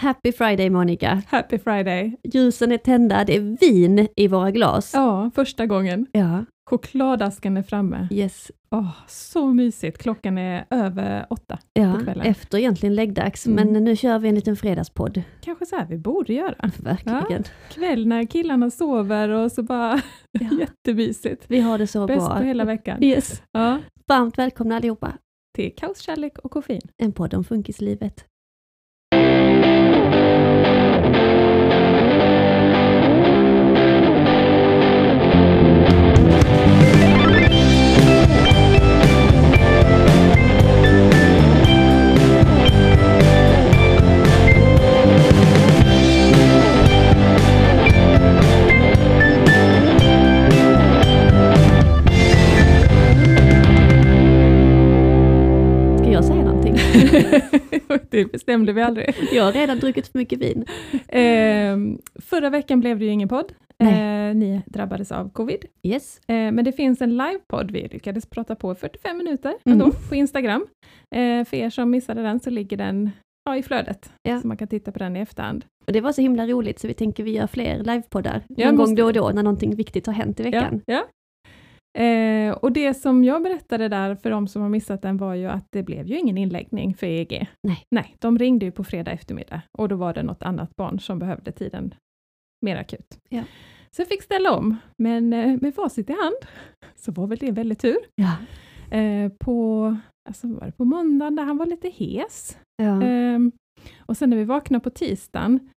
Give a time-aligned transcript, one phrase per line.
[0.00, 1.22] Happy Friday Monica!
[1.28, 2.16] Happy Friday!
[2.22, 4.90] Ljusen är tända, det är vin i våra glas.
[4.94, 6.06] Ja, första gången.
[6.12, 8.08] Ja, Chokladasken är framme.
[8.10, 8.50] yes.
[8.70, 9.98] Åh, så mysigt.
[9.98, 12.26] Klockan är över åtta Ja, på kvällen.
[12.26, 13.72] efter egentligen läggdags, Mm.
[13.72, 15.22] men nu kör vi en liten fredagspodd.
[15.40, 16.54] Kanske så här vi borde göra.
[16.78, 17.44] Verkligen.
[17.70, 20.00] Kväll när killarna sover och så bara
[20.40, 20.48] Ja.
[20.60, 21.44] jättemysigt.
[21.48, 22.36] Vi har det så Bäst bra.
[22.36, 23.02] på hela veckan.
[23.04, 23.42] Yes.
[23.52, 23.78] Ja,
[24.08, 25.12] Varmt välkomna allihopa.
[25.56, 26.80] till kaos, kärlek och koffein.
[27.02, 28.24] En podd om funkislivet.
[58.10, 59.14] det bestämde vi aldrig.
[59.32, 60.64] Jag har redan druckit för mycket vin.
[61.08, 61.76] Eh,
[62.22, 63.52] förra veckan blev det ju ingen podd.
[63.82, 65.64] Eh, ni drabbades av covid.
[65.82, 66.18] Yes.
[66.28, 67.70] Eh, men det finns en livepodd.
[67.70, 69.80] Vi lyckades prata på 45 minuter Mm.
[69.80, 70.66] ändå på Instagram.
[71.14, 73.10] Eh, för er som missade den så ligger den
[73.44, 74.12] ja, i flödet.
[74.22, 74.40] Ja.
[74.40, 75.64] Så man kan titta på den i efterhand.
[75.86, 78.76] Och det var så himla roligt så vi tänker vi gör fler livepoddar Ja, någon
[78.76, 80.80] gång måste då och då när någonting viktigt har hänt i veckan.
[80.86, 81.04] Ja, ja.
[81.98, 85.46] Eh, och det som jag berättade där för de som har missat den var ju
[85.46, 87.46] att det blev ju ingen inläggning för EG.
[87.62, 87.82] Nej.
[87.90, 91.18] Nej, de ringde ju på fredag eftermiddag och då var det något annat barn som
[91.18, 91.94] behövde tiden
[92.66, 93.18] mer akut.
[93.28, 93.42] Ja.
[93.90, 96.36] Så jag fick ställa om, men eh, med facit i hand
[96.96, 97.98] så var väl det väldigt tur.
[98.14, 98.36] Ja.
[98.96, 99.96] Eh, på,
[100.28, 102.58] alltså var det på måndagen där han var lite hes.
[102.76, 103.02] Ja.
[103.02, 103.52] Ehm,
[103.98, 105.70] och sen när vi vaknade på tisdagen,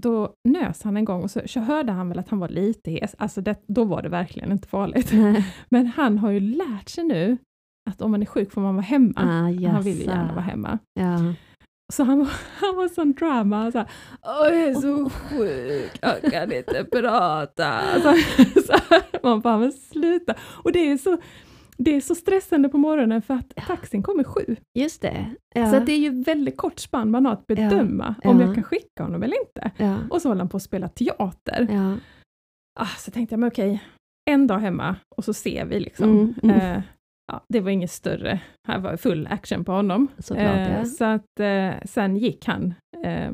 [0.00, 2.90] då nös han en gång och så, så hörde han väl att han var lite
[2.90, 3.14] hes.
[3.18, 5.10] Alltså det, då var det verkligen inte farligt.
[5.12, 5.46] Nej.
[5.68, 7.36] Men han har ju lärt sig nu
[7.90, 9.12] att om man är sjuk får man vara hemma.
[9.16, 10.78] Ah, han vill ju gärna vara hemma.
[10.94, 11.18] Ja.
[11.92, 13.86] Så han, var- han var sån drama, så här,
[14.22, 17.80] Åh, jag är så sjuk, jag kan inte prata.
[18.02, 18.14] Så,
[18.66, 18.74] så,
[19.22, 20.34] man bara, men sluta.
[20.42, 21.18] Och det är så,
[21.84, 24.56] det är så stressande på morgonen för att taxin kommer sju.
[24.78, 25.26] Just det.
[25.54, 25.70] Ja.
[25.70, 28.30] Så att det är ju väldigt kort spann man har att bedöma Ja.
[28.30, 28.46] om Ja.
[28.46, 29.70] jag kan skicka honom eller inte.
[30.10, 31.68] Och så håller han på att spela teater.
[32.80, 33.82] Ah, så tänkte jag, men okej,
[34.30, 36.10] en dag hemma och så ser vi liksom.
[36.10, 36.56] Mm, mm.
[36.76, 36.82] Eh,
[37.32, 40.08] ja, det var inget större, här var full action på honom.
[40.18, 40.84] Såklart, Eh, ja.
[40.84, 42.74] Så att eh, sen gick han
[43.04, 43.28] eh,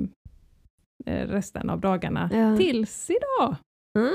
[1.06, 2.56] eh, resten av dagarna Ja.
[2.56, 3.56] tills idag.
[3.98, 4.12] Mm.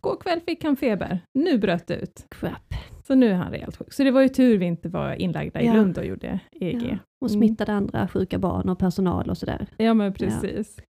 [0.00, 2.26] Går kväll fick han feber, nu bröt det ut.
[2.30, 2.74] Crap.
[3.08, 3.92] Så nu är han rejält sjuk.
[3.92, 5.72] Så det var ju tur vi inte var inlagda i Ja.
[5.74, 6.82] Lund och gjorde EG.
[6.82, 6.98] Ja.
[7.24, 7.40] Och Mm.
[7.40, 9.66] smittade andra sjuka barn och personal och sådär.
[9.76, 10.76] Ja men precis.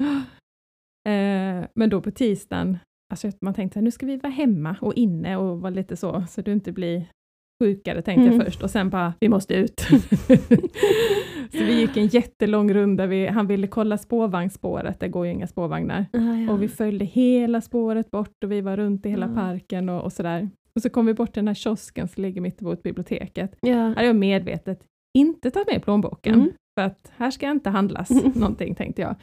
[1.09, 2.77] Eh, men då på tisdagen,
[3.13, 6.23] alltså man tänkte att nu ska vi vara hemma och inne och vara lite så,
[6.29, 7.05] så du inte blir
[7.63, 8.35] sjukare tänkte Mm.
[8.37, 9.79] jag först och sen bara, vi måste ut.
[11.51, 15.47] så vi gick en jättelång runda, vi, han ville kolla spårvagnsspåret, det går ju inga
[15.47, 16.05] spårvagnar.
[16.13, 16.51] Ah, ja.
[16.53, 19.35] Och vi följde hela spåret bort och vi var runt i hela Ja.
[19.35, 20.49] parken och, och sådär.
[20.75, 23.55] Och så kom vi bort till den här kiosken som ligger mitt emot biblioteket.
[23.61, 23.75] ja.
[23.87, 24.83] hade jag medvetet
[25.17, 26.49] inte tagit med plånboken, Mm.
[26.79, 28.31] för att här ska jag inte handlas Mm.
[28.35, 29.15] någonting, tänkte jag.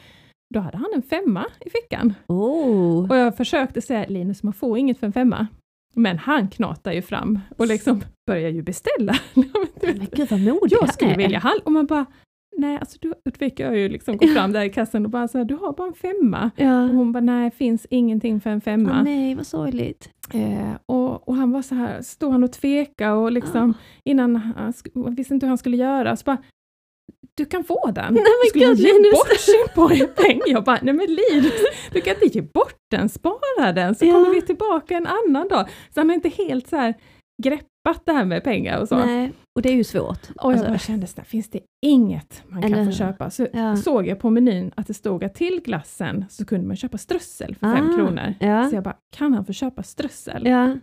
[0.55, 2.15] Då hade han en femma i fickan.
[2.27, 3.11] Oh.
[3.11, 5.47] Och jag försökte säga, Linus, man får inget för en femma.
[5.95, 9.15] Men han knatar ju fram och liksom börjar ju beställa.
[9.35, 12.07] Men gud vad modig jag skulle vilja handla, och man bara,
[12.57, 15.39] nej, alltså du, fick jag ju liksom gå fram där i kassan och bara så
[15.39, 16.51] här, du har bara en femma.
[16.57, 16.83] Ja.
[16.85, 18.91] Och hon bara, nej, finns ingenting för en femma.
[18.91, 20.11] Åh, nej, vad sorgligt.
[20.35, 23.75] Eh, och, och han var så här, stod han och tveka och liksom
[24.05, 24.73] innan han
[25.17, 26.39] visste inte hur han skulle göra, så bara
[27.35, 28.15] du kan få den.
[28.15, 29.13] Nej, men skulle han ge Linus.
[29.13, 30.41] bort sin pojpeng?
[30.47, 31.53] Jag bara, nej men Linus,
[31.93, 34.13] du kan inte ge bort den, spara den så Ja.
[34.13, 35.69] kommer vi tillbaka en annan dag.
[35.95, 36.95] Så han har inte helt så här
[37.87, 38.97] greppat det här med pengar och så.
[38.97, 40.31] Nej, och det är ju svårt.
[40.37, 43.31] Och jag Alltså, bara kände finns det inget man Eller kan få köpa?
[43.31, 43.77] Så Ja.
[43.77, 47.55] såg jag på menyn att det stod att till glassen så kunde man köpa strössel
[47.55, 48.35] för fem Ah, kronor.
[48.41, 48.69] Ja.
[48.71, 50.47] Så jag bara, kan han få köpa strössel?
[50.47, 50.75] ja,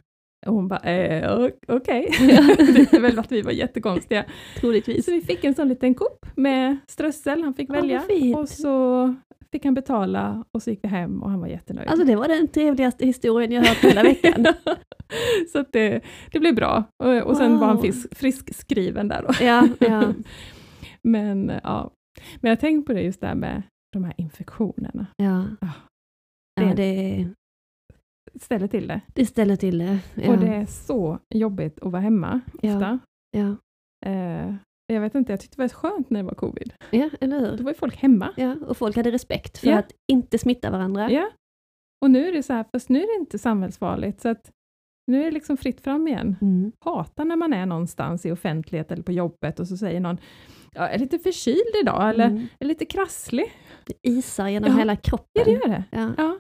[0.46, 2.08] Och hon bara, eh, okej.
[2.20, 2.42] Ja.
[2.58, 4.26] det är väl att vi var jättekonstiga.
[4.60, 5.06] troligtvis.
[5.06, 8.02] Så vi fick en sån liten kopp med strössel, han fick vad välja.
[8.38, 9.16] Och så
[9.52, 11.88] fick han betala och så gick vi hem och han var jättenöjd.
[11.90, 14.46] Alltså det var den trevligaste historien jag hört hela veckan.
[15.52, 16.02] så att det,
[16.32, 16.84] det blev bra.
[17.04, 17.82] Och, och sen var han Wow.
[17.84, 19.46] frisk, friskskriven där då.
[19.46, 20.14] ja, ja,
[21.04, 21.92] Men ja,
[22.42, 25.06] men jag tänkte på det just där med de här infektionerna.
[25.18, 25.46] ja.
[25.62, 25.70] Ja.
[26.62, 27.28] Ja, det,
[28.40, 29.02] Ställer till det.
[29.14, 30.00] det ställer till det.
[30.16, 30.32] Ja.
[30.32, 33.00] Och det är så jobbigt att vara hemma ofta.
[33.32, 33.56] ja.
[34.06, 34.56] Eh,
[34.88, 36.74] jag vet inte, jag tyckte det var skönt när det var covid.
[36.92, 37.64] ja, eller Då hur?
[37.64, 38.34] var ju folk hemma.
[38.38, 41.12] Ja, och folk hade respekt för att inte smitta varandra.
[41.12, 41.30] Ja.
[42.02, 44.22] Och nu är det så här, fast nu är det inte samhällsfarligt.
[44.22, 44.52] Så att
[45.08, 46.36] Nu är det liksom fritt fram igen.
[46.42, 46.72] Mm.
[46.86, 50.18] Hatar när man är någonstans i offentlighet eller på jobbet och så säger någon
[50.76, 52.48] jag är lite förkyld idag eller Mm.
[52.60, 53.46] är lite krasslig.
[53.86, 54.78] Det isar genom Ja.
[54.78, 55.28] hela kroppen.
[55.34, 55.84] Ja, det gör det.
[55.92, 56.12] Ja.
[56.18, 56.40] Ja.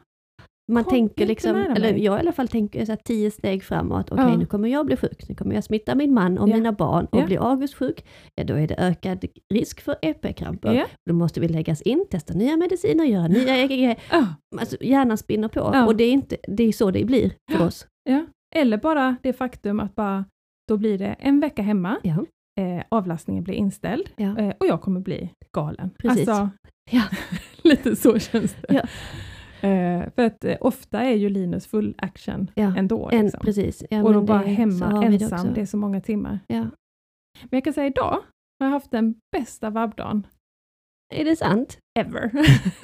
[0.71, 4.11] Man Kom tänker liksom, eller jag i alla fall tänker så här tio steg framåt.
[4.11, 4.37] Okej, Ja.
[4.37, 6.55] nu kommer jag bli sjuk, nu kommer jag smitta min man och Ja.
[6.55, 7.25] mina barn och Ja.
[7.25, 8.05] bli augustsjuk.
[8.35, 10.73] Ja, då är det ökad risk för EP-kramper.
[10.73, 10.85] Ja.
[11.09, 13.95] Då måste vi läggas in, testa nya mediciner, göra nya EKG.
[14.59, 17.87] Alltså, hjärnan spinner på och det är, inte, det är så det blir för oss.
[18.55, 20.25] Eller bara det faktum att bara,
[20.67, 22.25] då blir det en vecka hemma, Ja.
[22.61, 24.37] eh, avlastningen blir inställd Ja.
[24.37, 25.89] eh, och jag kommer bli galen.
[25.99, 26.27] Precis.
[26.27, 26.49] Alltså,
[26.91, 27.03] Ja.
[27.63, 28.73] lite så känns det.
[28.73, 28.81] Ja.
[29.69, 33.09] Eh, för att eh, ofta är ju Linus full action ändå.
[33.09, 33.39] En, Liksom.
[33.43, 33.81] precis.
[34.03, 35.51] Och då bara det- hemma det ensam, också.
[35.55, 36.39] det är så många timmar.
[36.47, 38.19] Men jag kan säga idag
[38.59, 40.27] har jag haft den bästa vabbdagen
[41.15, 41.77] Är det sant?
[41.99, 42.31] ever.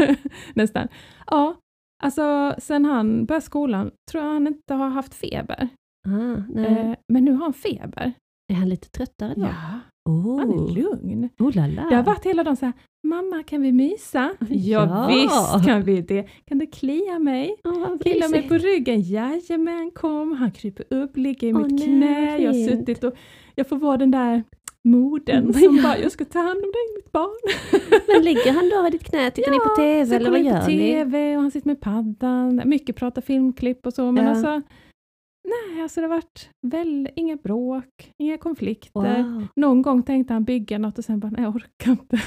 [0.55, 0.87] Nästan.
[1.27, 1.55] Ja,
[2.03, 5.69] alltså sen han började skolan tror jag han inte har haft feber.
[6.07, 6.59] Ah.
[6.61, 8.13] Eh, men nu har han feber.
[8.51, 9.41] är han lite tröttare då?
[9.41, 9.79] Ja,
[10.09, 10.39] Oh.
[10.39, 11.29] han är lugn.
[11.39, 11.89] Oh la la.
[11.89, 12.73] Det har varit hela dagen så här,
[13.07, 14.31] mamma kan vi mysa?
[14.49, 15.07] Ja, Ja.
[15.07, 16.23] visst kan vi det.
[16.45, 17.55] Kan du klia mig?
[17.63, 19.01] Vad Klia mig på ryggen?
[19.01, 20.31] Jajamän, kom.
[20.33, 22.37] Han kryper upp, ligger i Åh, mitt nej, knä.
[22.37, 23.13] Jag har suttit och
[23.55, 24.43] jag får vara den där
[24.83, 25.83] modern Mm, som ja.
[25.83, 27.39] bara, jag ska ta hand om dig mitt barn.
[28.07, 29.31] Men ligger han då i ditt knä?
[29.31, 30.77] Tittar ni på TV eller vad på gör ni?
[30.79, 32.61] TV och han sitter med paddan.
[32.65, 34.29] Mycket pratar filmklipp och så, men Ja.
[34.29, 34.61] alltså
[35.49, 39.23] Nej, alltså det har varit väl inga bråk, inga konflikter.
[39.23, 39.47] Wow.
[39.55, 42.17] Någon gång tänkte han bygga något och sen bara, nej jag orkar inte.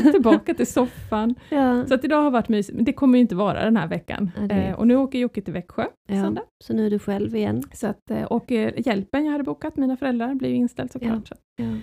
[0.12, 1.34] Tillbaka till soffan.
[1.50, 1.86] ja.
[1.86, 4.30] Så att idag har varit mysigt, men det kommer ju inte vara den här veckan.
[4.36, 6.14] Ja, eh, och nu åker Jocke till Växjö Ja.
[6.14, 6.42] söndag.
[6.64, 7.62] Så nu är du själv igen?
[7.72, 11.28] Så att, eh, och eh, hjälpen jag hade bokat, mina föräldrar, blir ju inställd såklart.
[11.28, 11.76] Så, Ja.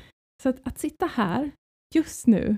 [0.43, 1.51] så att, att sitta här
[1.95, 2.57] just nu,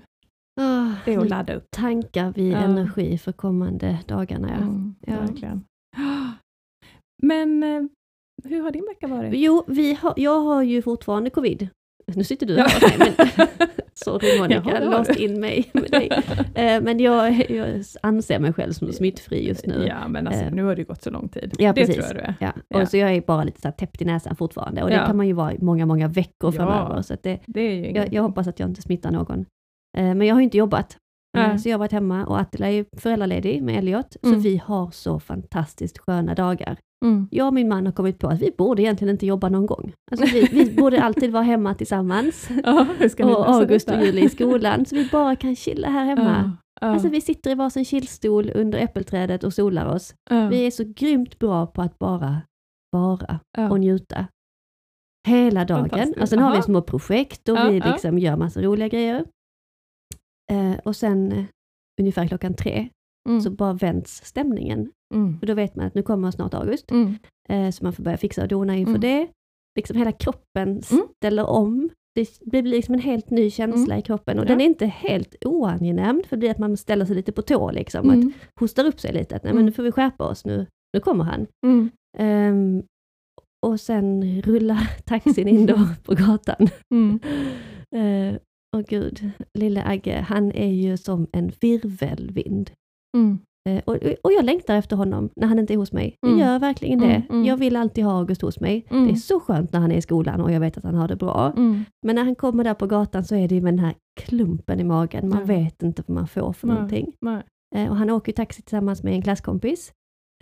[0.62, 1.66] Oh, det är att ladda upp.
[1.72, 2.58] tankar vi Ja.
[2.58, 4.48] energi för kommande dagarna.
[4.50, 4.56] Ja.
[4.58, 5.20] Mm, Ja.
[5.20, 5.64] Verkligen.
[7.24, 7.82] Men eh,
[8.44, 9.34] hur har din vecka varit?
[9.36, 11.68] Jo, vi har, jag har ju fortfarande covid.
[12.16, 12.64] Nu sitter du Ja.
[12.68, 13.48] här med mig, men
[13.94, 16.10] sorry Monica, har låst in mig med dig.
[16.56, 19.86] Eh, Men jag, jag anser mig själv som smittfri just nu.
[19.88, 20.52] Ja, men alltså, Eh.
[20.54, 21.54] nu har det gått så lång tid.
[21.60, 21.96] Ja, det precis.
[21.96, 22.36] tror jag du är.
[22.40, 22.82] Ja, Ja.
[22.82, 25.06] och så jag är bara lite så här täppt i näsan fortfarande och det Ja.
[25.06, 26.52] kan man ju vara i många, många veckor Ja.
[26.52, 27.02] framöver.
[27.02, 29.40] Så det, Det är jag, jag hoppas att jag inte smittar någon.
[29.98, 30.98] Eh, Men jag har ju inte jobbat.
[31.38, 31.60] Eh, Nej.
[31.60, 34.18] Så jag har varit hemma och Attila är föräldraledig med Elliot.
[34.24, 34.40] Så Mm.
[34.42, 36.78] vi har så fantastiskt sköna dagar.
[37.06, 37.28] Mm.
[37.32, 39.94] Jag och min man har kommit på att vi borde egentligen inte jobba någon gång.
[40.12, 42.50] Alltså vi, vi borde alltid vara hemma tillsammans.
[42.50, 44.06] Ni Och August och detta?
[44.06, 44.86] Juli i skolan.
[44.86, 46.52] Så vi bara kan chilla här hemma.
[46.82, 50.14] Ja, ja, Alltså vi sitter i varsin chillstol under äppelträdet och solar oss.
[50.50, 52.42] Vi är så grymt bra på att bara
[52.92, 53.40] vara
[53.70, 54.28] och njuta.
[55.28, 56.14] Hela dagen.
[56.22, 59.26] Och sen har vi små projekt och vi liksom gör massa roliga grejer.
[60.52, 61.44] Eh, och sen eh,
[62.02, 62.90] ungefär klockan tre
[63.30, 63.42] Mm.
[63.42, 64.92] så bara vänds stämningen.
[65.14, 65.38] Mm.
[65.42, 66.92] Och då vet man att nu kommer snart August.
[66.92, 67.16] Mm.
[67.50, 69.02] Eh, så man får börja fixa och dona inför Mm.
[69.02, 69.28] det.
[69.76, 70.82] Liksom hela kroppen
[71.18, 71.90] ställer om.
[72.16, 74.52] Det blir liksom en helt ny känsla i kroppen och Mm.
[74.52, 74.56] Ja.
[74.56, 77.72] den är inte helt oangenäm för det blir att man ställer sig lite på tå
[77.72, 78.10] liksom.
[78.10, 78.34] Att Mm.
[78.60, 79.66] hostar upp sig lite, att nej men Mm.
[79.66, 81.48] nu får vi skärpa oss, nu, nu kommer han.
[81.66, 81.90] Mm.
[82.18, 82.84] Ehm,
[83.66, 86.68] och sen rullar taxin in då på gatan.
[86.94, 87.20] Mm.
[88.78, 92.72] Åh gud, lille Agge, han är ju som en virvelvind.
[93.18, 93.40] Mm.
[93.70, 96.16] Eh, och, och jag längtar efter honom när han inte är hos mig.
[96.22, 96.46] Jag Mm.
[96.48, 97.06] gör verkligen det.
[97.16, 97.46] Mm, mm.
[97.46, 98.86] Jag vill alltid ha August hos mig.
[98.90, 99.06] Mm.
[99.08, 101.08] Det är så skönt när han är i skolan och jag vet att han har
[101.08, 101.54] det bra.
[101.58, 101.86] Mm.
[102.06, 104.80] Men när han kommer där på gatan så är det ju med den här klumpen
[104.80, 105.30] i magen.
[105.30, 106.76] Man vet inte vad man får för Nej.
[106.76, 107.14] någonting.
[107.22, 107.44] Nej.
[107.76, 109.92] Eh, och han åker taxi tillsammans med en klasskompis.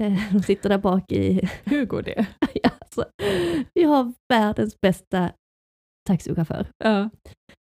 [0.01, 1.49] Eh, de sitter där bak i...
[1.63, 2.27] Hur går det?
[2.63, 3.05] alltså,
[3.73, 5.31] vi har världens bästa
[6.07, 6.67] taxichaufför.
[6.83, 7.09] Ja.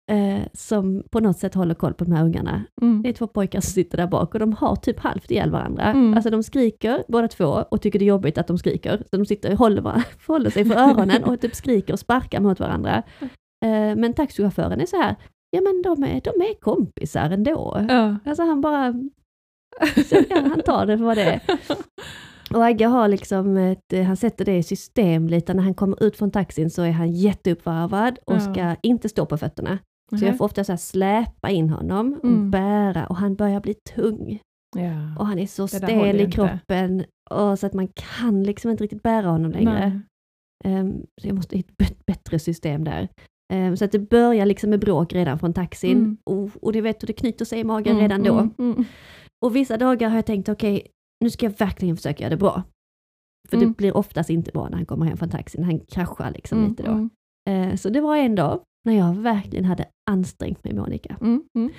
[0.10, 2.64] Eh, som på något sätt håller koll på de här ungarna.
[2.82, 3.02] Mm.
[3.02, 5.84] Det är två pojkar som sitter där bak och de har typ halvt ihjäl varandra.
[5.84, 6.14] Mm.
[6.14, 8.98] Alltså de skriker båda två och tycker det är jobbigt att de skriker.
[8.98, 12.60] Så de sitter och håller, håller sig för öronen och typ skriker och sparkar mot
[12.60, 13.04] varandra.
[13.66, 15.16] Eh, men taxichauffören är så här,
[15.52, 17.86] ja men de är, de är kompisar ändå.
[17.90, 18.16] Ja.
[18.26, 18.94] Alltså han bara,
[20.10, 21.42] så, ja, han tar det för vad det är.
[22.54, 26.18] Och Agge har liksom, ett, han sätter det i system lite, när han kommer ut
[26.18, 28.40] från taxin så är han jätteuppvarvad och Ja.
[28.40, 29.78] ska inte stå på fötterna.
[30.10, 30.26] Så Mhm.
[30.26, 32.52] jag får ofta så släpa in honom och Mm.
[32.52, 34.40] bära och han börjar bli tung.
[34.78, 35.16] Ja.
[35.20, 39.04] Och han är så stel i kroppen och så att man kan liksom inte riktigt
[39.04, 40.02] bära honom längre.
[40.66, 43.08] Ehm, så jag måste hitta ett bättre system där.
[43.54, 45.98] Ehm, så att det börjar liksom med bråk redan från taxin.
[45.98, 46.18] Mm.
[46.24, 48.34] Och, och det vet du, det knyter sig i magen Mm, redan då.
[48.40, 48.86] mm, mm.
[49.46, 50.88] Och vissa dagar har jag tänkt, okej,
[51.24, 52.64] nu ska jag verkligen försöka göra det bra.
[53.50, 53.70] För Mm.
[53.70, 56.70] det blir oftast inte bra när han kommer hem från taxin, han kraschar liksom Mm,
[56.70, 56.92] lite då.
[56.92, 57.10] mm.
[57.50, 61.16] Eh, så det var en dag när jag verkligen hade ansträngt mig Monica.
[61.22, 61.72] Mm, mm.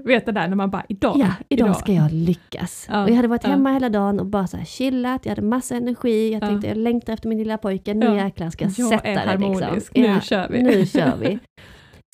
[0.04, 2.86] Vet det där när man bara, idag, Ja, idag ska jag lyckas.
[2.90, 3.50] Ja, Och jag hade varit ja.
[3.50, 6.46] hemma hela dagen och bara så här chillat, jag hade massa energi, jag Ja.
[6.46, 8.14] tänkte jag längtar efter min lilla pojke, nu Ja.
[8.16, 9.20] jäklar ska jag, Jag sätta är det.
[9.30, 10.02] harmonisk, Liksom.
[10.02, 10.62] nu kör vi.
[10.62, 11.38] Nu kör vi.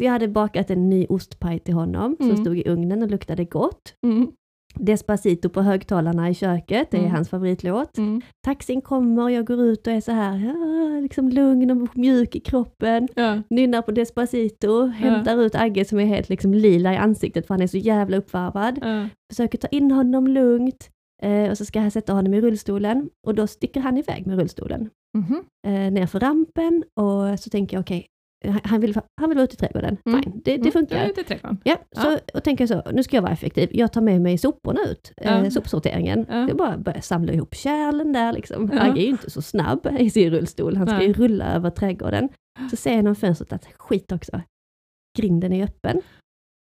[0.01, 2.37] Så jag hade bakat en ny ostpaj till honom som Mm.
[2.45, 3.95] stod i ugnen och luktade gott.
[4.07, 4.29] Mm,
[4.75, 7.13] Despacito på högtalarna i köket, det är Mm.
[7.13, 7.99] hans favoritlåt.
[7.99, 8.21] mm.
[8.45, 12.37] Taxin kommer och jag går ut och är så här ja, liksom lugn och mjuk
[12.37, 13.09] i kroppen.
[13.15, 13.43] Ja.
[13.51, 17.63] Nynnar på Despacito, hämtar ut Agge som är helt liksom lila i ansiktet för han
[17.63, 18.79] är så jävla uppvarvad.
[18.83, 19.09] Ja.
[19.33, 20.91] Försöker ta in honom lugnt
[21.23, 24.39] eh, och så ska jag sätta honom i rullstolen och då sticker han iväg med
[24.39, 25.45] rullstolen Mhm.
[25.67, 28.07] eh, ner för rampen och så tänker jag okej, han-
[28.65, 30.23] han, vill, han vill vara ute i trädgården, Mm.
[30.23, 31.11] fine, det, det Mm, funkar.
[31.21, 31.59] I trädgården.
[31.65, 32.03] Ja, Ja.
[32.03, 33.69] så och tänker så, nu ska jag vara effektiv.
[33.73, 35.51] Jag tar med mig soporna ut, eh, Ja.
[35.51, 36.27] sopsorteringen.
[36.29, 36.49] Ja.
[36.49, 38.71] Jag bara börjar samla ihop kärlen där liksom.
[38.73, 38.81] Ja.
[38.81, 42.29] Agge är ju inte så snabb i sin rullstol, han ska ju rulla över trädgården.
[42.71, 44.41] Så ser jag genom fönstret att skit också,
[45.19, 46.03] grinden är öppen.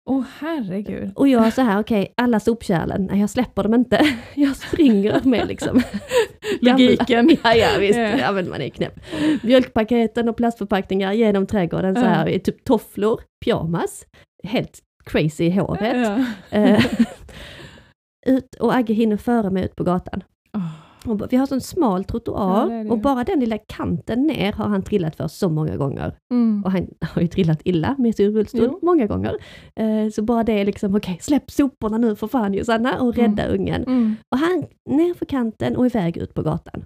[0.06, 1.12] Åh herregud.
[1.14, 4.06] Och jag så här, okej, alla sopkärlen, nej jag släpper dem inte.
[4.34, 5.82] Jag springer med liksom.
[6.60, 7.36] Logiken.
[7.44, 8.16] ja, ja visst, Ja.
[8.18, 9.00] ja men man är knäpp.
[9.42, 14.06] Mjölkpaketen och plastförpackningar genom trädgården så här i typ tofflor, pyjamas,
[14.44, 16.26] helt crazy i håret.
[16.50, 16.84] Eh,
[18.26, 20.22] ut, och Agge hinner före mig ut på gatan.
[20.56, 20.83] Åh.
[21.04, 24.82] B- vi har sån smal trottoar Ja, och bara den lilla kanten ner har han
[24.82, 26.16] trillat för så många gånger.
[26.32, 26.62] Mm.
[26.64, 28.78] Och han har ju trillat illa med sin rullstol Jo.
[28.82, 29.36] många gånger.
[29.80, 33.46] Eh, så bara det är liksom, okej släpp soporna nu för fan Josanna och rädda
[33.46, 33.82] ungen.
[33.84, 34.16] Mm.
[34.34, 36.84] Och han ner för kanten och iväg ut på gatan.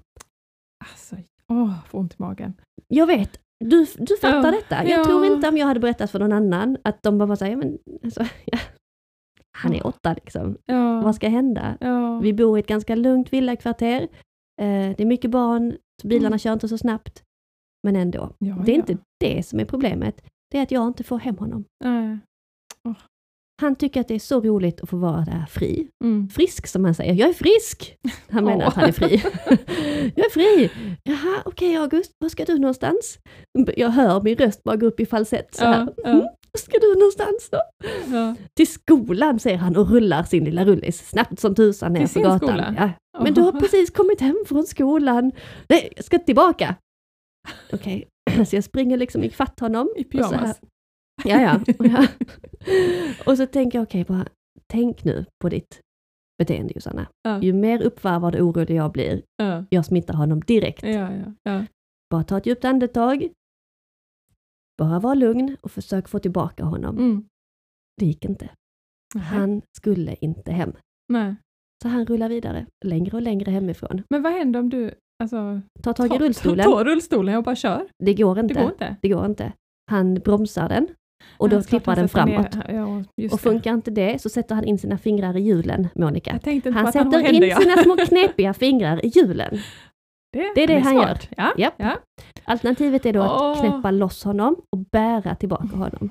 [0.91, 1.17] Alltså,
[1.49, 2.55] åh, får ont i magen.
[2.89, 4.89] Jag vet, du, du fattar Ja, detta.
[4.89, 5.05] Jag ja.
[5.05, 7.57] tror inte om jag hade berättat för någon annan att de bara var såhär, ja,
[7.59, 8.59] men alltså, ja.
[9.59, 10.57] Han är åtta liksom.
[10.67, 11.01] Ja.
[11.01, 11.79] Vad ska hända?
[11.81, 12.19] ja.
[12.19, 14.03] Vi bor i ett ganska lugnt villakvarter.
[14.61, 16.39] Eh, det är mycket barn, bilarna Mm.
[16.39, 17.23] kör inte så snabbt.
[17.87, 20.23] Men ändå, ja, det är inte det som är problemet.
[20.51, 21.65] Det är att jag inte får hem honom.
[21.85, 22.19] Nej.
[23.63, 25.89] Han tycker att det är så roligt att få vara där fri.
[26.05, 26.29] Mm.
[26.29, 27.15] Frisk som han säger.
[27.15, 27.97] Jag är frisk!
[28.31, 28.69] Han menar Åh.
[28.69, 29.23] att han är fri.
[30.17, 30.71] jag är fri!
[31.03, 33.19] Jaha, okej August, var ska du någonstans?
[33.77, 35.89] Jag hör min röst bara gå upp i falsett så här.
[36.05, 36.23] Mm,
[36.55, 37.61] ska du någonstans då?
[38.13, 38.35] Ja.
[38.57, 42.75] Till skolan säger han och rullar sin lilla rullis snabbt som tusan ner sin gatan.
[42.79, 42.91] Ja.
[43.23, 45.33] Men du har precis kommit hem från skolan.
[45.69, 46.75] Nej, jag ska tillbaka.
[47.73, 48.09] Okej,
[48.49, 49.89] så jag springer liksom ifatt honom.
[49.97, 50.61] I pyjamas.
[51.25, 51.61] Ja, ja.
[51.79, 52.07] ja.
[53.27, 54.27] Och så tänker jag, okej, bara
[54.73, 55.81] tänk nu på ditt
[56.39, 57.07] beteende Josanna.
[57.23, 57.43] Ja.
[57.43, 59.65] Ju mer uppvarvad och orolig jag blir, Ja.
[59.71, 60.83] jag smittar honom direkt.
[60.83, 61.65] Ja, ja, ja.
[62.11, 63.29] Bara ta ett djupt andetag,
[64.79, 66.99] bara var lugn och försök få tillbaka honom.
[66.99, 67.25] Mm.
[68.01, 68.49] Det gick inte.
[69.31, 70.73] Han skulle inte hem.
[71.13, 71.35] Nej.
[71.83, 74.03] Så han rullar vidare, längre och längre hemifrån.
[74.11, 76.65] Men vad händer om du alltså, Tar tag i rullstolen.
[76.67, 77.87] tar rullstolen och bara kör?
[78.05, 78.55] Det går inte.
[78.55, 78.97] Det går inte.
[79.03, 79.53] Det går inte.
[79.91, 80.89] Han bromsar den
[81.39, 82.57] och då Ja, han den framåt.
[82.69, 83.39] Ja, Och det.
[83.39, 86.41] funkar inte det så sätter han in sina fingrar i hjulen, Monica.
[86.45, 87.61] Jag Han han sätter händer, in ja.
[87.61, 89.59] sina små knepiga fingrar i hjulen.
[90.33, 91.29] Det, det är det han smart.
[91.37, 91.75] Ja, Japp.
[91.77, 91.99] ja.
[92.45, 93.61] Alternativet är då att Åh.
[93.61, 96.11] knäppa loss honom och bära tillbaka honom.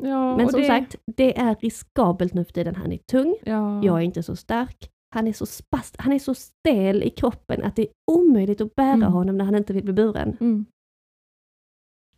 [0.00, 2.74] ja Men som det, sagt, det är riskabelt nu för tiden.
[2.74, 3.84] Han är tung, ja.
[3.84, 4.90] jag är inte så stark.
[5.14, 8.74] Han är så, spast, han är så stel i kroppen att det är omöjligt att
[8.74, 9.12] bära Mm.
[9.12, 10.36] honom när han inte vill bli buren.
[10.40, 10.64] Mm.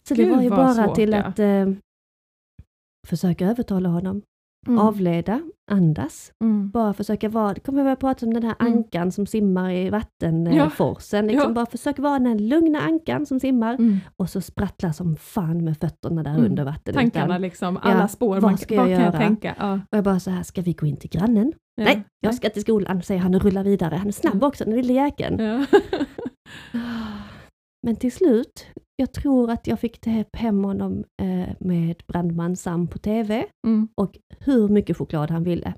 [0.09, 1.67] Så det Gud, var ju bara svårt, till att eh,
[3.09, 4.23] försöka övertala honom,
[4.67, 4.79] Mm.
[4.79, 6.33] avleda, andas.
[6.45, 6.71] Mm.
[6.71, 8.73] Bara försöka vara, det kommer jag prata om den här Mm.
[8.73, 9.91] ankan som simmar i Ja.
[9.91, 11.27] vattenforsen.
[11.27, 11.55] Liksom Ja.
[11.55, 13.99] Bara försöka vara den lugna ankan som simmar Mm.
[14.17, 16.45] och så sprattla som fan med fötterna där Mm.
[16.45, 16.95] under vatten.
[16.95, 18.35] Tankarna liksom, alla Ja, spår.
[18.35, 19.55] vad man, ska jag vad kan jag tänka?
[19.59, 19.73] Ja.
[19.75, 21.53] Och jag bara så här, ska vi gå in till grannen?
[21.77, 21.85] Ja.
[21.85, 23.95] Nej, jag ska till skolan, säger han och rullar vidare.
[23.97, 24.47] Han är snabb Mm.
[24.49, 25.39] också, den lille jäkeln.
[25.45, 25.67] Ja.
[27.87, 28.67] Men till slut,
[28.97, 33.89] jag tror att jag fick hem honom eh, med brandman Sam på TV Mm.
[33.95, 35.75] och hur mycket choklad han ville.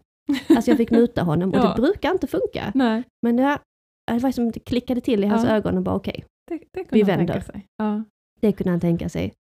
[0.49, 1.75] Alltså jag fick muta honom och Ja.
[1.77, 2.73] det brukar inte funka.
[2.75, 3.59] Nej, Men jag,
[4.07, 5.51] det var som det klickade till i hans Ja.
[5.51, 7.27] ögon och bara okej, det, det kunde Vi vänder.
[7.35, 7.67] tänka sig.
[7.77, 8.05] Ja.
[8.41, 9.33] det kunde han tänka sig.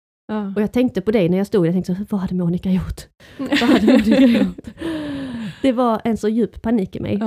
[0.56, 3.00] Och jag tänkte på dig när jag stod jag tänkte så, vad hade Monica gjort?
[3.38, 4.68] Vad hade Monica gjort?
[5.62, 7.20] Det var en så djup panik i mig.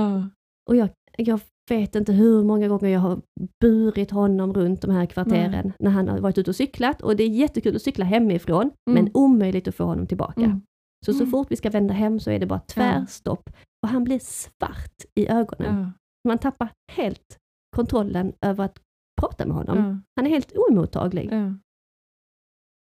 [0.70, 3.22] Och jag, jag vet inte hur många gånger jag har
[3.62, 7.02] burit honom runt de här kvarteren när han har varit ute och cyklat.
[7.02, 9.04] Och det är jättekul att cykla hemifrån, Mm.
[9.04, 10.42] men omöjligt att få honom tillbaka.
[10.42, 10.62] Mm.
[11.06, 11.32] Så så Mm.
[11.32, 13.50] fort vi ska vända hem så är det bara tvärstopp.
[13.84, 15.80] Och han blir svart i ögonen.
[15.82, 15.92] Ja.
[16.30, 17.38] Man tappar helt
[17.76, 18.80] kontrollen över att
[19.22, 19.78] prata med honom.
[19.78, 19.98] Ja.
[20.16, 21.30] Han är helt oemottaglig.
[21.32, 21.54] Ja.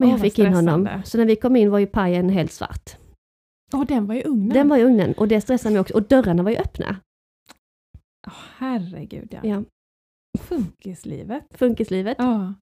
[0.00, 0.88] Men jag fick in honom.
[1.04, 2.96] Så när vi kom in var ju pajen helt svart.
[3.72, 4.48] Åh, den var i ugnen.
[4.48, 5.94] Den var i ugnen och det stressade mig också.
[5.94, 6.96] Och dörrarna var ju öppna.
[8.28, 9.40] Åh, herregud ja.
[9.42, 9.62] Ja.
[10.38, 11.44] Funkislivet.
[11.50, 12.16] Funkislivet.
[12.18, 12.54] Ja.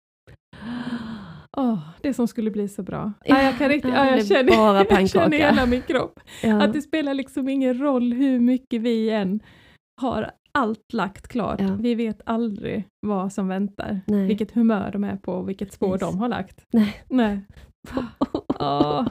[1.56, 3.12] Åh, det som skulle bli så bra.
[3.24, 6.20] Ja, jag kan riktigt, Ja, jag, känner, bara jag känner hela min kropp.
[6.42, 6.62] Ja.
[6.62, 9.40] Att det spelar liksom ingen roll hur mycket vi än
[10.00, 11.60] har allt lagt klart.
[11.60, 11.76] Ja.
[11.80, 14.00] Vi vet aldrig vad som väntar.
[14.06, 14.26] Nej.
[14.26, 16.08] Vilket humör de är på och vilket spår Precis.
[16.08, 16.64] de har lagt.
[16.72, 17.02] Nej.
[17.08, 17.40] Nej.
[18.60, 19.06] Åh.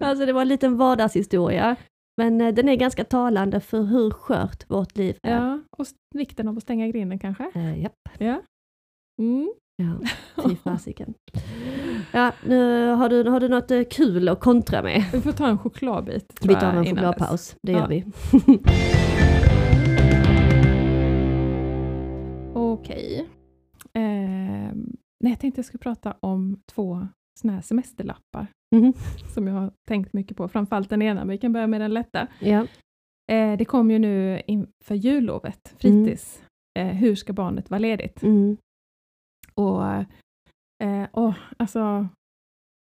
[0.00, 1.76] Alltså det var en liten vardagshistoria.
[2.16, 5.36] Men eh, den är ganska talande för hur skört vårt liv är.
[5.36, 7.50] Ja, och vikten av att stänga grinden kanske.
[7.54, 8.08] Eh, japp.
[8.18, 8.42] Ja.
[9.18, 9.52] Mm.
[9.76, 9.98] Ja,
[10.48, 11.14] fy fasiken.
[12.12, 15.04] Ja, nu har du, har du något eh, kul att kontra med?
[15.12, 16.38] Vi får ta en chokladbit.
[16.42, 16.90] Vi tar en innan dess.
[16.90, 17.78] chokladpaus, det Ja.
[17.78, 18.04] gör vi.
[22.54, 23.28] Okej.
[23.92, 28.92] Ehm, nej, jag tänkte jag skulle prata om två såna här semesterlappar Mhm.
[29.34, 30.48] som jag har tänkt mycket på.
[30.48, 32.26] Framförallt den ena, men vi kan börja med den lätta.
[32.40, 32.66] Ja.
[33.32, 36.42] Eh, det kom ju nu inför jullovet, fritids.
[36.78, 38.22] Eh, hur ska barnet vara ledigt?
[38.22, 38.56] Mm.
[39.54, 39.84] Och,
[40.84, 42.08] eh, åh, alltså,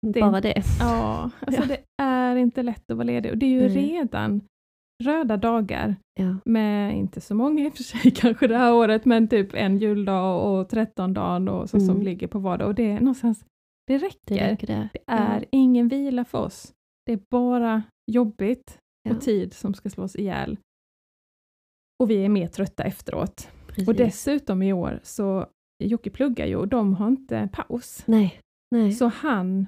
[0.07, 0.63] Det- Bara det.
[0.81, 1.67] ja, alltså Ja.
[1.69, 3.33] det är inte lätt att vara ledig.
[3.33, 3.93] Och det är ju Nej.
[3.93, 4.41] redan
[5.05, 6.37] röda dagar Ja.
[6.45, 9.79] med inte så många i och för sig kanske det här året, men typ en
[9.79, 12.03] juldag och 13 dagen och så som Mm.
[12.03, 12.69] ligger på vardag.
[12.69, 13.45] Och det är någonstans,
[13.87, 14.19] det räcker.
[14.25, 14.91] Det Det, räcker där.
[15.07, 16.73] är ingen vila för oss.
[17.07, 19.15] Det är bara jobbigt Ja.
[19.17, 20.59] och tid som ska slås ihjäl.
[22.03, 23.49] Och vi är mer trötta efteråt.
[23.67, 23.89] Precis.
[23.89, 25.47] Och dessutom i år så,
[25.85, 28.03] Jocke pluggar ju och de har inte paus.
[28.07, 28.41] Nej.
[28.71, 28.93] Nej.
[28.93, 29.67] Så han,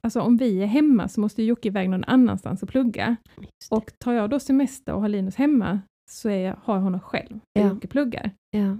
[0.00, 3.16] alltså om vi är hemma så måste Jocke iväg någon annanstans och plugga.
[3.36, 3.46] Det.
[3.70, 7.00] Och tar jag då semester och har Linus hemma så är jag, har jag honom
[7.00, 7.68] själv, Ja.
[7.68, 8.30] Jocke pluggar.
[8.50, 8.76] ja.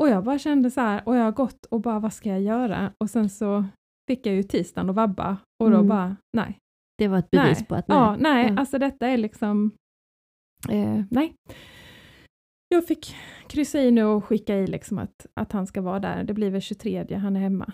[0.00, 2.40] Och jag bara kände så här, och jag har gått och bara vad ska jag
[2.42, 2.92] göra?
[3.00, 3.64] Och sen så
[4.08, 5.88] fick jag ju tisdagen och vabba och då Mm.
[5.88, 6.58] bara nej.
[6.98, 7.66] Det var ett bevis nej.
[7.66, 7.98] på att nej.
[7.98, 8.56] Ja, nej, Ja.
[8.60, 9.70] alltså detta är liksom,
[10.68, 11.34] eh, nej.
[12.68, 13.14] Jag fick
[13.48, 16.24] kryssa i nu och skicka i liksom att, att han ska vara där.
[16.24, 17.72] Det blir väl 23 han är hemma.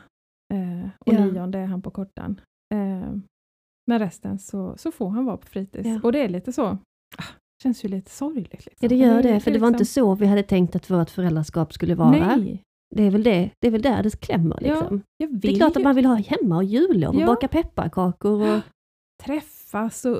[0.54, 1.24] Eh, och Ja.
[1.24, 2.40] 9 är han på kortan.
[2.74, 3.12] Eh,
[3.86, 5.86] men resten så, så får han vara på fritids.
[5.88, 6.00] Ja.
[6.02, 6.78] Och det är lite så, ah,
[7.62, 8.52] känns ju lite sorgligt.
[8.52, 8.78] Liksom.
[8.80, 11.10] Ja, det gör det, för det var inte liksom- så vi hade tänkt att vårt
[11.10, 12.10] föräldraskap skulle vara.
[12.10, 12.62] Nej,
[12.96, 15.02] Det är väl det, det är väl där det klämmer Ja, liksom.
[15.18, 17.26] vill Det är klart att man vill ha hemma och jullov och Ja.
[17.26, 18.60] baka pepparkakor och...
[19.24, 20.16] träffas och,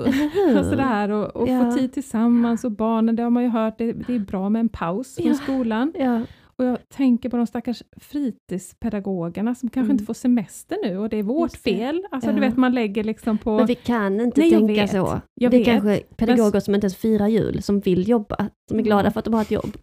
[0.57, 1.71] och sådär och, och Ja.
[1.71, 4.59] få tid tillsammans och barnen, det har man ju hört, det, det är bra med
[4.59, 5.33] en paus från Ja.
[5.33, 5.93] skolan.
[5.95, 6.21] Ja,
[6.57, 9.91] Och jag tänker på de stackars fritidspedagogerna som kanske Mm.
[9.91, 11.57] inte får semester nu och det är vårt det.
[11.57, 12.03] fel.
[12.11, 12.33] Alltså Ja.
[12.35, 13.57] du vet man lägger liksom på...
[13.57, 14.91] men vi kan inte Nej, tänka vet.
[14.91, 15.21] så.
[15.33, 15.65] Jag det är vet.
[15.67, 19.11] kanske pedagoger som inte ens firar jul, som vill jobba, som är glada Ja.
[19.11, 19.77] för att de har ett jobb.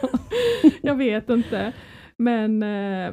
[0.82, 1.72] jag vet inte.
[2.18, 3.12] Men eh,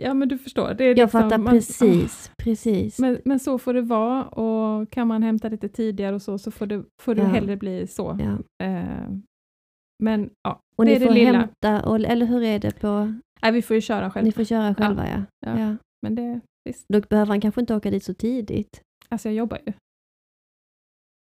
[0.00, 0.74] ja men du förstår.
[0.74, 2.98] Det är Jag liksom, fattar man- precis, precis.
[2.98, 6.50] Men, men så får det vara och kan man hämta lite tidigare och så, så
[6.50, 7.28] får det, får det Ja.
[7.28, 8.18] hellre bli så.
[8.20, 8.66] Ja.
[8.66, 9.10] Eh,
[10.02, 11.38] men ja, Och det ni är det får lilla.
[11.38, 13.14] hämta, och, eller hur är det på...
[13.42, 14.26] Nej, vi får ju köra själva.
[14.26, 15.22] Ni får köra själva ja.
[15.46, 15.58] Ja.
[15.60, 15.76] ja.
[16.02, 16.86] Men det, visst.
[16.88, 18.80] Då behöver han kanske inte åka dit så tidigt.
[19.08, 19.72] Alltså jag jobbar ju.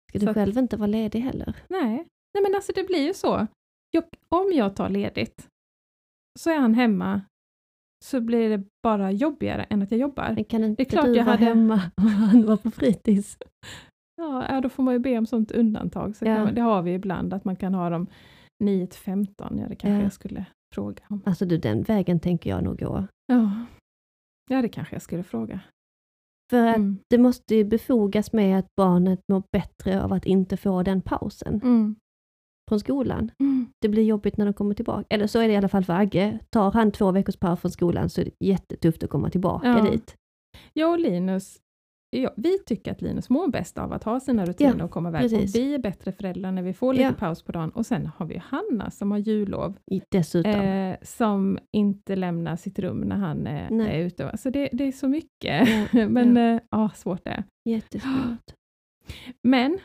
[0.10, 1.53] Ska Så du att- själv inte vara ledig heller?
[1.69, 1.89] Nej,
[2.34, 3.47] Nej men alltså det blir ju så.
[3.91, 5.47] Jag, om jag tar ledigt
[6.39, 7.21] så är han hemma
[8.06, 10.32] så blir det bara jobbigare än att jag jobbar.
[10.36, 13.38] Men kan inte klart du jag hade- hemma och han var på fritids?
[14.21, 16.15] Ja, då får man ju be om sånt undantag.
[16.15, 16.43] Så Ja.
[16.43, 18.08] man, det har vi ibland, att man kan ha dem
[18.63, 19.58] 9 till 15.
[19.60, 20.04] Ja, det kanske Ja.
[20.04, 20.45] jag skulle
[20.76, 21.21] fråga om.
[21.26, 23.08] Alltså du, den vägen tänker jag nog gå.
[23.28, 23.52] Ja.
[24.50, 25.60] ja, det kanske jag skulle fråga.
[26.52, 26.97] För att Mm.
[27.10, 31.62] det måste ju befogas med att barnet mår bättre av att inte få den pausen
[31.63, 31.95] Mm.
[32.67, 33.32] Från skolan.
[33.39, 33.65] Mm.
[33.82, 35.06] Det blir jobbigt när de kommer tillbaka.
[35.10, 36.39] Eller så är det i alla fall för Agge.
[36.49, 39.91] Tar han två veckors paus från skolan så är det jättetufft att komma tillbaka Ja.
[39.91, 40.15] dit.
[40.73, 41.58] Jag och Linus,
[42.10, 45.25] ja, vi tycker att Linus mår bäst av att ha sina rutiner och komma iväg.
[45.25, 47.13] Och vi är bättre föräldrar när vi får lite Ja.
[47.13, 47.69] paus på dagen.
[47.69, 49.77] Och sen har vi Hanna som har jullov,
[50.12, 50.51] Dessutom.
[50.51, 54.30] eh, som inte lämnar sitt rum när han eh, är ute.
[54.30, 55.67] Alltså det, det är så mycket.
[55.93, 56.49] Ja, Men ja.
[56.53, 56.60] ja.
[56.71, 57.43] ja, svårt det är.
[57.69, 58.53] Jättesvårt.
[59.43, 59.80] Men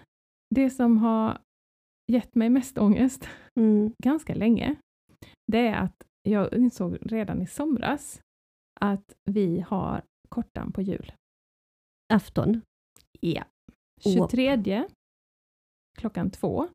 [0.55, 1.39] det som har
[2.13, 3.29] gett mig mest ångest
[3.61, 3.93] Mm.
[4.03, 4.77] ganska länge,
[5.53, 8.21] det är att jag insåg redan i somras
[8.81, 11.13] att vi har kortan på jul.
[12.15, 12.61] Afton.
[13.21, 13.45] Ja.
[14.05, 14.13] Åh.
[14.29, 14.85] 23
[15.99, 16.69] klockan två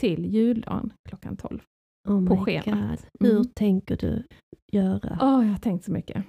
[0.00, 1.60] till juldagen klockan 12.
[2.08, 3.00] Oh På schemat.
[3.18, 3.28] God.
[3.28, 3.48] Hur Mm.
[3.54, 4.24] tänker du
[4.72, 5.18] göra?
[5.20, 6.24] Åh, jag har tänkt så mycket.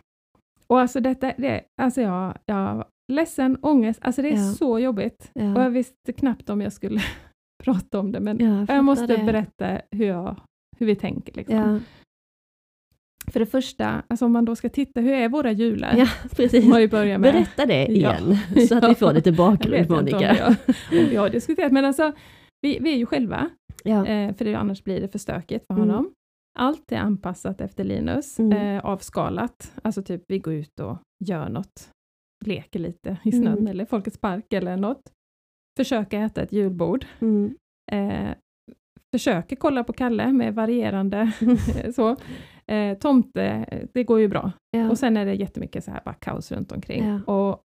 [0.67, 4.54] Och alltså detta, det, alltså jag, jag ledsen, ångest, alltså det är Ja.
[4.54, 5.32] så jobbigt.
[5.36, 5.63] Och Ja.
[5.63, 7.02] jag visste knappt om jag skulle
[7.63, 9.24] prata om det, men Ja, jag fattar måste det.
[9.24, 10.39] berätta hur, jag,
[10.78, 11.34] hur vi tänker.
[11.34, 11.56] Liksom.
[11.56, 11.80] Ja,
[13.32, 15.96] För det första, alltså om man då ska titta, hur är våra jular?
[15.98, 16.65] ja precis.
[17.20, 18.17] Berätta det Ja.
[18.17, 20.48] igen, så att vi får lite Jag bakgrund Monica.
[20.48, 20.56] om
[20.89, 22.12] vi har diskuterat, men alltså
[22.62, 23.50] vi, vi är ju själva,
[23.84, 24.06] Ja.
[24.08, 25.89] eh, för det, annars blir det för stökigt för Mm.
[25.89, 26.13] honom.
[26.60, 28.52] Allt är anpassat efter Linus, Mm.
[28.78, 29.74] eh, avskalat.
[29.84, 31.89] Alltså typ vi går ut och gör något,
[32.46, 33.67] leker lite i snön Mm.
[33.67, 35.02] eller Folkets park eller något.
[35.78, 37.06] Försöka äta ett julbord.
[37.20, 37.56] Mm.
[37.92, 38.36] Eh,
[39.12, 41.32] försöker kolla på Kalle med varierande
[41.96, 42.16] så.
[42.68, 44.52] Eh, tomte, det går ju bra.
[44.72, 44.90] Ja.
[44.90, 47.06] Och sen är det jättemycket så här bara kaos runt omkring.
[47.08, 47.34] Ja.
[47.34, 47.63] Och,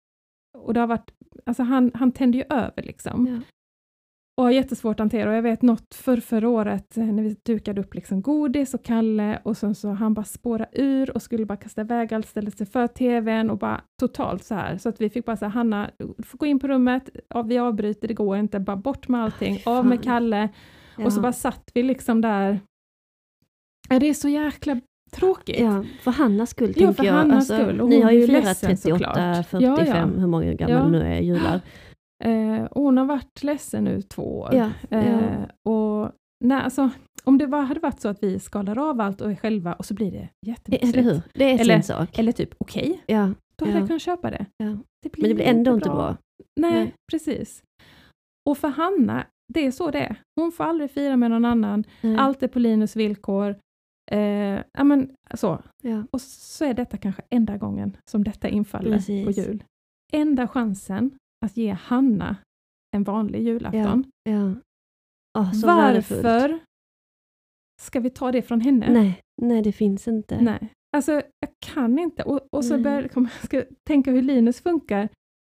[0.58, 1.10] och det har varit,
[1.46, 3.42] alltså han, han tände ju över liksom.
[4.38, 5.30] Och har jättesvårt att hantera.
[5.30, 8.84] Och jag vet något för förra året eh, när vi dukade upp liksom godis och
[8.84, 12.50] Kalle och sen så han bara spåra ur och skulle bara kasta iväg allt, ställde
[12.50, 14.78] sig för tvn och bara totalt så här.
[14.78, 17.58] Så att vi fick bara säga Hanna, du får gå in på rummet, ja, vi
[17.58, 20.02] avbryter, det går inte, bara bort med allting, Aj, av med.
[20.04, 20.48] Kalle.
[20.98, 21.04] Ja.
[21.04, 22.60] Och så bara satt vi liksom där.
[23.88, 24.80] Det är så jäkla
[25.12, 25.60] tråkigt.
[25.60, 27.12] Ja, för Hannas skull Ja, tänker för jag.
[27.12, 27.88] Hannas Alltså, skull.
[27.88, 29.46] Ni har ju firat ledsen 38, såklart.
[29.46, 30.06] 45, Ja, ja.
[30.06, 30.88] hur många gamla Ja.
[30.88, 31.60] nu är jular.
[32.24, 34.54] Eh, och hon har varit ledsen nu två år.
[34.54, 34.98] Ja, ja.
[34.98, 36.12] Eh, och
[36.44, 36.90] nej, alltså,
[37.24, 39.84] om det var, hade varit så att vi skalar av allt och är själva och
[39.84, 40.96] så blir det jättemysigt.
[40.96, 41.20] Eller hur?
[41.34, 42.18] Det är Eller- sin sak.
[42.18, 43.78] Eller typ okej, Ja, då hade Ja.
[43.80, 44.46] jag kunnat köpa det.
[44.58, 46.16] det Men det blir ändå inte bra.
[46.60, 46.94] Nej, Nej.
[47.12, 47.62] precis.
[48.48, 50.16] Och för Hanna, det är så det är.
[50.40, 51.84] Hon får aldrig fira med någon annan.
[52.00, 52.16] Nej.
[52.16, 53.56] Allt är på Linus villkor.
[54.10, 55.58] Eh, ja, men, så.
[55.82, 56.04] Ja.
[56.10, 59.24] Och så är detta kanske enda gången som detta infaller Precis.
[59.26, 59.64] på jul.
[60.12, 61.10] Enda chansen
[61.46, 62.36] att ge Hanna
[62.96, 64.04] en vanlig julafton.
[64.22, 64.54] Ja.
[65.60, 66.24] Så värdefullt.
[66.24, 66.58] Varför
[67.82, 68.92] ska vi ta det från henne?
[68.92, 70.40] Nej, nej, det finns inte.
[70.40, 70.72] Nej.
[70.96, 72.22] Alltså, jag kan inte.
[72.22, 75.08] Och, och så börjar jag ska tänka hur Linus funkar.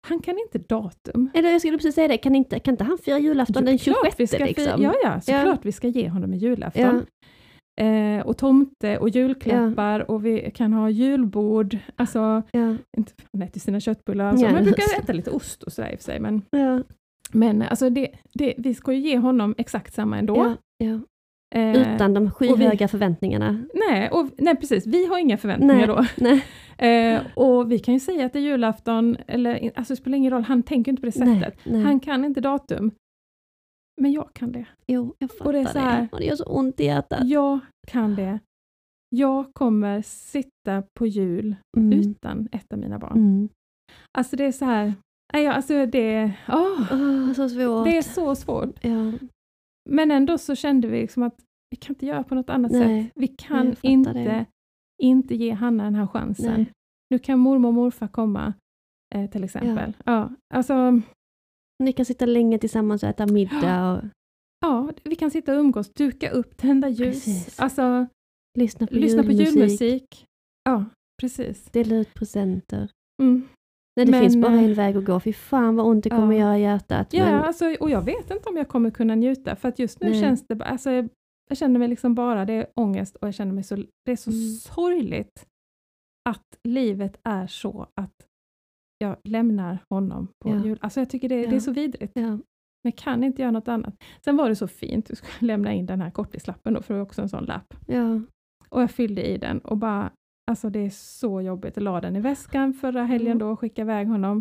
[0.08, 1.30] Han kan inte datum.
[1.34, 3.96] Eller jag skulle precis säga det, kan inte, kan inte han fira julafton den Klart
[4.04, 4.82] 26 vi ska liksom?
[4.82, 5.58] Ja, ja, såklart Ja.
[5.62, 6.82] vi ska ge honom en julafton.
[6.82, 7.02] Ja.
[7.80, 11.76] Eh, och tomte och julklappar och vi kan ha julbord.
[11.96, 12.76] Alltså, Ja.
[12.96, 15.90] inte han äter sina köttbullar, alltså, Ja, men brukar just äta lite ost och sådär
[15.92, 16.20] i och för sig.
[16.20, 16.82] Men, Ja.
[17.32, 20.36] men alltså det, det, vi ska ju ge honom exakt samma ändå.
[20.36, 20.54] Ja.
[20.86, 21.00] Ja.
[21.60, 23.62] Eh, Utan de skyhöga förväntningarna.
[23.88, 24.86] nej, och, nej, precis.
[24.86, 25.86] Vi har inga förväntningar Nej.
[25.86, 26.04] då.
[26.78, 27.14] Nej.
[27.14, 30.32] Eh, och vi kan ju säga att det är julafton, eller alltså det spelar ingen
[30.32, 31.54] roll, han tänker inte på det sättet.
[31.64, 31.82] Nej.
[31.82, 32.90] Han kan inte datum.
[33.98, 34.66] Men jag kan det.
[34.86, 36.08] Jo, jag fattar Och det är så här- det.
[36.12, 37.28] Och det gör så ont i hjärtat.
[37.28, 38.38] Jag kan det.
[39.08, 41.98] Jag kommer sitta på jul Mm.
[42.00, 43.16] utan ett av mina barn.
[43.18, 43.48] Mm.
[44.18, 44.94] Alltså det är så här,
[45.32, 47.84] nej, alltså det, åh, Åh, så svårt.
[47.86, 48.84] det är så svårt.
[48.84, 49.12] Ja.
[49.90, 51.34] Men ändå så kände vi liksom att
[51.70, 53.04] vi kan inte göra på något annat Nej.
[53.04, 53.12] sätt.
[53.14, 54.46] Vi kan inte, det.
[55.02, 56.54] inte ge Hanna den här chansen.
[56.54, 56.72] Nej.
[57.10, 58.54] Nu kan mormor och morfar komma,
[59.14, 59.96] eh, till exempel.
[60.04, 60.30] Ja.
[60.54, 61.00] alltså,
[61.78, 64.04] Ni kan sitta länge tillsammans och äta middag och
[64.60, 67.60] ja, vi kan sitta och umgås, duka upp, tända ljus, Precis.
[67.60, 68.06] alltså,
[68.58, 69.52] lyssna på lyssna på julmusik.
[69.60, 70.26] julmusik.
[70.64, 70.84] Ja,
[71.20, 71.64] precis.
[71.64, 72.90] Dela ut presenter.
[73.22, 73.48] Mm.
[73.96, 75.20] Nej, det Men, finns bara eh, en väg att gå.
[75.20, 76.40] Fy fan vad ont det kommer Ja.
[76.40, 77.12] göra i hjärtat.
[77.12, 80.00] Ja, Men, alltså, och jag vet inte om jag kommer kunna njuta, för att just
[80.00, 80.20] nu Nej.
[80.20, 81.08] känns det bara, alltså, jag,
[81.48, 84.16] jag känner mig liksom bara, det är ångest och jag känner mig så, det är
[84.16, 84.42] så Mm.
[84.56, 85.46] sorgligt
[86.28, 88.14] att livet är så att
[88.98, 90.64] jag lämnar honom på Ja.
[90.64, 90.78] jul.
[90.80, 91.60] Alltså jag tycker det, det är Ja.
[91.60, 92.12] så vidrigt.
[92.14, 92.38] ja.
[92.84, 93.94] Men kan inte göra något annat.
[94.24, 97.00] Sen var det så fint, du skulle lämna in den här korttislappen då, för det
[97.00, 97.74] är också en sån lapp.
[97.86, 98.20] Ja.
[98.68, 100.10] Och jag fyllde i den och bara,
[100.50, 101.76] alltså det är så jobbigt.
[101.76, 104.38] Jag la den i väskan förra helgen då och skickade iväg honom.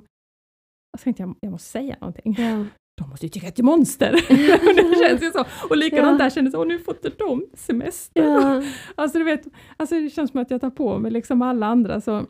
[0.94, 2.36] Och så tänkte jag, jag måste säga någonting.
[2.38, 2.66] Ja.
[3.02, 4.12] De måste ju tycka att jag är monster.
[4.76, 5.46] det känns ju så.
[5.70, 6.24] Och likadant Ja.
[6.26, 8.24] där kändes det, nu får inte de semester.
[8.24, 8.64] Ja.
[8.96, 12.02] Alltså du vet, alltså det känns som att jag tar på mig liksom alla andra.
[12.02, 12.26] Så,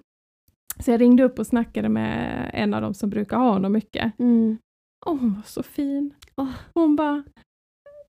[0.80, 4.20] så jag ringde upp och snackade med en av dem som brukar ha honom mycket.
[4.20, 4.58] Mm.
[5.06, 6.14] Och hon var så fin.
[6.36, 6.50] Åh.
[6.74, 7.24] Hon bara,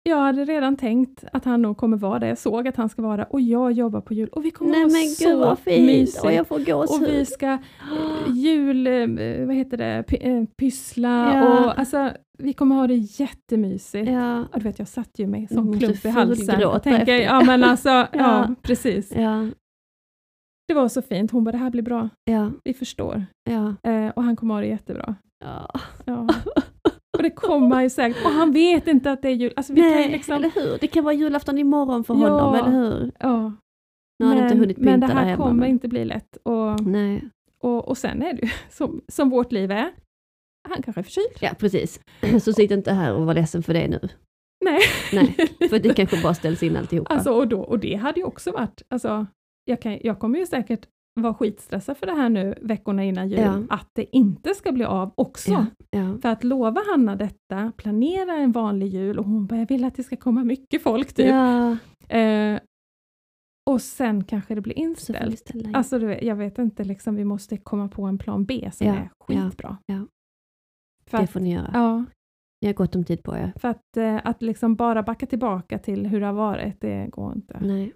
[0.03, 2.29] jag hade redan tänkt att han nog kommer vara det.
[2.29, 4.71] Jag såg att han ska vara det och jag jobbar på jul och vi kommer
[4.71, 5.87] Nej ha men så gud vad fint!
[5.87, 6.25] mysigt.
[6.25, 7.29] Och jag får och vi gåshud.
[7.29, 7.59] ska eh,
[8.29, 11.65] jul, eh, vad heter det, P- eh, pyssla Ja.
[11.67, 14.11] och alltså vi kommer ha det jättemysigt.
[14.11, 14.39] Ja.
[14.53, 17.43] Ja, du vet, jag satte ju Du som måste klump i halsen och tänker, ja
[17.45, 18.07] men alltså, ja.
[18.13, 18.55] Ja.
[18.63, 19.13] precis.
[19.17, 19.47] Ja.
[20.69, 21.31] Det var så fint.
[21.31, 22.09] Hon bara, det här blir bra.
[22.25, 22.51] Ja.
[22.65, 23.27] Vi förstår.
[23.51, 23.91] Ja.
[23.91, 25.15] Eh, och han kommer ha det jättebra.
[25.45, 25.71] ja.
[26.05, 26.29] Ja.
[27.17, 28.25] och det kommer han ju säkert.
[28.25, 29.53] Och han vet inte att det är jul.
[29.57, 30.79] Alltså, vi kan Nej, liksom, eller hur?
[30.81, 32.29] Det kan vara julafton imorgon för Ja.
[32.29, 33.13] honom, eller hur?
[33.21, 33.53] ja.
[34.19, 35.37] Nu har han inte Men, hunnit men det här hemma.
[35.45, 36.37] kommer men- inte bli lätt.
[36.43, 37.29] Och, Nej.
[37.63, 39.93] och, och sen är det ju som, som vårt liv är.
[40.69, 41.37] Han kanske är förkyld.
[41.41, 42.01] Ja, precis.
[42.43, 44.01] Så sitt inte här och var ledsen för det nu.
[44.65, 44.81] Nej.
[45.13, 45.37] Nej,
[45.71, 47.15] För det kanske bara ställs in alltihopa.
[47.15, 49.27] Alltså, och, då, och det hade ju också varit, alltså,
[49.69, 50.87] jag, kan, jag kommer ju säkert
[51.21, 53.63] vara skitstressad för det här nu veckorna innan jul, Ja.
[53.71, 55.51] att det inte ska bli av också.
[55.51, 55.67] ja.
[55.91, 56.19] Ja.
[56.23, 59.95] För att lova Hanna detta, planera en vanlig jul och hon bara, jag vill att
[59.95, 61.27] det ska komma mycket folk typ.
[61.29, 61.77] ja.
[62.17, 62.61] Eh,
[63.71, 65.39] och sen kanske det blir inställt.
[65.39, 65.79] ställa.
[65.79, 69.11] Alltså vet, jag vet inte, liksom, vi måste komma på en plan B som är
[69.21, 69.77] skitbra.
[69.87, 70.07] ja.
[71.07, 71.71] För det får ni göra.
[71.75, 72.05] ja,
[72.61, 73.53] Ni har gott om tid på er.
[73.57, 77.33] för att, eh, att liksom bara backa tillbaka till hur det har varit, det går
[77.37, 77.59] inte.
[77.63, 77.93] Nej.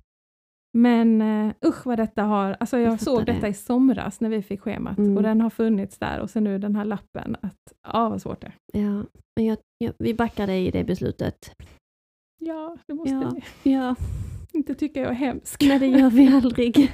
[0.79, 3.33] Men uh, usch vad detta har, alltså jag, Jag såg det.
[3.33, 5.17] detta i somras när vi fick schemat Mm.
[5.17, 7.37] och den har funnits där och sen nu den här lappen.
[7.43, 8.81] Att, ja, vad svårt det är.
[8.83, 9.05] Ja,
[9.37, 11.55] men jag, jag, vi backar dig i det beslutet.
[12.39, 13.31] Ja, det måste Ja.
[13.65, 13.95] ni Ja,
[14.53, 15.63] inte tycka jag är hemsk.
[15.69, 16.77] nej det gör vi aldrig.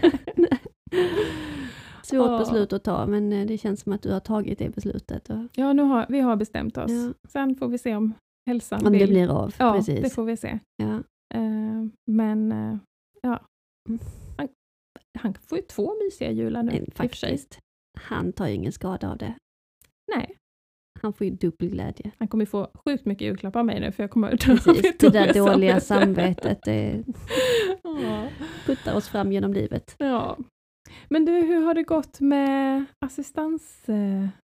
[2.03, 2.39] Svårt Ja.
[2.39, 5.31] beslut att ta, men eh, det känns som att du har tagit det beslutet.
[5.31, 6.91] Och, Ja, nu har, vi har bestämt oss.
[6.91, 7.13] Ja.
[7.29, 8.15] Sen får vi se om
[8.47, 9.09] hälsan om det vill.
[9.09, 10.01] blir av, Ja, precis.
[10.03, 10.59] det får vi se.
[10.77, 10.95] Ja.
[11.35, 12.77] Eh, men eh,
[13.23, 13.41] ja.
[14.37, 14.49] Han,
[15.19, 16.87] han får ju två mysiga jular nu.
[16.95, 17.59] Faktiskt,
[17.99, 19.35] han tar ju ingen skada av det.
[20.17, 20.37] Nej,
[21.03, 22.11] Han får ju dubbel glädje.
[22.19, 24.99] han kommer få sjukt mycket julklappar av mig nu för jag kommer att dö Precis,
[24.99, 26.43] det där dåliga dåliga samvete.
[26.43, 27.05] samvetet det
[28.03, 28.29] Ja.
[28.67, 29.95] puttar oss fram genom livet.
[29.99, 30.39] ja.
[31.09, 33.85] Men du, hur har det gått med assistans?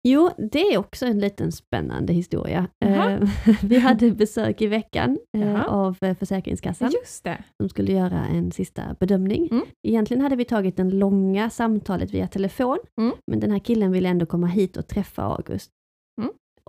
[0.08, 2.66] Jo, det är också en liten spännande historia.
[2.84, 3.18] Eh,
[3.62, 5.64] Vi hade besök i veckan Jaha.
[5.64, 7.44] av eh, Försäkringskassan Just det.
[7.60, 9.48] som skulle göra en sista bedömning.
[9.50, 9.64] Mm.
[9.88, 13.12] Egentligen hade vi tagit det långa samtalet via telefon, Mm.
[13.30, 15.70] men den här killen ville ändå komma hit och träffa August.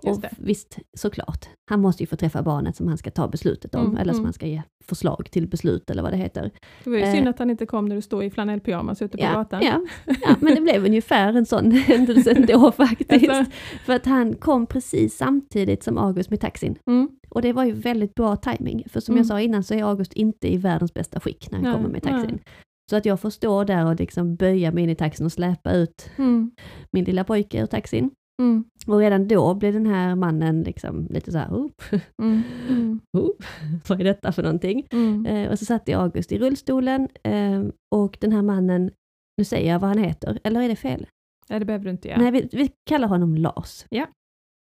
[0.04, 3.74] Mm, Och visst, såklart, han måste ju få träffa barnet som han ska ta beslutet
[3.74, 4.24] om, Mm, eller som mm.
[4.24, 6.50] han ska ge förslag till beslut eller vad det heter.
[6.84, 7.12] Det var ju Eh.
[7.12, 9.62] synd att han inte kom när du står i flanellpyjamas ute på Ja, gatan.
[9.62, 13.28] ja, ja, men det blev ungefär en sån händelse ändå faktiskt.
[13.30, 13.52] Alltså,
[13.86, 16.78] För att han kom precis samtidigt som August med taxin.
[16.90, 19.18] mm, Och det var ju väldigt bra timing för som Mm.
[19.18, 21.88] jag sa innan så är August inte i världens bästa skick när han Nej, kommer
[21.88, 22.30] med taxin.
[22.30, 22.42] nej.
[22.90, 25.72] Så att jag får stå där och liksom böja mig in i taxin och släpa
[25.72, 26.50] ut mm,
[26.92, 28.10] min lilla pojke ur taxin.
[28.42, 31.70] Mm, Och redan då blev den här mannen liksom lite så här, oh,
[32.22, 33.30] mm, mm, oh,
[33.88, 34.86] vad är detta för någonting?
[34.92, 35.26] mm.
[35.26, 37.62] Eh, och så satt jag August i rullstolen eh,
[37.94, 38.90] och den här mannen,
[39.38, 41.06] nu säger jag vad han heter, eller är det fel?
[41.48, 42.20] Nej, det behöver du inte göra.
[42.20, 43.84] Nej, vi, vi kallar honom Lars.
[43.88, 44.06] Ja.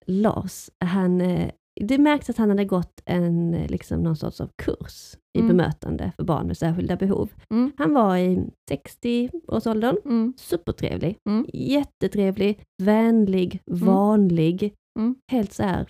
[0.06, 1.50] Lars, han, eh,
[1.82, 5.48] det märks att han hade gått en, liksom någon sorts av kurs i Mm.
[5.48, 7.30] bemötande för barn med särskilda behov.
[7.50, 11.46] Mm, Han var i 60-årsåldern, mm, supertrevlig, Mm.
[11.52, 15.14] jättetrevlig, vänlig, vanlig, Mm.
[15.32, 15.86] helt så här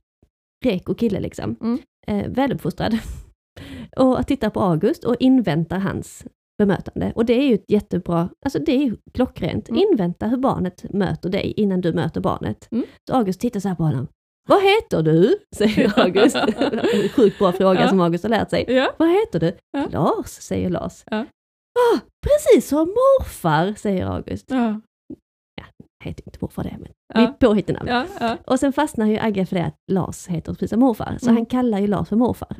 [0.64, 1.56] reko kille liksom.
[1.60, 1.78] Mm.
[2.06, 2.98] Eh, väluppfostrad.
[3.96, 6.24] och tittar på August och inväntar hans
[6.58, 7.12] bemötande.
[7.16, 9.68] Och det är ju ett jättebra, alltså det är klockrent.
[9.68, 9.82] Mm.
[9.90, 12.68] Invänta hur barnet möter dig innan du möter barnet.
[12.70, 12.84] Mm.
[13.10, 14.06] Så August tittar så här på honom.
[14.48, 15.38] Vad heter du?
[15.56, 16.36] säger August.
[17.16, 17.88] Sjukt bra fråga Ja.
[17.88, 18.64] som August har lärt sig.
[18.68, 18.92] Ja.
[18.98, 19.56] Vad heter du?
[19.72, 19.86] Ja.
[19.90, 21.02] Lars, säger Lars.
[21.10, 21.18] Ja.
[21.78, 24.46] Ah, precis som morfar, säger August.
[24.50, 24.80] Ja.
[26.04, 27.20] Heter inte morfar det, men Ja.
[27.20, 27.88] mitt påhittade namn.
[28.20, 28.26] Ja.
[28.28, 28.36] Ja.
[28.46, 31.36] Och sen fastnar ju Agge för det att Lars heter precis som morfar, så Mm.
[31.36, 32.56] han kallar ju Lars för morfar.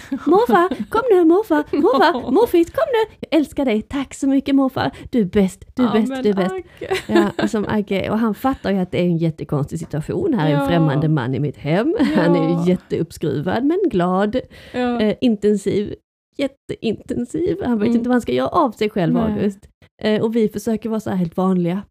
[0.26, 3.16] Morfar, kom nu morfar, morfar, morfit, kom nu!
[3.20, 4.90] Jag älskar dig, tack så mycket morfar!
[5.10, 6.52] Du är bäst, du är Ja, bäst, du är bäst.
[6.52, 7.30] Agge.
[7.38, 10.54] Ja, som Agge, och han fattar ju att det är en jättekonstig situation, här är
[10.54, 10.68] en Ja.
[10.68, 11.94] främmande man i mitt hem.
[12.16, 12.64] Han är Ja.
[12.64, 14.36] ju jätteuppskruvad men glad,
[14.72, 15.00] Ja.
[15.00, 15.94] eh, intensiv,
[16.36, 17.56] jätteintensiv.
[17.64, 17.96] Han vet Mm.
[17.96, 19.22] inte vad han ska göra av sig själv, Nej.
[19.22, 19.58] August.
[20.02, 21.82] Eh, och vi försöker vara så här helt vanliga.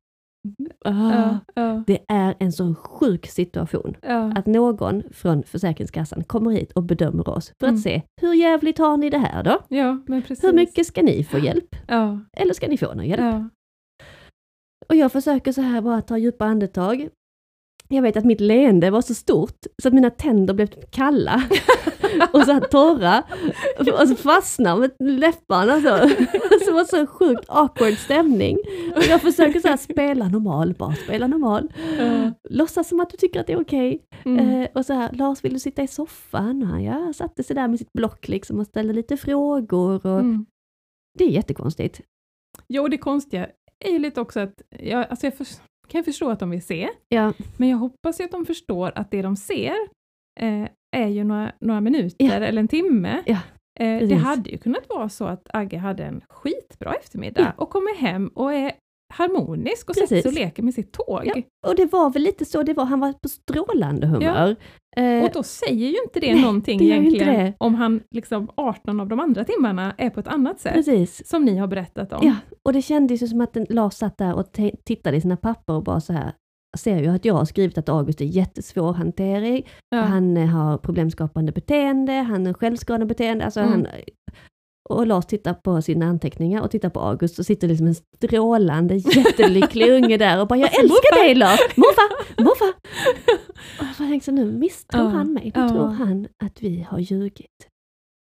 [0.85, 1.35] Ah.
[1.55, 1.83] Ja.
[1.87, 4.31] Det är en sån sjuk situation Ja.
[4.35, 7.75] att någon från Försäkringskassan kommer hit och bedömer oss för Mm.
[7.75, 9.59] att se hur jävligt har ni det här då?
[9.67, 9.97] ja.
[10.41, 11.75] Hur mycket ska ni få hjälp?
[12.37, 13.43] Eller ska ni få någon hjälp?
[14.89, 17.09] Och jag försöker så här bara ta djupa andetag.
[17.89, 21.43] Jag vet att mitt leende var så stort så att mina tänder blev typ kalla
[22.33, 23.23] och så här torra
[24.01, 26.09] och så fastnar med läpparna så.
[26.61, 28.57] Så det var så sjukt awkward stämning.
[28.95, 31.73] Och jag försöker så här spela normal, bara spela normal.
[32.49, 34.01] Låtsas som att du tycker att det är okej.
[34.25, 34.49] Mm.
[34.49, 36.63] Eh, och så här, Lars vill du sitta i soffan?
[36.63, 40.05] Han ja, satte sig där med sitt block liksom och ställde lite frågor.
[40.05, 40.45] Och Mm.
[41.17, 42.01] Det är jättekonstigt.
[42.67, 43.49] Jo, det konstiga
[43.85, 45.47] är ju lite också att, jag, alltså jag för,
[45.87, 48.91] kan ju förstå att de vill se, Ja, men jag hoppas ju att de förstår
[48.95, 49.75] att det de ser
[50.39, 52.33] eh, är ju några, några minuter Ja.
[52.33, 53.21] eller en timme.
[53.25, 53.37] Ja,
[53.79, 57.51] eh, det hade ju kunnat vara så att Agge hade en skitbra eftermiddag Ja.
[57.63, 58.71] och kommer hem och är
[59.13, 60.09] harmonisk och Precis.
[60.09, 61.21] sätter sig och leker med sitt tåg.
[61.25, 61.35] Ja,
[61.67, 64.55] och det var väl lite så det var, han var på strålande humör.
[64.97, 67.53] Eh, Och då säger ju inte det Nej, någonting det egentligen det.
[67.57, 71.27] om han liksom 18 av de andra timmarna är på ett annat sätt, precis.
[71.27, 72.19] som ni har berättat om.
[72.27, 74.45] Ja, och det kändes ju som att Lars satt där och
[74.85, 76.31] tittade i sina papper och bara så här,
[76.77, 80.01] ser ju att jag har skrivit att August är jättesvårhanterlig, Ja.
[80.01, 83.71] han eh, har problemskapande beteende, han har självskadande beteende, alltså Mm.
[83.71, 83.87] han,
[84.89, 88.95] och Lars tittar på sina anteckningar och tittar på August och sitter liksom en strålande,
[88.95, 91.59] jättelycklig unge där och bara ”Jag älskar Morfar!" dig Lars!
[91.75, 92.43] Morfar!
[92.43, 92.73] Morfar!”
[93.79, 95.69] Och jag tänkte så nu misstror Ja, han mig, då ja.
[95.69, 97.67] tror han att vi har ljugit.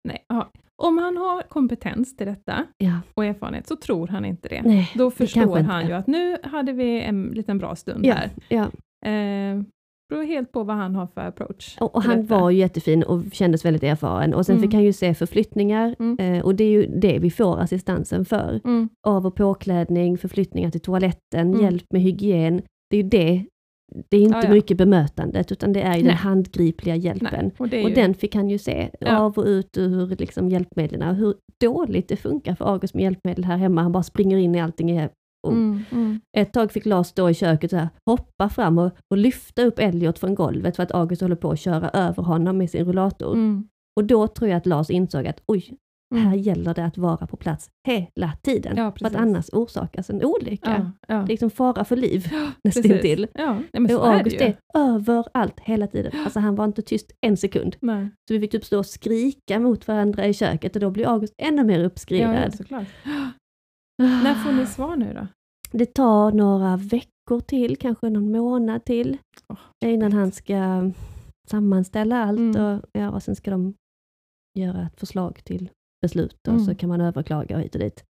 [0.07, 0.49] Nej, ja.
[0.83, 4.61] Om han har kompetens till detta Ja, och erfarenhet så tror han inte det.
[4.65, 4.91] nej.
[4.95, 5.61] Då förstår inte.
[5.71, 8.29] han ju att nu hade vi en liten bra stund Ja, här.
[8.49, 8.65] ja,
[9.05, 9.61] Eh,
[10.09, 11.77] beror helt på vad han har för approach.
[11.79, 12.39] Och, och han detta.
[12.39, 14.33] var ju jättefin och kändes väldigt erfaren.
[14.33, 14.63] Och sen Mm.
[14.67, 16.19] fick han ju se förflyttningar Mm.
[16.19, 18.61] eh, och det är ju det vi får assistansen för.
[18.65, 18.89] Mm.
[19.07, 21.61] Av och påklädning, förflyttningar till toaletten, Mm.
[21.61, 22.61] hjälp med hygien.
[22.89, 23.45] Det är ju det.
[24.09, 24.49] Det är inte Ja, ja.
[24.49, 27.29] mycket bemötandet utan det är ju den handgripliga hjälpen.
[27.45, 29.17] Nej, och är Och ju, den fick han ju se Ja.
[29.19, 33.43] av och ut ur liksom hjälpmedlen och hur dåligt det funkar för August med hjälpmedel
[33.43, 33.81] här hemma.
[33.81, 35.07] Han bara springer in i allting.
[35.47, 39.17] Och mm, mm, Ett tag fick Lars stå i köket här, hoppa fram och, och
[39.17, 42.69] lyfta upp Elliot från golvet för att August håller på att köra över honom med
[42.69, 43.33] sin rullator.
[43.33, 43.67] mm,
[43.99, 45.77] Och då tror jag att Lars insåg att oj,
[46.15, 46.39] här mm.
[46.39, 48.77] gäller det att vara på plats hela tiden.
[48.77, 50.91] Ja, för att annars orsakas en olycka.
[51.07, 51.15] Ja, ja.
[51.15, 52.21] Det är liksom fara för liv
[52.63, 52.85] Precis.
[52.85, 53.27] nästintill.
[53.33, 54.45] Ja, nej, Och är August ju.
[54.45, 56.11] är överallt hela tiden.
[56.23, 57.75] Alltså han var inte tyst en sekund.
[57.79, 58.09] Nej.
[58.27, 61.33] Så vi fick typ stå och skrika mot varandra i köket och då blir August
[61.37, 62.55] ännu mer Ja, ja, uppskrivad.
[63.97, 65.27] När får ni svar nu då?
[65.71, 69.17] Det tar några veckor till, kanske någon månad till,
[69.47, 70.91] Åh, innan han ska
[71.49, 72.65] sammanställa allt Mm.
[72.65, 73.73] och, ja, och sen ska de
[74.59, 75.69] göra ett förslag till
[76.01, 76.65] beslut och Mm.
[76.65, 78.03] så kan man överklaga och hit och dit.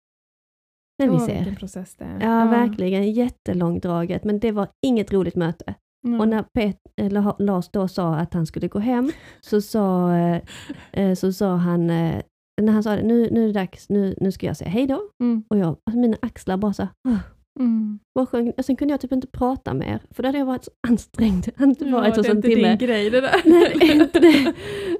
[0.98, 1.54] Men vi ser.
[1.54, 2.20] Process det är.
[2.20, 5.74] Ja, verkligen jättelångdraget, men det var inget roligt möte.
[6.06, 6.20] Mm.
[6.20, 10.42] Och när Pet, eller Lars då sa att han skulle gå hem, så sa, eh,
[10.92, 12.22] eh, så sa han, eh,
[12.62, 14.86] när han sa det, nu, nu är det dags, nu, nu ska jag säga hej
[14.86, 15.00] då.
[15.22, 15.44] Mm.
[15.48, 16.88] Och jag, alltså mina axlar bara så.
[17.60, 17.98] Mm.
[18.18, 18.28] Och
[18.64, 21.48] sen kunde jag typ inte prata mer, för då hade jag varit så ansträngd.
[21.60, 23.40] Inte så det är inte din grej det där.
[23.44, 24.54] Nej, det är inte det.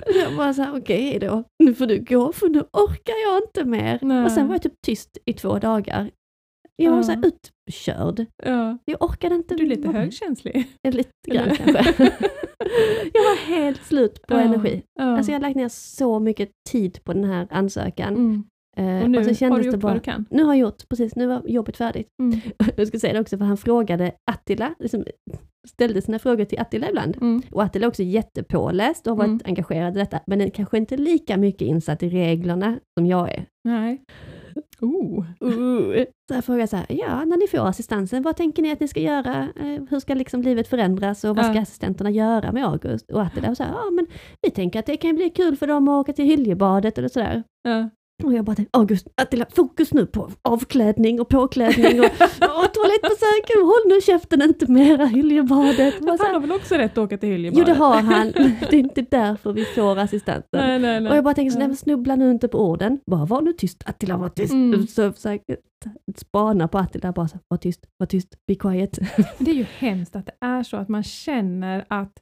[0.20, 3.64] Jag bara såhär, okej hej då, nu får du gå för nu orkar jag inte
[3.64, 3.98] mer.
[4.02, 4.24] Nej.
[4.24, 6.10] Och sen var jag typ tyst i två dagar.
[6.76, 7.02] Jag var Ja.
[7.02, 8.26] såhär utkörd.
[8.44, 8.78] Ja.
[8.84, 9.54] Jag orkade inte.
[9.54, 10.66] Du är lite högkänslig.
[10.84, 11.94] Lite grann kanske.
[13.14, 14.40] jag var helt slut på Ja.
[14.40, 14.82] energi.
[14.94, 15.04] Ja.
[15.16, 18.14] Alltså jag har lagt ner så mycket tid på den här ansökan.
[18.16, 18.44] mm.
[18.76, 20.26] Eh, Och nu så har kändes du det gjort bara, vad du kan.
[20.30, 22.08] Nu har jag gjort, precis, nu var jobbet färdigt.
[22.22, 22.40] Mm.
[22.76, 25.04] Jag ska säga det också, för han frågade Attila, liksom,
[25.68, 27.16] ställde sina frågor till Attila ibland.
[27.20, 27.42] Mm.
[27.50, 29.40] Och Attila är också jättepåläst och har varit Mm.
[29.44, 33.46] engagerad i detta, men är kanske inte lika mycket insatt i reglerna som jag är.
[33.64, 34.02] Nej.
[34.80, 35.24] Oh.
[36.28, 38.88] Så jag frågade så här, ja, när ni får assistansen, vad tänker ni att ni
[38.88, 39.48] ska göra?
[39.56, 41.60] Eh, Hur ska liksom livet förändras och vad ska Ja.
[41.62, 43.10] assistenterna göra med August?
[43.10, 44.06] Och Attila var så här, ja men
[44.42, 47.42] vi tänker att det kan bli kul för dem att åka till Hyljebadet eller sådär.
[47.62, 47.88] Ja.
[48.22, 53.50] Och jag bara tänkte, August, Attila, fokus nu på avklädning och påklädning och, och toalettbesök,
[53.62, 55.94] håll nu käften inte mera Hyljebadet.
[56.00, 57.66] Han har väl också rätt att åka till Jo Hyljebadet?
[57.66, 60.61] det har han, det är inte därför vi får assistanten.
[60.61, 61.11] Nej, nej, nej.
[61.11, 63.00] Och jag bara tänker så, nej men snubbla nu inte på orden.
[63.07, 64.53] Bara var nu tyst, Attila var tyst.
[64.53, 64.87] Mm.
[64.87, 65.57] Så försöker
[66.16, 68.98] spana på Attila, bara så, var tyst, var tyst, be quiet.
[69.38, 72.12] Det är ju hemskt att det är så att man känner att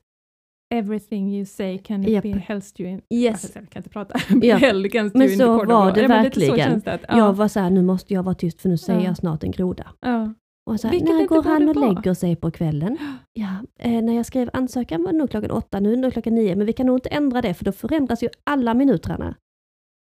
[0.79, 2.23] everything you say can Japp.
[2.23, 3.01] be held you in...
[3.15, 3.53] Yes.
[3.55, 4.19] Jag kan inte prata.
[4.43, 4.57] Ja.
[4.57, 6.81] held against Men you in the så of var det Ja, verkligen.
[6.85, 7.19] det att, ja.
[7.19, 9.07] Jag var så här, nu måste jag vara tyst för nu säger Ja.
[9.07, 9.87] jag snart en groda.
[10.01, 10.35] ja.
[10.71, 11.87] Och så här, Vilket när går han och vara.
[11.93, 12.99] lägger sig på kvällen?
[13.33, 16.35] Ja, eh, när jag skrev ansökan var det nog klockan åtta, nu är det klockan
[16.35, 19.35] nio, men vi kan nog inte ändra det för då förändras ju alla minuterna.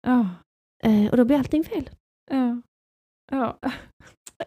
[0.08, 0.30] Ja.
[0.84, 1.90] Eh, och då blir allting fel.
[2.32, 2.62] Ja.
[3.32, 3.60] Ja.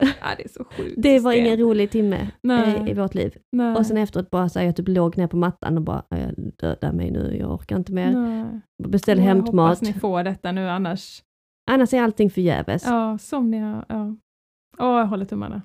[0.00, 0.94] ja, det är så sjukt.
[1.02, 2.76] Det var ingen rolig timme Nej.
[2.76, 3.34] eh, i vårt liv.
[3.56, 3.76] Nej.
[3.76, 6.20] Och sen efteråt bara så här, jag typ låg ner på mattan och bara, "Eh,
[6.22, 8.10] jag dödar mig nu, jag orkar inte mer.
[8.12, 8.60] Nej.
[8.88, 9.54] Beställ Jag hämtmat.
[9.76, 11.22] hoppas ni får detta nu annars.
[11.70, 12.84] Annars är allting förgäves.
[12.86, 13.10] Ja.
[13.10, 13.84] Ja, som ni har...
[13.88, 14.16] Ja.
[14.78, 15.62] Åh, jag håller tummarna.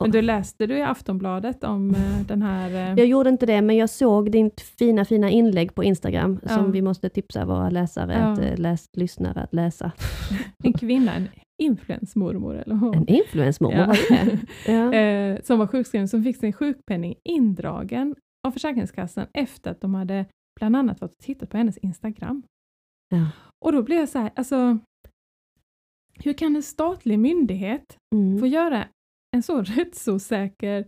[0.00, 2.70] Men du läste du i Aftonbladet om eh, den här...
[2.70, 6.48] eh, Jag gjorde inte det, men jag såg ditt fina, fina inlägg på Instagram Ja.
[6.48, 8.52] som vi måste tipsa våra läsare, Ja.
[8.52, 9.92] att, läs, lyssnare att läsa.
[10.64, 11.28] En kvinna, en
[11.62, 12.96] influensmormor eller vad?
[12.96, 13.86] En influensmormor, Ja.
[13.86, 14.38] vad är det?
[14.72, 14.94] Ja.
[14.94, 18.14] eh, som var sjukskriven, som fick sin sjukpenning indragen
[18.46, 20.26] av Försäkringskassan efter att de hade
[20.60, 22.42] bland annat varit och tittat på hennes Instagram.
[23.08, 23.26] Ja.
[23.64, 24.78] Och då blev jag så här, alltså
[26.24, 28.38] hur kan en statlig myndighet Mm.
[28.38, 28.88] få göra
[29.36, 30.86] en så rättsosäker,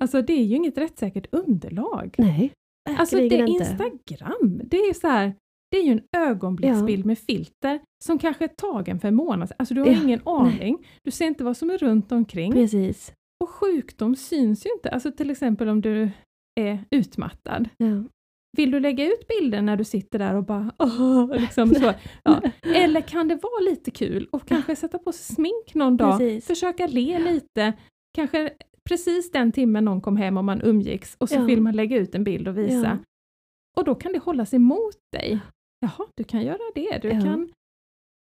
[0.00, 2.14] alltså det är ju inget rättssäkert underlag.
[2.18, 2.52] Nej,
[2.98, 3.48] Alltså det är.
[3.48, 5.34] Instagram, det är ju så här,
[5.74, 9.52] det är ju en ögonblicksbild med filter som kanske är tagen för en månad.
[9.58, 12.52] Alltså du har Ja, ingen aning, du ser inte vad som är runt omkring.
[12.52, 13.12] Precis.
[13.44, 16.10] Och sjukdom syns ju inte, alltså till exempel om du
[16.60, 17.68] är utmattad.
[17.76, 17.86] Ja.
[18.56, 21.92] Vill du lägga ut bilden när du sitter där och bara åh, liksom så.
[22.24, 22.40] Ja.
[22.74, 26.46] Eller kan det vara lite kul och kanske sätta på sig smink någon dag, Precis.
[26.46, 27.72] försöka le lite,
[28.14, 28.50] kanske
[28.88, 31.42] precis den timmen någon kom hem och man umgicks och så Ja.
[31.44, 32.86] vill man lägga ut en bild och visa.
[32.86, 32.98] Ja.
[33.76, 35.40] Och då kan det hållas emot dig.
[35.84, 36.98] Jaha, du kan göra det.
[37.02, 37.20] Du Ja.
[37.20, 37.52] kan,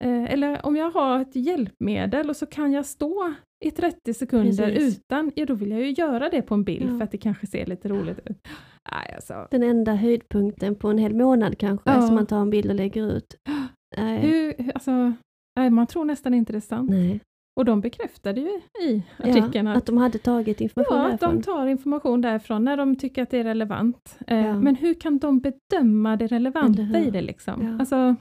[0.04, 3.34] eh, eller om jag har ett hjälpmedel och så kan jag stå
[3.66, 4.98] i 30 sekunder Precis.
[5.00, 6.98] utan, ja då vill jag ju göra det på en bild Ja.
[6.98, 8.48] för att det kanske ser lite roligt ut.
[8.92, 9.48] Nej, alltså.
[9.52, 12.02] Den enda höjdpunkten på en hel månad kanske, Ja.
[12.02, 13.36] som man tar en bild och lägger ut.
[13.98, 15.14] Hur, hur- alltså,
[15.60, 16.90] nej, man tror nästan inte det är sant.
[16.90, 17.20] Nej.
[17.60, 21.20] Och de bekräftade ju i artikeln ja, att, att de hade tagit information ja, att
[21.20, 21.36] därifrån.
[21.36, 24.20] de tar information därifrån när de tycker att det är relevant.
[24.28, 24.60] Eh, Ja.
[24.60, 27.22] Men hur kan de bedöma det relevanta i det?
[27.22, 27.62] Liksom?
[27.68, 27.80] Ja.
[27.80, 28.16] Alltså,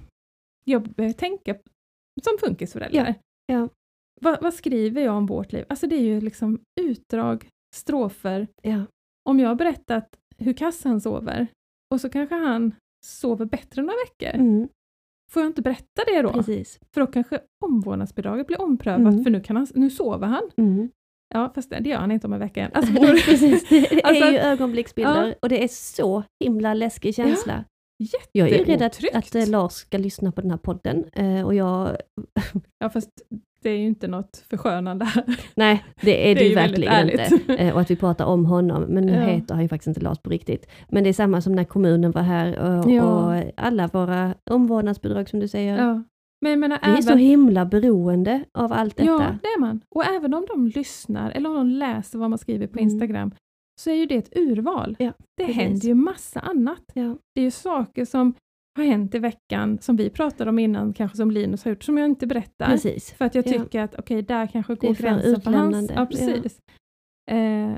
[0.64, 1.54] jag börjar tänka
[2.22, 3.14] som funkisförälder.
[3.46, 3.68] Ja.
[4.20, 5.64] Vad, vad skriver jag om vårt liv?
[5.68, 8.46] Alltså det är ju liksom utdrag, strofer.
[8.62, 8.80] Ja,
[9.28, 11.46] Om jag har berättat hur kass han sover
[11.94, 12.74] och så kanske han
[13.06, 14.40] sover bättre några veckor.
[14.40, 14.68] mm,
[15.32, 16.32] Får jag inte berätta det då?
[16.32, 16.80] precis.
[16.94, 19.24] För då kanske omvårdnadsbidraget blir omprövat Mm.
[19.24, 20.50] för nu, kan han, nu sover han.
[20.56, 20.88] Mm.
[21.34, 22.70] Ja, fast det gör han inte om en vecka än.
[22.74, 22.92] Alltså,
[23.30, 23.68] precis.
[23.68, 27.64] Det är Alltså, ju ögonblicksbilder och det är så himla läskig känsla.
[27.98, 31.04] jätte Jag är ju rädd att, att eh, Lars ska lyssna på den här podden
[31.12, 31.96] eh, och jag,
[32.78, 33.10] Ja, fast
[33.62, 35.24] det är ju inte något förskönande här.
[35.56, 37.38] nej det är det, Det är ju verkligen inte.
[37.62, 39.20] Eh, och att vi pratar om honom, men nu Ja.
[39.20, 40.66] heter han ju faktiskt inte Lars på riktigt.
[40.88, 43.02] Men det är samma som när kommunen var här och, Ja.
[43.36, 45.78] och alla våra omvårdnadsbidrag som du säger.
[45.78, 46.02] Ja.
[46.40, 49.10] Men menar, Vi är även, så himla beroende av allt detta.
[49.10, 49.80] Ja, det är man.
[49.94, 52.84] Och även om de lyssnar eller om de läser vad man skriver på Mm.
[52.90, 53.30] Instagram
[53.80, 54.96] så är ju det ett urval.
[54.98, 55.56] Ja, det precis.
[55.62, 56.82] händer ju massa annat.
[56.94, 57.16] Ja.
[57.34, 58.34] Det är ju saker som
[58.76, 61.98] har hänt i veckan som vi pratade om innan, kanske som Linus har gjort, som
[61.98, 62.66] jag inte berättar.
[62.66, 63.12] Precis.
[63.12, 63.52] För att jag Ja.
[63.52, 65.90] tycker att okej, där kanske är går gränsen för hans...
[65.94, 66.58] Ja, precis.
[67.30, 67.72] Eh,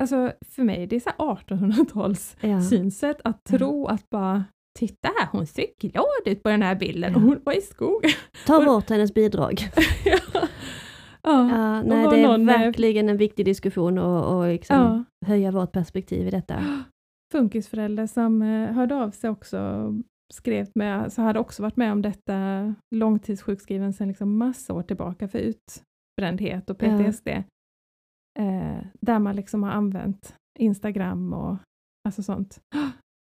[0.00, 2.60] alltså för mig, det är så här 1800-tals Ja.
[2.62, 3.58] synsätt att Ja.
[3.58, 4.44] tro att bara
[4.78, 7.16] Titta här, hon ser glad ut på den här bilden Ja.
[7.16, 8.10] och hon var i skogen.
[8.46, 9.54] Ta bort hennes bidrag.
[10.04, 10.18] ja.
[11.22, 11.48] Ja.
[11.50, 15.04] Ja, nej, det är eh, verkligen en viktig diskussion och, och liksom ja.
[15.26, 16.64] höja vårt perspektiv i detta.
[17.32, 19.92] Funkisförälder som eh, hörde av sig också
[20.34, 25.28] skrev med, så hade också varit med om detta långtidssjukskriven sedan liksom massa år tillbaka
[25.28, 26.98] för utbrändhet och Ja.
[26.98, 27.28] PTSD.
[28.38, 31.56] Eh, där man liksom har använt Instagram och
[32.08, 32.58] alltså sånt.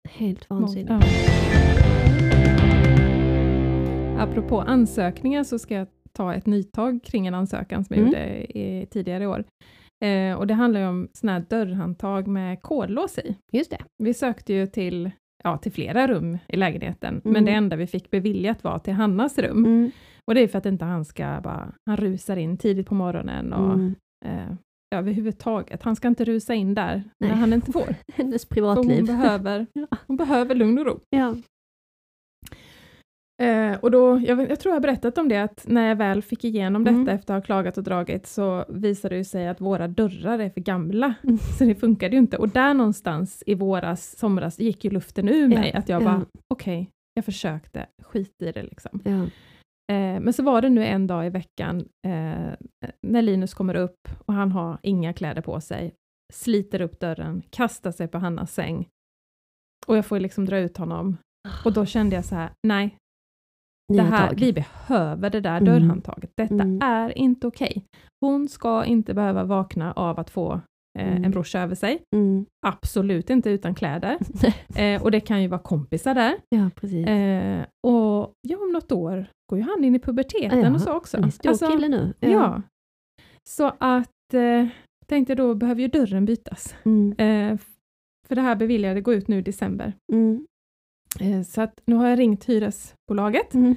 [0.10, 0.90] Helt vansinnigt.
[0.90, 1.00] Ja.
[4.20, 8.12] Apropå ansökningar så ska jag ta ett nytag kring en ansökan som jag Mm.
[8.14, 9.44] gjorde i, tidigare i år.
[10.06, 13.36] Eh, och det handlar ju om sådana här dörrhandtag med kodlås i.
[13.52, 13.78] Just det.
[14.04, 15.12] Vi sökte ju till,
[15.44, 17.46] ja, till flera rum i lägenheten, men Mm.
[17.46, 19.66] det enda vi fick beviljat var till Hannas rum.
[19.66, 19.92] Mm.
[20.28, 23.54] Och det är för att inte han ska bara, han rusar in tidigt på morgonen
[23.54, 23.96] och Mm.
[24.26, 24.54] eh,
[24.90, 27.38] ja, överhuvudtaget, han ska inte rusa in där när Nej.
[27.38, 27.96] han inte får.
[28.14, 29.06] Hennes För hon privatliv.
[29.06, 29.88] behöver, Ja.
[30.08, 31.00] hon behöver lugn och ro.
[31.10, 31.36] Ja.
[33.42, 36.22] Eh, och då, jag, jag tror jag har berättat om det, att när jag väl
[36.22, 37.08] fick igenom detta Mm.
[37.08, 40.62] efter att ha klagat och dragit, så visade det sig att våra dörrar är för
[40.62, 41.38] gamla, Mm.
[41.38, 42.38] så det funkade ju inte.
[42.38, 46.06] Och där någonstans i våras, somras, gick ju luften ur mig, att jag ja.
[46.06, 49.02] bara, okej, jag försökte, skit i det liksom.
[49.04, 49.24] Ja.
[49.96, 52.54] Eh, men så var det nu en dag i veckan, eh,
[53.08, 55.94] när Linus kommer upp och han har inga kläder på sig,
[56.34, 58.88] sliter upp dörren, kastar sig på Hannas säng,
[59.88, 61.18] och jag får liksom dra ut honom.
[61.66, 62.96] Och då kände jag så här, nej,
[63.98, 65.66] det här, vi behöver det där Mm.
[65.66, 66.32] dörrhandtaget.
[66.38, 66.80] Detta Mm.
[66.82, 67.84] är inte okej.
[68.26, 70.62] Hon ska inte behöva vakna av att få
[71.00, 71.24] eh, Mm.
[71.24, 72.02] en brorsa över sig.
[72.16, 72.46] Mm.
[72.68, 74.18] Absolut inte utan kläder.
[74.76, 76.34] eh, och det kan ju vara kompisar där.
[76.50, 77.08] Ja, precis.
[77.08, 80.94] Eh, och ja, om något år går ju han in i puberteten Ja, och så
[80.94, 81.18] också.
[81.18, 82.14] En stor Alltså, kille nu.
[82.20, 82.62] Ja.
[83.50, 84.68] Så att, eh,
[85.08, 86.76] tänkte då behöver ju dörren bytas.
[86.86, 87.12] Mm.
[87.18, 87.58] Eh,
[88.28, 89.94] för det här beviljade går ut nu i december.
[91.20, 93.76] Eh, så att nu har jag ringt hyresbolaget Mm.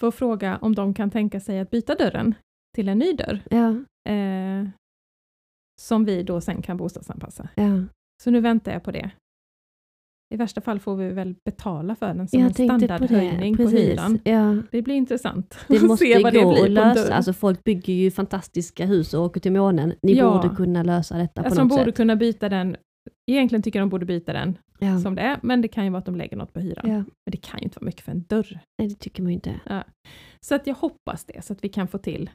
[0.00, 2.34] för att fråga om de kan tänka sig att byta dörren
[2.74, 3.40] till en ny dörr.
[3.50, 3.74] Ja,
[4.12, 4.68] Eh,
[5.80, 7.48] som vi då sen kan bostadsanpassa.
[7.54, 7.82] ja.
[8.22, 9.10] Så nu väntar jag på det.
[10.34, 12.96] I värsta fall får vi väl betala för den som Jag en tänkte på det.
[12.96, 14.18] standardhöjning på, hyran.
[14.24, 14.56] Ja.
[14.70, 17.14] Det blir intressant Det att måste se vad det gå blir att på lösa.
[17.14, 19.94] Alltså folk bygger ju fantastiska hus och åker till månen.
[20.02, 20.42] Ni Ja.
[20.42, 21.96] borde kunna lösa detta på alltså, de något borde sätt.
[21.96, 22.76] kunna byta den.
[23.30, 24.98] Egentligen tycker de borde byta den Ja.
[24.98, 26.90] som det är, men det kan ju vara att de lägger något på hyran.
[26.90, 26.96] Ja.
[26.96, 28.58] Men det kan ju inte vara mycket för en dörr.
[28.78, 29.60] Nej, det tycker man ju inte.
[30.40, 32.30] Så att jag hoppas det, så att vi kan få till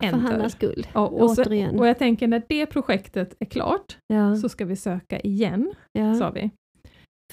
[0.00, 0.30] en För dörr.
[0.30, 0.86] Hannas skull.
[0.94, 1.78] Ja, och, så, Återigen.
[1.80, 4.36] och jag tänker när det projektet är klart Ja.
[4.36, 6.14] så ska vi söka igen, Ja.
[6.14, 6.50] sa vi.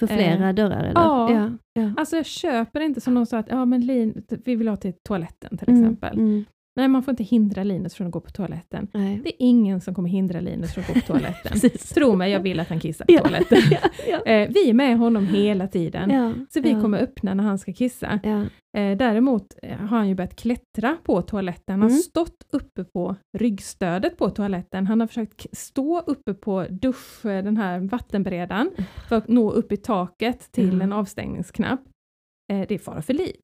[0.00, 1.00] För flera Eh, dörrar eller?
[1.00, 1.32] ja.
[1.32, 1.50] ja.
[1.82, 1.92] ja.
[1.96, 4.92] Alltså jag köper inte som någon sa att ja, men Lin, vi vill ha till
[5.08, 6.18] toaletten till Mm, exempel.
[6.18, 6.44] Mm.
[6.76, 8.88] Nej, man får inte hindra Linus från att gå på toaletten.
[8.94, 9.20] Nej.
[9.24, 11.70] Det är ingen som kommer hindra Linus från att gå på toaletten.
[11.94, 13.20] Tro mig, jag vill att han kissar på Ja.
[13.20, 13.58] toaletten.
[13.70, 13.78] ja.
[14.08, 14.32] Ja.
[14.32, 16.10] Eh, vi är med honom hela tiden.
[16.50, 18.20] Så vi kommer öppna när han ska kissa.
[18.76, 21.72] Eh, däremot eh, har han ju börjat klättra på toaletten.
[21.72, 21.98] Han har Mm.
[22.02, 24.86] stått uppe på ryggstödet på toaletten.
[24.86, 28.70] Han har försökt stå uppe på dusch, eh, den här vattenberedaren,
[29.08, 31.80] för att nå upp i taket till en avstängningsknapp.
[32.52, 33.36] Eh, det är fara för liv.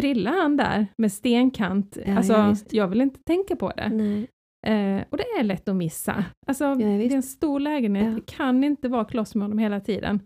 [0.00, 0.02] Ja.
[0.02, 3.88] Trillar han där med stenkant, Ja, alltså ja, jag vill inte tänka på det.
[3.88, 4.28] Nej.
[4.66, 6.24] Eh, och det är lätt att missa.
[6.46, 9.80] Alltså, Ja, det är en stor lägenhet, vi kan inte vara kloss med honom hela
[9.80, 10.20] tiden.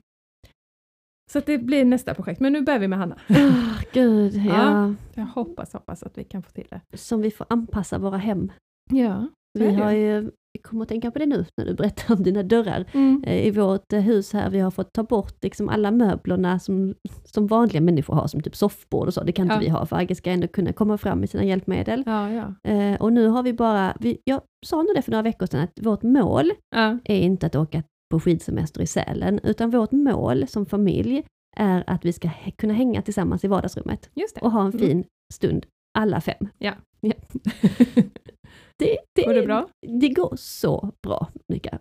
[1.32, 3.16] Så att det blir nästa projekt, men nu börjar vi med Hanna.
[3.28, 4.34] Åh, gud.
[4.48, 4.94] Ja.
[5.14, 6.80] Jag hoppas, hoppas att vi kan få till det.
[6.96, 8.52] Som vi får anpassa våra hem.
[8.90, 12.22] Ja, Vi har ju, vi kommer att tänka på det nu när du berättar om
[12.22, 12.84] dina dörrar.
[12.92, 13.24] Mm.
[13.26, 16.94] Eh, I vårt eh, hus här, vi har fått ta bort liksom alla möblerna som,
[17.24, 19.24] som vanliga människor har, som typ soffbord och så.
[19.24, 19.60] Det kan inte Ja.
[19.60, 22.02] vi ha, för Agge ska ändå kunna komma fram med sina hjälpmedel.
[22.06, 22.70] Ja, ja.
[22.70, 25.60] Eh, och nu har vi bara, vi, jag sa nog det för några veckor sedan,
[25.60, 26.50] att vårt mål
[27.04, 31.22] är inte att åka på skidsemester i Sälen, utan vårt mål som familj
[31.56, 34.78] är att vi ska kunna hänga tillsammans i vardagsrummet och ha en Mm.
[34.80, 35.66] fin stund,
[35.98, 36.48] alla fem.
[36.58, 36.72] Ja.
[38.78, 38.86] Ja.
[38.86, 39.68] Det, det, Går det bra?
[40.00, 41.28] Det går så bra.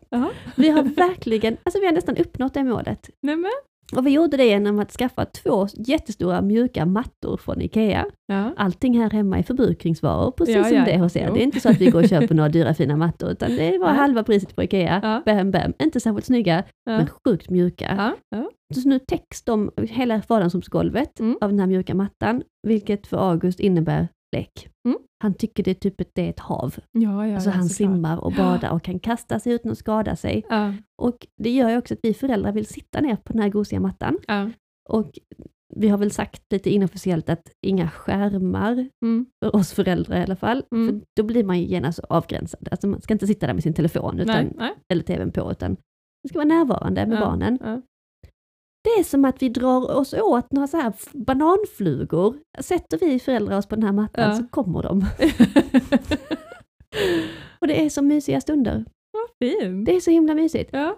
[0.10, 0.30] Jaha.
[0.56, 3.10] Vi har verkligen, alltså vi har nästan uppnått det målet.
[3.22, 3.52] Nej men.
[3.98, 8.06] Och vi gjorde det genom att skaffa två jättestora mjuka mattor från IKEA.
[8.28, 8.54] Ja.
[8.58, 11.28] Allting här hemma är förbrukningsvaror, precis Ja, som ja, det hos er.
[11.28, 11.34] jo.
[11.34, 13.78] Det är inte så att vi går och köper några dyra fina mattor, utan det
[13.78, 13.98] var Nej.
[13.98, 15.00] halva priset på IKEA.
[15.04, 15.22] Ja.
[15.26, 15.74] Bam, bam.
[15.84, 16.98] Inte särskilt snygga, Ja.
[16.98, 17.94] men sjukt mjuka.
[17.98, 18.38] Ja.
[18.40, 18.50] Ja.
[18.82, 21.38] Så nu täcks de, hela vardagsrumsgolvet Mm.
[21.42, 24.70] av den här mjuka mattan, vilket för August innebär lek.
[24.88, 24.98] Mm.
[25.24, 26.76] Han tycker det typ att det är ett hav.
[26.92, 30.16] Ja, ja, alltså ja, han simmar och badar och kan kasta sig utan att skada
[30.16, 30.44] sig.
[31.02, 33.80] Och det gör ju också att vi föräldrar vill sitta ner på den här gosiga
[33.80, 34.18] mattan.
[34.90, 35.12] Och
[35.76, 39.26] vi har väl sagt lite inofficiellt att inga skärmar Mm.
[39.44, 40.64] för oss föräldrar i alla fall.
[40.76, 40.88] Mm.
[40.88, 42.68] För då blir man ju genast avgränsad.
[42.72, 44.54] Alltså man ska inte sitta där med sin telefon utan, Nej.
[44.58, 44.74] Nej.
[44.94, 47.60] eller tvn på, utan man ska vara närvarande med barnen.
[48.84, 52.36] Det är som att vi drar oss åt några så här bananflugor.
[52.60, 54.36] Sätter vi föräldrar oss på den här mattan Ja.
[54.38, 55.02] så kommer de.
[57.60, 58.86] Och det är så mysiga stunder.
[59.12, 59.86] Vad fint.
[59.86, 60.70] Det är så himla mysigt.
[60.74, 60.98] Ja.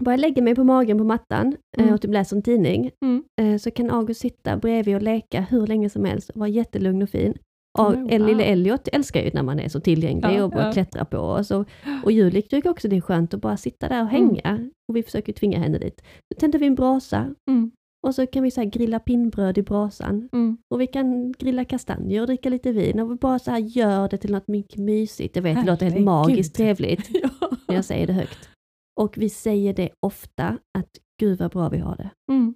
[0.00, 1.94] Bara jag lägger mig på magen på mattan eh, Mm.
[1.94, 3.24] och typ läser en tidning, Mm.
[3.40, 7.02] eh, så kan August sitta bredvid och leka hur länge som helst och vara jättelugn
[7.02, 7.34] och fin.
[7.78, 8.28] Och El- wow.
[8.28, 10.72] lille Elliot älskar ju när man är så tillgänglig Ja, och bara ja.
[10.72, 11.50] klättrar på oss.
[11.50, 11.68] Och,
[12.04, 14.22] och Julie tycker också det är skönt att bara sitta där och Mm.
[14.42, 14.70] hänga.
[14.88, 16.02] Och vi försöker tvinga henne dit.
[16.34, 17.70] Då tänder vi en brasa Mm.
[18.06, 20.28] och så kan vi så grilla pinnbröd i brasan.
[20.32, 20.56] Mm.
[20.74, 24.08] Och vi kan grilla kastanjer och dricka lite vin och vi bara så här gör
[24.08, 25.36] det till något mycket mysigt.
[25.36, 27.28] Jag vet, det låter helt magiskt trevligt Ja.
[27.68, 28.48] när jag säger det högt.
[29.00, 30.44] Och vi säger det ofta,
[30.78, 30.88] att
[31.20, 32.10] gud vad bra vi har det.
[32.32, 32.54] Mm.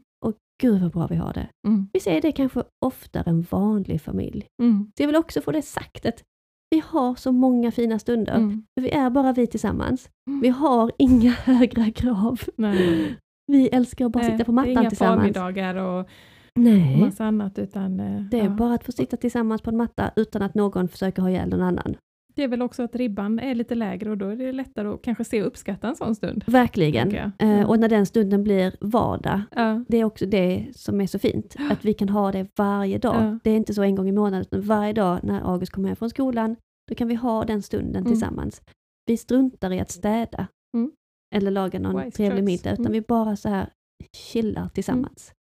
[0.63, 1.49] Gud vad bra vi har det.
[1.69, 1.89] Mm.
[1.93, 4.47] Vi säger det kanske oftare än vanlig familj.
[4.63, 4.93] Mm.
[4.97, 6.23] Så jag vill också få det sagt att
[6.71, 8.35] vi har så många fina stunder.
[8.35, 8.65] Mm.
[8.81, 10.09] Vi är bara vi tillsammans.
[10.31, 10.41] Mm.
[10.41, 12.41] Vi har inga högre krav.
[12.57, 13.17] Nej.
[13.47, 15.19] Vi älskar att bara sitta på det är mattan inga tillsammans.
[15.19, 16.09] förmiddagar och
[16.59, 18.51] Nej, massa annat utan eh, det är ja.
[18.51, 21.63] bara att få sitta tillsammans på en matta utan att någon försöker ha ihjäl någon
[21.63, 21.97] annan.
[22.35, 25.03] Det är väl också att ribban är lite lägre och då är det lättare att
[25.03, 26.45] kanske se och uppskatta en sån stund.
[26.47, 27.11] Verkligen.
[27.39, 27.67] Ja.
[27.67, 29.85] och när den stunden blir vardag, Ja.
[29.89, 31.57] det är också det som är så fint.
[31.71, 33.17] Att vi kan ha det varje dag.
[33.17, 33.39] Ja.
[33.45, 35.97] Det är inte så en gång i månaden, utan varje dag när August kommer hem
[35.97, 36.57] från skolan,
[36.89, 38.05] då kan vi ha den stunden Mm.
[38.07, 38.63] tillsammans.
[39.07, 40.47] Vi struntar i att städa.
[40.77, 40.91] Mm.
[41.35, 42.93] Eller laga någon Wise trevlig middag, utan Mm.
[42.93, 43.69] vi bara så här
[44.17, 45.33] chillar tillsammans.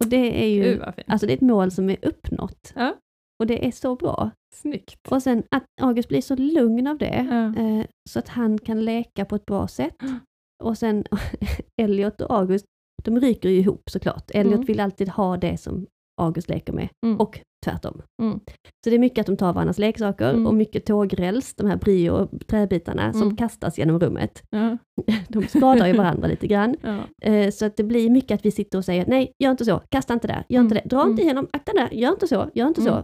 [0.00, 2.72] Och det är ju, Gud alltså det är ett mål som är uppnått.
[2.76, 2.94] Ja.
[3.40, 4.30] Och det är så bra.
[4.54, 5.08] Snyggt.
[5.08, 7.62] Och sen att August blir så lugn av det, Ja.
[7.62, 9.96] eh, så att han kan leka på ett bra sätt.
[10.64, 11.04] Och sen
[11.82, 12.64] Elliot och August,
[13.04, 14.30] de ryker ju ihop såklart.
[14.34, 14.66] Elliot Mm.
[14.66, 15.86] vill alltid ha det som
[16.20, 17.20] August leker med, Mm.
[17.20, 18.02] och tvärtom.
[18.22, 18.40] Mm.
[18.84, 20.46] Så det är mycket att de tar varandras leksaker Mm.
[20.46, 23.36] och mycket tågräls, de här brio-träbitarna som Mm.
[23.36, 24.42] kastas genom rummet.
[24.50, 24.78] Ja.
[25.28, 26.76] De skadar ju varandra lite grann.
[26.82, 26.98] Ja.
[27.30, 29.82] Eh, Så att det blir mycket att vi sitter och säger nej, gör inte så,
[29.90, 30.82] kasta inte där, gör inte Mm.
[30.84, 31.24] det, dra inte Mm.
[31.24, 33.02] igenom, akta där, gör inte så, gör inte så.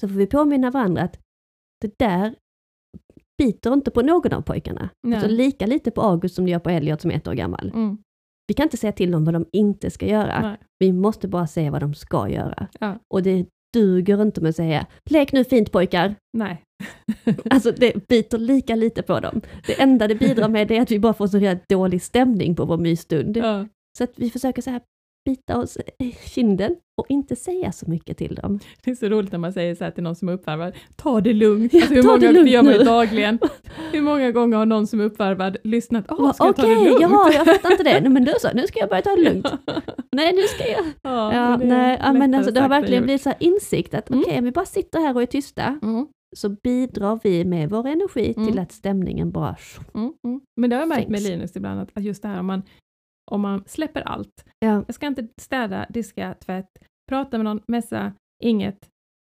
[0.00, 1.18] Så får vi påminna varandra att
[1.80, 2.34] det där
[3.38, 4.88] biter inte på någon av pojkarna.
[5.06, 5.14] Nej.
[5.18, 7.70] Alltså lika lite på August som det gör på Elliot som är ett år gammal.
[7.74, 7.98] Mm.
[8.50, 10.40] Vi kan inte säga till dem vad de inte ska göra.
[10.42, 10.56] Nej.
[10.78, 12.66] Vi måste bara säga vad de ska göra.
[12.80, 12.98] Ja.
[13.14, 16.14] Och det duger inte med att säga lek nu fint pojkar.
[16.32, 16.62] Nej.
[17.50, 19.40] Alltså det biter lika lite på dem.
[19.66, 22.78] Det enda det bidrar med är att vi bara får så dålig stämning på vår
[22.78, 23.36] mysstund.
[23.36, 23.66] Ja.
[23.98, 24.80] Så att vi försöker så här
[25.24, 28.58] bita oss i kinden och inte säga så mycket till dem.
[28.84, 31.20] Det är så roligt när man säger så här till någon som är uppvärmad, ta
[31.20, 31.72] det lugnt.
[31.74, 33.38] Ja, Alltså, hur ta många, det lugnt det gör man ju dagligen.
[33.92, 37.00] Hur många gånger har någon som är uppvärmad lyssnat, åh, ska jag ta det lugnt?
[37.00, 38.00] jaha, jag fattar inte det.
[38.00, 39.46] Nej, men du sa, nu ska jag börja ta det lugnt.
[40.12, 40.84] Nej, nu ska jag.
[41.02, 44.20] ja, Ja, nej, ja, men alltså, det har verkligen blivit så insikt att Mm.
[44.20, 46.06] okej, om vi bara sitter här och är tysta, Mm,
[46.36, 48.58] så bidrar vi med vår energi till Mm.
[48.58, 49.56] att stämningen bara...
[49.94, 50.40] mm, mm.
[50.56, 51.22] Men det har jag märkt med.
[51.22, 52.62] Linus ibland, att just det här om man,
[53.30, 54.44] om man släpper allt.
[54.58, 56.68] Ja, Jag ska inte städa, diska, tvätt,
[57.10, 58.12] prata med någon, messa,
[58.42, 58.88] inget.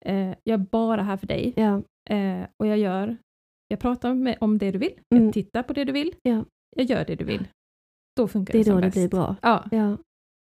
[0.06, 1.54] Eh, jag är bara här för dig.
[1.56, 3.18] ja, Eh, och jag gör,
[3.68, 5.26] jag pratar med, om det du vill, Mm.
[5.26, 6.46] jag tittar på det du vill, Ja.
[6.76, 7.48] jag gör det du vill.
[8.16, 8.94] Då funkar det det, är då som det bäst.
[8.96, 9.36] blir bra.
[9.42, 9.98] Ja, Ja.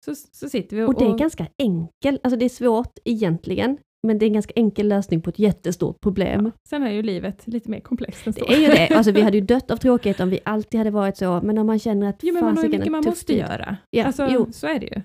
[0.05, 0.87] så, så sitter vi och...
[0.89, 3.77] Och det är ganska enkelt, alltså det är svårt egentligen,
[4.07, 6.51] men det är en ganska enkel lösning på ett jättestort problem.
[6.69, 8.45] Sen är ju livet lite mer komplext än så.
[8.45, 10.91] Det är ju det, alltså vi hade ju dött av tråkighet om vi alltid hade
[10.91, 13.25] varit så, men om man känner att Jo, men man har ju mycket man måste
[13.25, 13.37] tid.
[13.37, 13.77] göra.
[13.89, 14.47] Ja, alltså, jo.
[14.51, 15.01] så är det ju.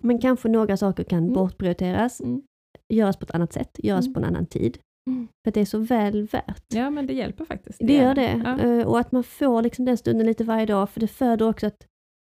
[0.00, 1.32] Men kanske några saker kan Mm.
[1.34, 2.42] bortprioriteras, Mm.
[2.94, 4.14] göras på ett annat sätt, göras Mm.
[4.14, 4.78] på en annan tid.
[5.10, 5.28] Mm.
[5.44, 6.64] För det är så väl värt.
[6.74, 7.78] Ja, men det hjälper faktiskt.
[7.78, 8.42] Det gör det.
[8.44, 8.58] Ja.
[8.60, 11.66] Eh, Och att man får liksom den stunden lite varje dag, för det föder också
[11.66, 11.86] att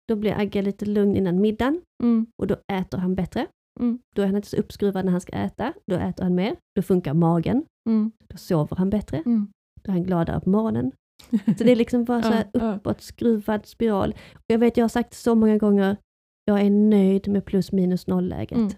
[0.09, 2.27] då blir Agge lite lugn innan middagen Mm.
[2.43, 3.47] och då äter han bättre.
[3.81, 3.99] Mm.
[4.15, 6.83] Då är han inte så uppskruvad när han ska äta, då äter han mer, då
[6.83, 8.13] funkar magen, Mm.
[8.29, 9.53] då sover han bättre, Mm.
[9.83, 10.93] då är han gladare på morgonen.
[11.59, 12.75] Så det är liksom bara så här Ja, ja.
[12.75, 14.15] uppåt skruvad spiral.
[14.35, 15.97] Och jag vet, jag har sagt så många gånger,
[16.45, 18.59] jag är nöjd med plus minus noll-läget.
[18.59, 18.71] Mm.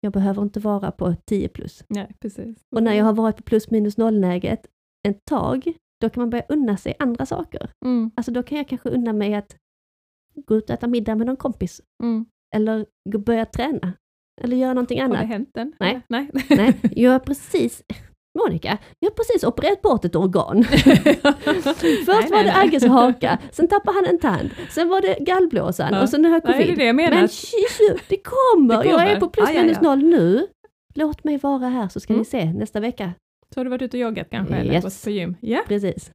[0.00, 1.84] Jag behöver inte vara på 10 plus.
[1.88, 2.56] Nej, precis.
[2.76, 4.66] Och när jag har varit på plus minus noll-läget
[5.08, 7.70] ett tag, då kan man börja unna sig andra saker.
[7.84, 8.10] Mm.
[8.14, 9.56] Alltså då kan jag kanske unna mig att
[10.46, 11.80] gå ut och äta middag med någon kompis.
[12.02, 12.26] Mm.
[12.56, 12.86] Eller
[13.18, 13.92] börja träna.
[14.40, 15.28] Eller göra någonting Har det annat.
[15.28, 15.72] hänt än?
[15.80, 16.00] Nej.
[16.08, 16.30] Nej.
[16.48, 17.82] Nej, jag har precis,
[18.38, 20.64] Monica, jag har precis opererat bort ett organ.
[20.64, 26.02] Först var det Agges haka, sen tappade han en tand, sen var det gallblåsan Ja.
[26.02, 26.78] och sen har jag Nej, det är covid.
[26.78, 27.16] det jag menar.
[27.16, 28.82] Men tju, det kommer.
[28.82, 29.20] Det Jag är kommer.
[29.20, 29.88] på plus Ja, ja, minus ja.
[29.88, 30.46] noll nu.
[30.94, 32.18] Låt mig vara här så ska Mm.
[32.18, 33.12] ni se nästa vecka.
[33.54, 34.54] Så har du varit ute och joggat kanske?
[34.54, 34.84] Eller Yes.
[34.84, 35.36] gått på gym?
[35.40, 36.10] Ja, Precis.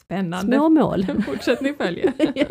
[0.00, 0.56] spännande.
[0.56, 1.06] Små mål.
[1.26, 2.12] Fortsättning följer.
[2.34, 2.44] ja.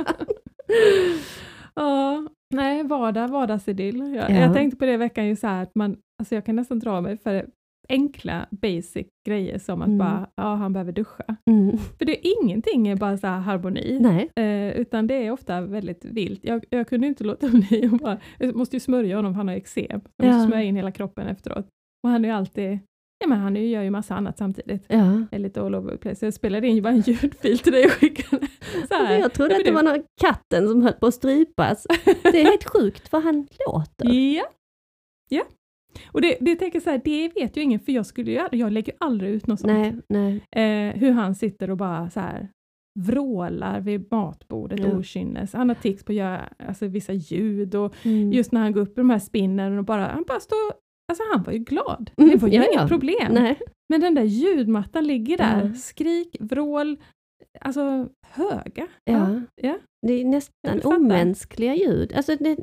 [1.75, 3.99] Ja, nej, vardag, vardagsidyll.
[4.15, 4.35] Jag, Ja.
[4.35, 6.79] jag tänkte på det i veckan ju så här att man, alltså jag kan nästan
[6.79, 7.45] dra mig för
[7.89, 9.97] enkla basic grejer som att Mm.
[9.97, 11.35] bara, ja han behöver duscha.
[11.49, 11.77] Mm.
[11.77, 14.01] För det är ingenting är bara så här harmoni.
[14.35, 16.39] Eh, utan det är ofta väldigt vilt.
[16.43, 19.55] Jag, jag kunde inte låta bli att bara, jag måste ju smörja honom han har
[19.55, 20.01] eksem.
[20.17, 20.47] Jag måste Ja.
[20.47, 21.67] smörja in hela kroppen efteråt.
[22.03, 22.79] Och han är ju alltid,
[23.19, 24.85] ja men han gör ju massa annat samtidigt.
[24.87, 25.21] Ja.
[25.31, 26.25] är lite all over the place.
[26.25, 28.47] Jag spelade in bara en ljudfil till dig och skickade.
[28.89, 28.99] Så här.
[28.99, 31.87] Alltså, jag trodde Ja, att det var någon katten som höll på att strypas.
[32.23, 34.13] Det är helt sjukt vad han låter.
[34.13, 34.43] Ja.
[35.29, 35.43] ja.
[36.11, 38.71] Och det, det tänker så här, det vet ju ingen för jag skulle ju jag
[38.71, 39.73] lägger ju aldrig ut något sånt.
[39.73, 40.41] Nej, nej.
[40.65, 42.49] Eh, hur han sitter och bara så här
[42.99, 44.97] vrålar vid matbordet Ja.
[44.97, 45.53] okynnes.
[45.53, 48.31] Han har tics på att göra alltså, vissa ljud och Mm.
[48.33, 50.57] just när han går upp i de här spinnen och bara, han bara står,
[51.11, 52.11] alltså han var ju glad.
[52.17, 53.33] Mm, det var ju ja, inga problem.
[53.33, 53.59] Nej.
[53.89, 55.73] Men den där ljudmattan ligger där, Ja.
[55.79, 56.97] skrik, vrål,
[57.61, 58.87] alltså höga.
[59.03, 59.41] Ja.
[59.61, 59.77] ja.
[60.07, 62.13] Det är nästan omänskliga ljud.
[62.15, 62.55] Alltså det,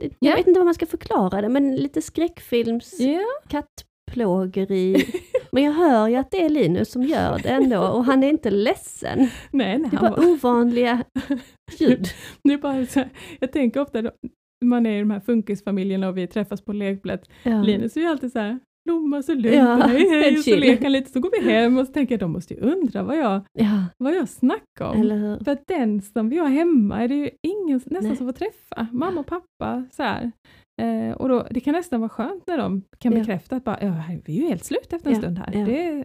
[0.00, 0.36] det, jag Ja.
[0.36, 3.24] vet inte vad man ska förklara det, men lite skräckfilms Ja.
[3.48, 5.04] kattplågeri.
[5.52, 8.28] Men jag hör ju att det är Linus som gör det ändå och han är
[8.28, 9.18] inte ledsen.
[9.50, 11.04] Nej, nej, Det är bara var, ovanliga
[11.78, 12.06] ljud.
[12.44, 13.08] det bara så här,
[13.40, 14.02] jag tänker ofta
[14.64, 17.28] man är i de här funkisfamiljerna och vi träffas på lekplats.
[17.42, 17.62] Ja.
[17.62, 20.82] Linus är ju alltid så här, blomma så lugnt, Ja, hej hej, och så leker
[20.82, 23.16] han lite, så går vi hem och så tänker jag, de måste ju undra vad
[23.18, 25.38] jag, Ja, vad jag snackar om.
[25.44, 28.16] För att den som vi har hemma är det ju ingen nästan Nej.
[28.16, 29.84] som får träffa, mamma och pappa.
[29.90, 30.02] Så.
[30.82, 33.18] Eh, och då, det kan nästan vara skönt när de kan Ja.
[33.18, 33.94] bekräfta att bara, ja,
[34.24, 35.64] vi är ju helt slut efter en Ja, stund här.
[35.66, 36.04] Det,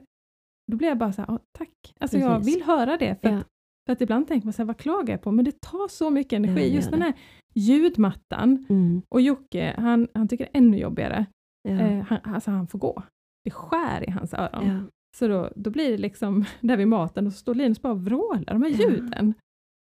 [0.71, 1.93] då blir jag bara så här, "Ja, tack.
[1.99, 3.15] Alltså jag vill höra det.
[3.21, 3.47] För, att,
[3.87, 5.31] för att ibland tänker man så här, vad klagar jag på?
[5.31, 6.75] Men det tar så mycket energi.
[6.75, 7.13] Just den här
[7.55, 8.65] ljudmattan.
[8.69, 9.01] Mm.
[9.09, 11.25] Och Jocke, han, han tycker det är ännu jobbigare.
[11.69, 11.71] Ja.
[11.79, 13.03] Eh, han, alltså han får gå.
[13.43, 14.67] Det skär i hans öron.
[14.67, 14.79] Ja.
[15.17, 18.05] Så då, då blir det liksom där vid maten och så står Linus bara och
[18.05, 18.77] vrålar de här Ja.
[18.89, 19.33] ljuden.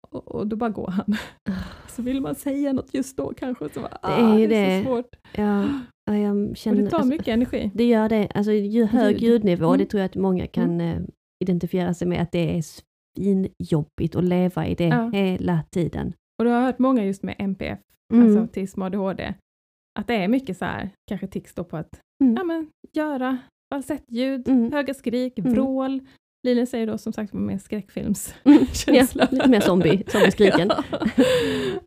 [0.09, 1.15] Och, och då bara går han.
[1.87, 4.47] Så vill man säga något just då kanske så bara, Det är ah, det är
[4.77, 4.83] det.
[4.83, 5.15] så svårt.
[5.35, 5.65] Ja,
[6.05, 6.81] ja, jag Och känner...
[6.83, 7.71] det tar alltså, mycket energi.
[7.73, 8.27] Det gör det.
[8.35, 9.21] Alltså ju hög Ljud.
[9.29, 9.77] ljudnivå, Mm.
[9.77, 11.01] det tror jag att många kan eh,
[11.43, 12.63] identifiera sig med, att det är
[13.17, 15.09] svinjobbigt att leva i det Ja.
[15.13, 16.13] hela tiden.
[16.39, 17.79] Och då har jag hört många just med MPF,
[18.13, 18.25] Mm.
[18.25, 19.33] alltså autism och ADHD,
[19.99, 22.35] att det är mycket så här, kanske tics då på att Mm.
[22.35, 23.37] ja, men, göra
[23.73, 24.71] falsettljud, Mm.
[24.71, 25.51] höga skrik, Mm.
[25.53, 25.99] vrål.
[26.47, 28.59] Linus säger då som sagt mer skräckfilms Mm.
[28.87, 30.71] Ja, lite mer zombie, zombieskriken.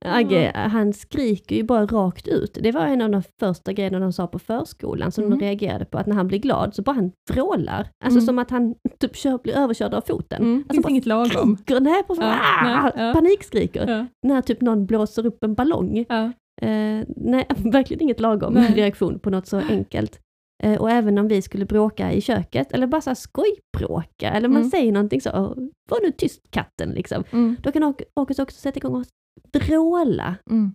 [0.04, 0.16] Ja.
[0.16, 2.58] Agge, han skriker ju bara rakt ut.
[2.62, 5.38] Det var en av de första grejerna de sa på förskolan som Mm.
[5.38, 7.88] de reagerade på, att när han blir glad så bara han vrålar.
[8.04, 8.26] Alltså Mm.
[8.26, 10.42] som att han typ kör, blir överkörd av foten.
[10.42, 10.54] Mm.
[10.56, 11.56] Alltså Finns bara inget lagom.
[11.66, 13.12] skriker, nej, på, Ja, ah, nej, ja.
[13.12, 13.88] panikskriker.
[13.88, 14.06] Ja.
[14.28, 16.04] När typ någon blåser upp en ballong.
[16.08, 16.24] Ja.
[16.62, 18.72] Eh, nej, verkligen inget lagom Nej.
[18.74, 20.18] reaktion på något så enkelt.
[20.62, 24.48] Eh, och även om vi skulle bråka i köket, eller bara så här skojbråka, eller
[24.48, 24.70] man Mm.
[24.70, 25.54] säger någonting så, "Åh,
[25.90, 27.24] var nu tyst katten liksom.
[27.30, 27.56] Mm.
[27.62, 29.04] Då kan August också sätta igång och
[29.52, 30.36] vråla.
[30.50, 30.72] Mm.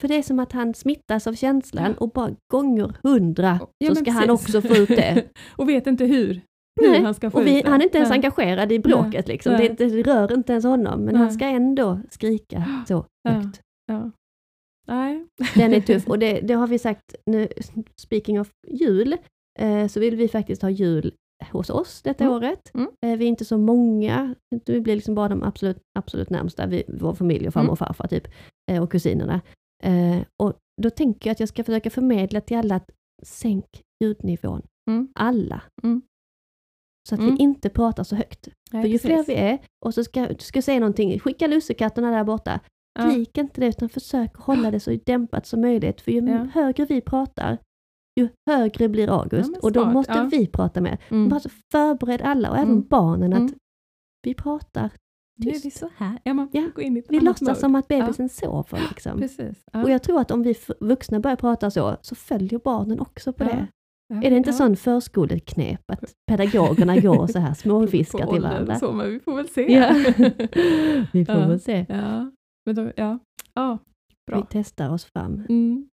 [0.00, 3.94] För det är som att han smittas av känslan och bara gånger hundra Ja, så
[3.94, 4.54] ska han precis.
[4.54, 5.24] också få ut det.
[5.56, 6.40] och vet inte hur,
[6.80, 7.70] hur Nej, han ska få Och vi, ut det.
[7.70, 8.16] han är inte ens Nej.
[8.16, 9.52] engagerad i bråket liksom.
[9.56, 13.30] Det, det rör inte ens honom, men han ska ändå skrika så Ja.
[13.30, 13.60] högt.
[13.86, 14.10] Ja.
[14.86, 15.26] Nej.
[15.54, 17.48] Den är tuff och det, det har vi sagt nu,
[17.96, 19.16] speaking of jul,
[19.58, 21.14] eh, så vill vi faktiskt ha jul
[21.52, 22.36] hos oss detta Mm.
[22.36, 22.70] året.
[22.74, 22.88] Mm.
[23.06, 24.34] Eh, vi är inte så många,
[24.66, 27.72] vi blir liksom bara de absolut, absolut närmsta, vi, vår familj och farmor Mm.
[27.72, 28.28] och farfar typ,
[28.70, 29.40] eh, och kusinerna.
[29.82, 30.52] Eh, och
[30.82, 32.90] då tänker jag att jag ska försöka förmedla till alla att
[33.22, 33.66] sänk
[34.04, 34.62] ljudnivån.
[34.90, 35.08] Mm.
[35.14, 35.62] Alla.
[35.82, 36.02] Mm.
[37.08, 37.34] Så att Mm.
[37.34, 38.48] vi inte pratar så högt.
[38.72, 39.06] Nej, För ju precis.
[39.06, 42.68] fler vi är, och så ska du säga någonting, skicka lussekatterna där borta, Ja.
[43.00, 46.00] Skrik inte det, utan försök hålla det så dämpat som möjligt.
[46.00, 46.46] För ju Ja.
[46.54, 47.58] högre vi pratar,
[48.20, 49.50] ju högre blir August.
[49.50, 50.28] men och då måste ja.
[50.30, 50.98] vi prata mer.
[51.08, 51.28] Mm.
[51.28, 52.86] Bara så förbered alla, och även Mm.
[52.90, 53.54] barnen, att Mm.
[54.22, 54.90] vi pratar
[55.38, 55.64] Nu är tyst.
[55.66, 56.18] vi så här.
[56.24, 57.60] Ja, man får Ja, gå in i ett Vi annat låtsas mode.
[57.60, 58.80] som att bebisen sover.
[58.90, 59.18] Liksom.
[59.20, 59.64] Precis.
[59.72, 59.82] Ja.
[59.82, 63.44] Och jag tror att om vi vuxna börjar prata så, så följer barnen också på
[63.44, 63.48] Ja.
[63.48, 63.66] det.
[64.08, 64.54] Ja, Är det inte ja.
[64.56, 68.78] sån förskoleknep att pedagogerna går så här småviskar På till varandra?
[68.78, 69.72] Så, men vi får väl se.
[69.72, 69.88] Ja.
[71.12, 71.48] Vi får Ja.
[71.48, 71.86] väl se.
[72.66, 73.18] Men då, ja.
[73.54, 73.78] ja.
[74.30, 74.36] Bra.
[74.40, 75.34] Vi testar oss fram.
[75.34, 75.88] Mm.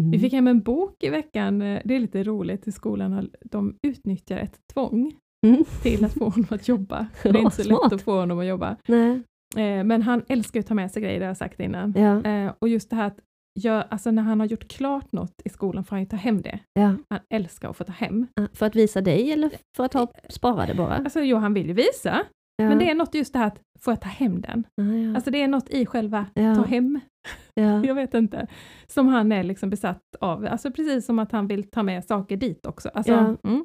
[0.00, 0.10] Mm.
[0.10, 1.62] Vi fick hem en bok i veckan.
[1.62, 3.30] eh, Det är lite roligt i skolan.
[3.44, 5.14] De utnyttjar ett tvång
[5.46, 5.64] Mm.
[5.82, 7.06] till att få honom att jobba.
[7.22, 7.80] Det är inte så smart.
[7.84, 8.76] lätt att få honom att jobba.
[8.88, 9.22] Nej.
[9.56, 11.94] Eh, Men han älskar att ta med sig grejer, det har jag sagt innan.
[11.96, 12.24] Ja.
[12.30, 13.18] Eh, Och just det här att
[13.60, 16.42] gör, alltså när han har gjort klart något i skolan får han ju ta hem
[16.42, 16.58] det.
[16.72, 16.94] Ja.
[17.10, 18.26] Han älskar att få ta hem.
[18.52, 20.96] För att visa dig eller för att ha, spara det bara?
[20.96, 22.22] Alltså jo, han vill ju visa,
[22.62, 22.68] Ja.
[22.68, 24.66] men det är något just det här att få ta hem den.
[24.74, 25.14] Ja, ja.
[25.14, 27.00] Alltså det är något i själva ta hem,
[27.54, 27.84] ja.
[27.86, 28.46] jag vet inte,
[28.86, 30.46] som han är liksom besatt av.
[30.46, 32.88] Alltså precis som att han vill ta med saker dit också.
[32.94, 33.64] Alltså, mm.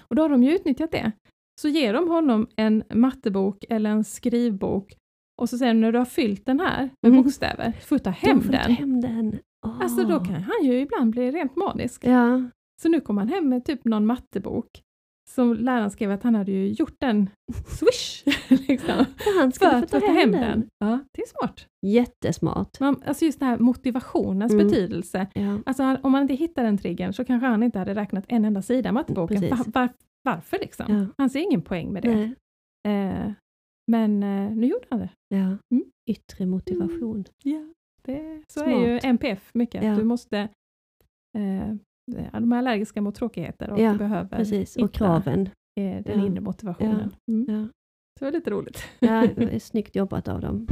[0.00, 1.12] Och då har de ju utnyttjat det.
[1.60, 4.94] Så ger de honom en mattebok eller en skrivbok
[5.42, 7.22] och så säger de när du har fyllt den här med Mm.
[7.22, 8.70] bokstäver, får du ta hem den.
[8.72, 9.38] hem den.
[9.66, 9.80] Åh.
[9.82, 12.04] Alltså då kan han ju ibland bli rent manisk.
[12.82, 14.68] Så nu kom han hem med typ någon mattebok
[15.34, 17.30] som läraren skrev att han hade ju gjort den
[17.66, 18.24] swish,
[18.68, 20.68] liksom, För han skulle för få ta ta hem den.
[20.78, 21.66] Ja, det är smart.
[21.86, 22.80] Jättesmart.
[22.80, 24.66] Man, alltså just den här motivationens Mm.
[24.66, 25.26] betydelse.
[25.34, 25.58] Ja.
[25.66, 28.62] Alltså om man inte hittar den triggern så kanske han inte hade räknat en enda
[28.62, 29.40] sida i matteboken.
[29.40, 29.58] Precis.
[29.66, 29.88] Va- var,
[30.24, 30.94] varför liksom?
[30.94, 31.06] Ja.
[31.18, 32.32] Han ser ingen poäng med det.
[32.90, 33.32] Eh,
[33.90, 35.10] men eh, nu gjorde han det.
[35.28, 35.56] Ja.
[35.74, 35.84] Mm.
[36.10, 37.24] Yttre motivation.
[37.44, 37.72] Ja,
[38.02, 38.86] det så är Smart.
[39.04, 39.84] ju NPF mycket.
[39.84, 39.94] Ja.
[39.94, 40.38] Du måste
[41.38, 41.74] eh,
[42.06, 44.76] ja, de är allergiska mot tråkigheter och Ja, behöver Precis.
[44.76, 45.40] Och kraven.
[45.80, 46.26] eh, den Ja.
[46.26, 47.10] inre motivationen.
[47.30, 47.46] Mm.
[47.48, 47.68] Ja.
[48.20, 48.82] Det var lite roligt.
[48.98, 50.66] Ja, det är snyggt jobbat av dem.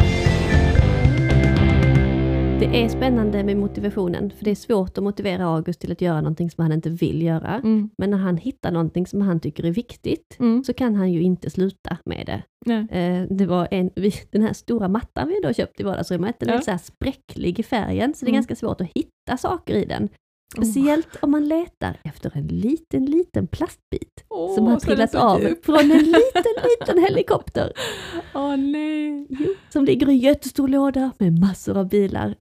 [2.60, 6.20] Det är spännande med motivationen, för det är svårt att motivera August till att göra
[6.20, 7.54] någonting som han inte vill göra.
[7.54, 7.90] Mm.
[7.98, 10.64] Men när han hittar någonting som han tycker är viktigt, Mm.
[10.64, 12.42] så kan han ju inte sluta med det.
[12.66, 12.86] Nej.
[12.90, 13.90] Eh, det var en,
[14.30, 16.60] den här stora mattan vi då köpt i vardagsrummet, den är Ja.
[16.60, 18.36] så här spräcklig i färgen, så det är Mm.
[18.38, 20.08] ganska svårt att hitta saker i den.
[20.56, 25.64] Speciellt om man letar efter en liten, liten plastbit Åh, som har trillat av djup.
[25.64, 27.72] från en liten, liten helikopter.
[28.34, 29.26] Åh nej.
[29.30, 32.34] Jo, som ligger i en jättestor låda med massor av bilar.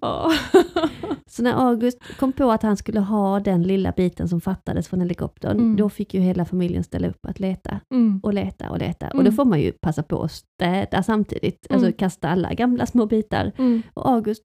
[0.00, 0.32] Åh.
[1.26, 5.00] Så när August kom på att han skulle ha den lilla biten som fattades från
[5.00, 5.76] helikoptern, Mm.
[5.76, 8.20] då fick ju hela familjen ställa upp att leta Mm.
[8.22, 9.06] och leta och leta.
[9.06, 9.24] Och Mm.
[9.24, 11.96] då får man ju passa på att städa samtidigt, alltså Mm.
[11.96, 13.52] kasta alla gamla små bitar.
[13.58, 13.82] Mm.
[13.94, 14.42] Och August,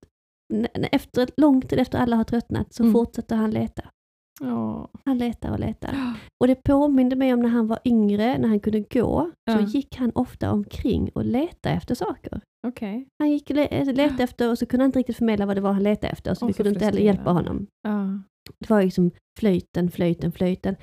[0.91, 2.93] efter, lång tid efter alla har tröttnat, så Mm.
[2.93, 3.81] fortsätter han leta.
[4.41, 4.85] Åh.
[5.05, 5.89] Han letar och letar.
[6.43, 9.95] Och det påminde mig om när han var yngre, när han kunde gå, så gick
[9.95, 12.41] han ofta omkring och letade efter saker.
[12.67, 13.07] Okej.
[13.19, 15.61] Han gick och le- letade efter och så kunde han inte riktigt förmedla vad det
[15.61, 17.67] var han letade efter, så Och vi så kunde inte heller hjälpa honom.
[17.87, 18.19] Ja.
[18.59, 20.75] Det var liksom flöjten, flöjten, flöjten.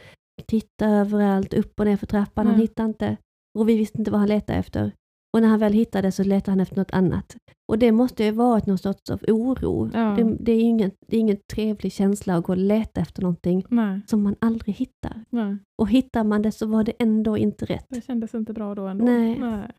[0.47, 3.17] Titta överallt, upp och ner för trappan, han hittade inte.
[3.59, 4.93] Och vi visste inte vad han letade efter.
[5.37, 7.37] Och när han väl hittade så letade han efter något annat.
[7.69, 9.91] Och det måste ju varit någon sorts av oro.
[9.95, 10.01] Ja.
[10.01, 13.65] Det, det är ingen, det är ingen trevlig känsla att gå och leta efter någonting
[13.69, 14.01] Nej.
[14.07, 15.25] som man aldrig hittar.
[15.31, 15.57] Nej.
[15.79, 17.87] Och hittar man det så var det ändå inte rätt.
[17.89, 19.05] Det kändes inte bra då ändå.
[19.05, 19.39] Nej.
[19.39, 19.71] Nej.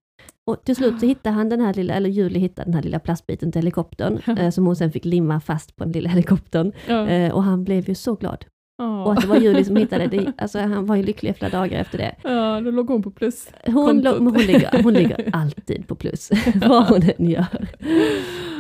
[0.46, 3.00] Och till slut så hittade han den här lilla, eller Julie hittade den här lilla
[3.00, 6.72] plastbiten till helikoptern, eh, som hon sen fick limma fast på den lilla helikoptern.
[6.88, 7.08] Ja.
[7.08, 8.46] Eh, och han blev ju så glad.
[8.78, 9.04] Ja.
[9.06, 10.34] Och att det var Julie som hittade det.
[10.38, 12.16] Alltså han var ju lycklig flera dagar efter det.
[12.24, 13.50] Ja, då låg hon på plus.
[13.66, 14.06] Hon, Kontot.
[14.16, 16.30] lå- men hon, ligger, hon ligger alltid på plus,
[16.68, 17.68] vad hon än gör.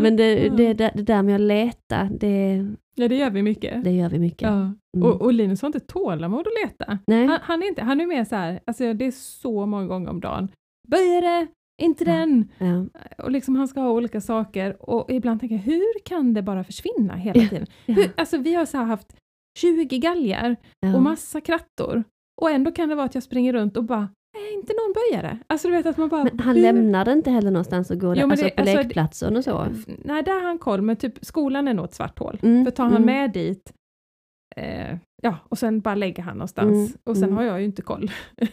[0.01, 2.65] Men det, det, det, det där med att leta, det,
[2.95, 3.83] Ja, det gör vi mycket.
[3.83, 4.41] det gör vi mycket.
[4.49, 4.53] Ja.
[4.97, 5.03] Mm.
[5.03, 6.97] Och, och Linus har inte tålamod att leta.
[7.07, 9.85] Nej, Han, han, är inte, han är mer så här, alltså det är så många
[9.87, 10.47] gånger om dagen.
[10.87, 11.47] Böja det,
[11.81, 12.11] inte Ja.
[12.11, 12.47] den.
[12.57, 12.85] ja,
[13.23, 16.63] Och liksom han ska ha olika saker och ibland tänker jag, hur kan det bara
[16.63, 17.65] försvinna hela tiden?
[17.85, 19.15] ja, Hur, alltså vi har så haft
[19.57, 20.95] 20 galgar ja.
[20.95, 22.03] och massa krattor
[22.41, 25.39] och ändå kan det vara att jag springer runt och bara, är inte någon böjare?
[25.47, 28.17] Alltså du vet att man bara, Men han hur- lämnar inte heller någonstans och går
[28.17, 29.67] Jo, alltså det- på alltså, lekplatsen och så.
[29.87, 32.39] Nej, där har han koll, men typ skolan är nog ett svart hål.
[32.43, 33.05] Mm, För tar han mm.
[33.05, 33.73] med dit,
[34.55, 36.89] eh, ja, och sen bara lägger han någonstans.
[36.89, 37.37] Mm, och sen mm.
[37.37, 38.11] har jag ju inte koll.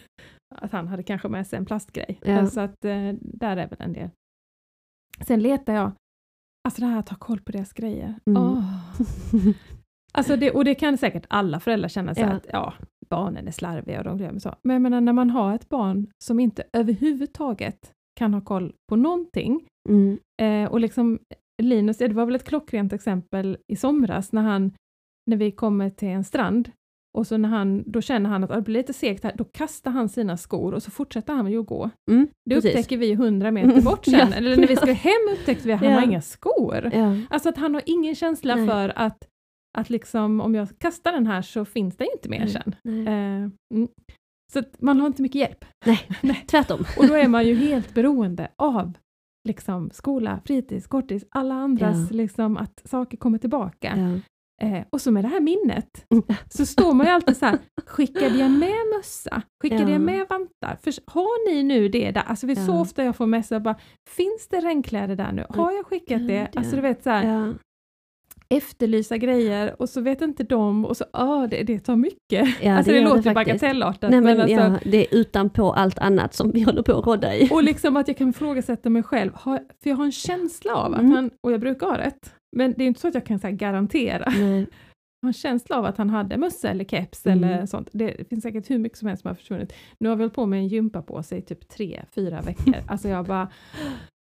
[0.55, 2.19] att han hade kanske med sig en plastgrej.
[2.21, 2.47] Ja.
[2.47, 4.09] Så att eh, där är väl en del.
[5.27, 5.91] Sen letar jag,
[6.67, 8.15] alltså det här att ha koll på deras grejer.
[8.25, 8.41] Mm.
[8.43, 8.63] Åh.
[10.17, 12.27] Alltså det, och det kan säkert alla föräldrar känna så Ja.
[12.27, 12.73] att ja,
[13.09, 14.55] barnen är slarviga och de glömmer så.
[14.63, 16.63] Men jag menar när man har ett barn som inte
[17.09, 21.19] överhuvudtaget kan ha koll på någonting Mm, Eh, och liksom
[21.61, 24.71] Linus, det var väl ett klockrent exempel i somras när han,
[25.29, 26.69] när vi kommer till en strand
[27.17, 29.43] Och så när han, då känner han att "Ah, det blir lite segt här, då
[29.43, 31.89] kastar han sina skor och så fortsätter han ju att gå.
[32.11, 32.71] Mm, Det precis.
[32.75, 34.35] upptäcker vi 100 meter bort sen, Ja.
[34.35, 35.95] eller när vi ska hem upptäckte vi att han Ja.
[35.99, 36.89] har inga skor.
[36.93, 37.17] Ja.
[37.29, 38.67] Alltså att han har ingen känsla Nej.
[38.67, 39.17] för att,
[39.75, 42.49] att liksom, om jag kastar den här så finns det inte mer Nej.
[42.49, 42.75] sen.
[42.83, 43.07] Nej.
[43.07, 43.87] Eh, mm.
[44.53, 45.65] Så man har inte mycket hjälp.
[46.47, 46.85] Tvärtom.
[46.97, 48.93] Och då är man ju helt beroende av
[49.47, 52.17] liksom, skola, fritids, kortis, alla andras, Ja.
[52.17, 53.93] liksom, att saker kommer tillbaka.
[53.97, 54.19] Ja.
[54.67, 56.23] Eh, och så med det här minnet, Mm.
[56.49, 59.41] så står man ju alltid så här, skickade jag med mössa?
[59.63, 59.89] Skickade Ja.
[59.89, 60.77] jag med vantar?
[60.83, 62.21] För, har ni nu det där?
[62.25, 62.81] Alltså det är så Ja.
[62.81, 63.75] ofta jag får messa bara,
[64.09, 65.45] finns det regnkläder där nu?
[65.49, 66.47] Har jag skickat det?
[66.55, 67.55] Alltså du vet så här.
[68.49, 72.47] Efterlysa grejer och så vet inte de och så, ah, det, det tar mycket.
[72.61, 73.35] Ja, alltså det det, det låter faktiskt.
[73.35, 74.11] bagatellartat.
[74.11, 77.05] Nej, men, men alltså, ja, det är utanpå allt annat som vi håller på att
[77.05, 77.49] rodda i.
[77.51, 80.93] Och liksom att jag kan ifrågasätta mig själv, har, för jag har en känsla av
[80.93, 81.11] att Mm.
[81.11, 83.47] han, och jag brukar ha rätt, men det är inte så att jag kan så
[83.47, 84.29] här, garantera.
[84.37, 84.59] Nej.
[85.21, 87.43] Jag har en känsla av att han hade mössa eller keps Mm.
[87.43, 87.89] eller sånt.
[87.91, 89.73] Det finns säkert hur mycket som helst som har försvunnit.
[89.99, 92.75] Nu har vi hållit på med en gympa på sig i typ tre, fyra veckor.
[92.87, 93.47] Alltså jag bara,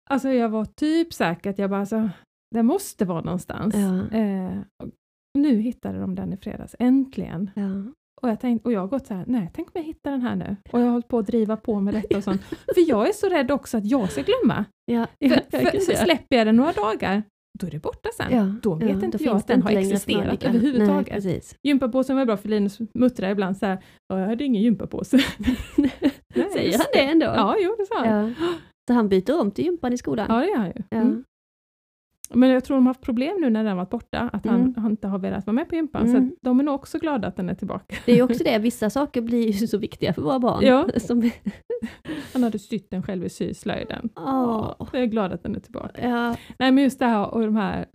[0.10, 2.10] alltså jag var typ säker att jag bara, alltså,
[2.56, 3.76] det måste vara någonstans.
[3.76, 4.18] Ja.
[4.18, 4.58] Eh,
[5.38, 7.52] nu hittade de den i fredags, äntligen.
[7.56, 7.93] Ja.
[8.22, 10.22] Och jag, tänkt, och jag har gått så här, nej, tänk om jag hittar den
[10.22, 10.56] här nu.
[10.72, 12.41] Och jag har hållit på att driva på med detta och sånt.
[12.76, 14.66] För jag är så rädd också att jag ska glömma.
[14.86, 15.08] Ja.
[15.20, 15.98] För, för, ja.
[15.98, 17.24] släpper jag den några dagar,
[17.60, 18.28] då är det borta sen.
[18.32, 21.08] Ja, Då vet ja, inte då jag att den har för existerat överhuvudtaget.
[21.08, 21.56] Nej, precis.
[21.64, 25.18] Gympapåsen var bra för Linus muttrar ibland så här, "Ja, jag hade ingen gympapåse.
[26.54, 27.26] Säger han det ändå?
[27.26, 28.28] Ja, jo det sa han.
[28.28, 28.34] Ja.
[28.88, 30.26] Så han byter om till gympan i skolan?
[30.30, 30.84] Ja, det gör han ju.
[30.89, 30.98] Ja.
[30.98, 31.24] Mm.
[32.34, 34.73] Men jag tror de har haft problem nu när den varit borta, att han, Mm.
[34.78, 36.07] han inte har velat vara med på gympan.
[36.09, 36.30] Så Mm.
[36.30, 37.95] att de är nog också glada att den är tillbaka.
[38.05, 40.59] Det är ju också det, vissa saker blir ju så viktiga för våra barn.
[40.65, 40.88] Ja.
[40.99, 41.32] Som,
[42.34, 44.09] Han hade sytt den själv i syslöjden.
[44.15, 44.23] Åh.
[44.80, 46.07] Ja, Jag är glad att den är tillbaka.
[46.09, 47.86] ja, Nej men just det här och de här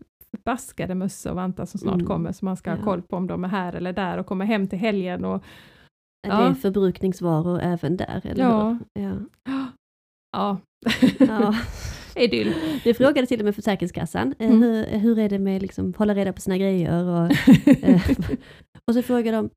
[0.44, 2.06] baskade mössor och vantar som snart Mm.
[2.06, 2.84] kommer som man ska ha Ja.
[2.84, 5.24] koll på om de är här eller där och kommer hem till helgen.
[5.24, 5.44] Och,
[6.22, 8.78] det är förbrukningsvaror även där, eller Ja.
[8.94, 9.24] hur?
[10.32, 10.58] Ja,
[11.18, 11.54] Ja.
[12.16, 12.54] idyll.
[12.84, 14.62] Det frågade till och med Försäkringskassan, eh, Mm.
[14.62, 17.04] hur, hur är det med liksom hålla reda på sina grejer?
[17.04, 17.30] Och,
[17.84, 18.02] eh,
[18.88, 19.50] och så frågade de,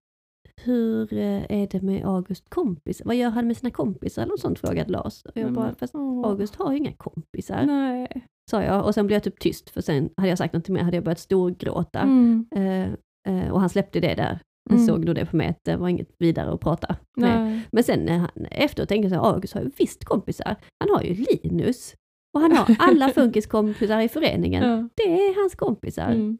[0.64, 3.02] hur eh, är det med August kompis?
[3.06, 4.22] Vad gör han med sina kompisar?
[4.22, 5.24] Eller något sånt frågade Lars.
[5.26, 6.26] Och jag bara, fast Åh.
[6.28, 8.08] August har ju inga kompisar, Nej.
[8.52, 8.86] sa jag.
[8.86, 11.04] Och sen blev jag typ tyst, för sen hade jag sagt något mer, hade jag
[11.04, 12.00] börjat storgråta.
[12.00, 12.46] Mm.
[12.56, 12.90] Eh,
[13.34, 14.40] eh, och han släppte det där.
[14.70, 14.88] Han Mm.
[14.88, 17.42] såg nog det på mig, att det var inget vidare att prata med.
[17.46, 17.62] Nej.
[17.72, 20.56] Men sen när han, efteråt tänkte jag så här, August har ju visst kompisar.
[20.80, 21.94] Han har ju Linus.
[22.36, 24.64] Och han har alla funkiskompisar i föreningen.
[24.64, 24.90] Ja.
[24.96, 26.12] Det är hans kompisar.
[26.12, 26.38] Mm.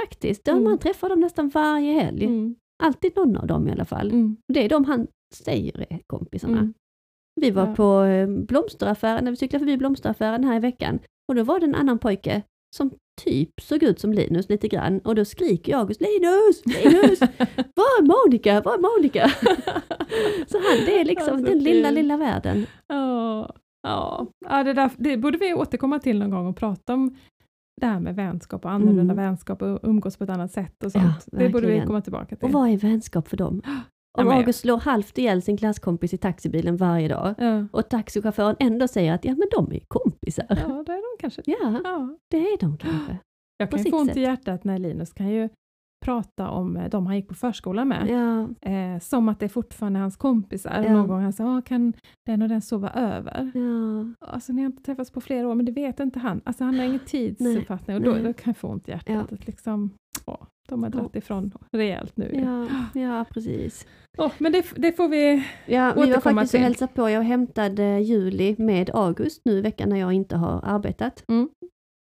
[0.00, 0.44] Faktiskt.
[0.44, 0.64] De, Mm.
[0.64, 2.24] Man träffar dem nästan varje helg.
[2.24, 2.54] Mm.
[2.82, 4.10] Alltid någon av dem i alla fall.
[4.10, 4.36] Mm.
[4.52, 6.58] Det är de han säger är kompisarna.
[6.58, 6.74] Mm.
[7.40, 7.74] Vi var Ja.
[7.74, 10.98] på eh, blomsteraffären, när vi cyklade förbi blomsteraffären här i veckan.
[11.28, 12.42] Och då var det en annan pojke
[12.76, 12.90] som
[13.24, 14.98] typ såg ut som Linus lite grann.
[14.98, 17.20] Och då skriker jag Linus, Linus,
[17.74, 19.28] var är Monica, var är Monica?
[20.46, 22.66] Så han, det är liksom Alltså, den lilla, lilla världen.
[22.88, 24.26] Ja, ja.
[24.48, 27.16] ja det, där, det borde vi återkomma till någon gång och prata om
[27.80, 29.16] det här med vänskap och annorlunda Mm.
[29.16, 31.26] vänskap och umgås på ett annat sätt och sånt.
[31.32, 32.44] Ja, det borde vi komma tillbaka till.
[32.44, 33.62] Och vad är vänskap för dem?
[33.64, 37.66] Ja, Om men- August slår halvt ihjäl sin klasskompis i taxibilen varje dag Ja.
[37.72, 40.46] och taxichauffören ändå säger att ja men de är kompisar.
[40.48, 40.56] ja,
[40.86, 41.42] det är de kanske.
[41.46, 42.16] Ja, Ja.
[42.30, 43.18] det är de kanske.
[43.58, 45.48] Jag kan få ont i hjärtat när Linus kan ju
[46.04, 48.08] prata om eh, de han gick på förskolan med.
[48.08, 50.82] Ja, Eh, som att det fortfarande är hans kompisar.
[50.82, 50.92] Ja.
[50.92, 51.92] Någon gång han sa, "Ah, kan
[52.26, 53.50] den och den sova över?
[53.54, 56.40] ja, Alltså ni har inte träffats på flera år, men det vet inte han.
[56.44, 59.26] Alltså han har ingen tidsuppfattning och då, då kan jag få ont i hjärtat.
[59.30, 59.36] Ja.
[59.46, 59.90] Liksom,
[60.26, 62.30] åh, de har dragit ifrån rejält nu.
[62.44, 62.66] ja,
[63.00, 63.86] ja precis.
[64.18, 65.44] Åh, men det, det får vi...
[65.66, 66.60] Ja, vi var Återkomma faktiskt och till.
[66.64, 67.10] hälsade på.
[67.10, 71.24] Jag hämtade Juli med August nu i veckan när jag inte har arbetat.
[71.28, 71.48] Mm.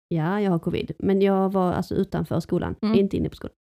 [0.09, 2.99] Ja, jag har covid, men jag var alltså utanför skolan, Mm.
[2.99, 3.55] inte inne på skolan,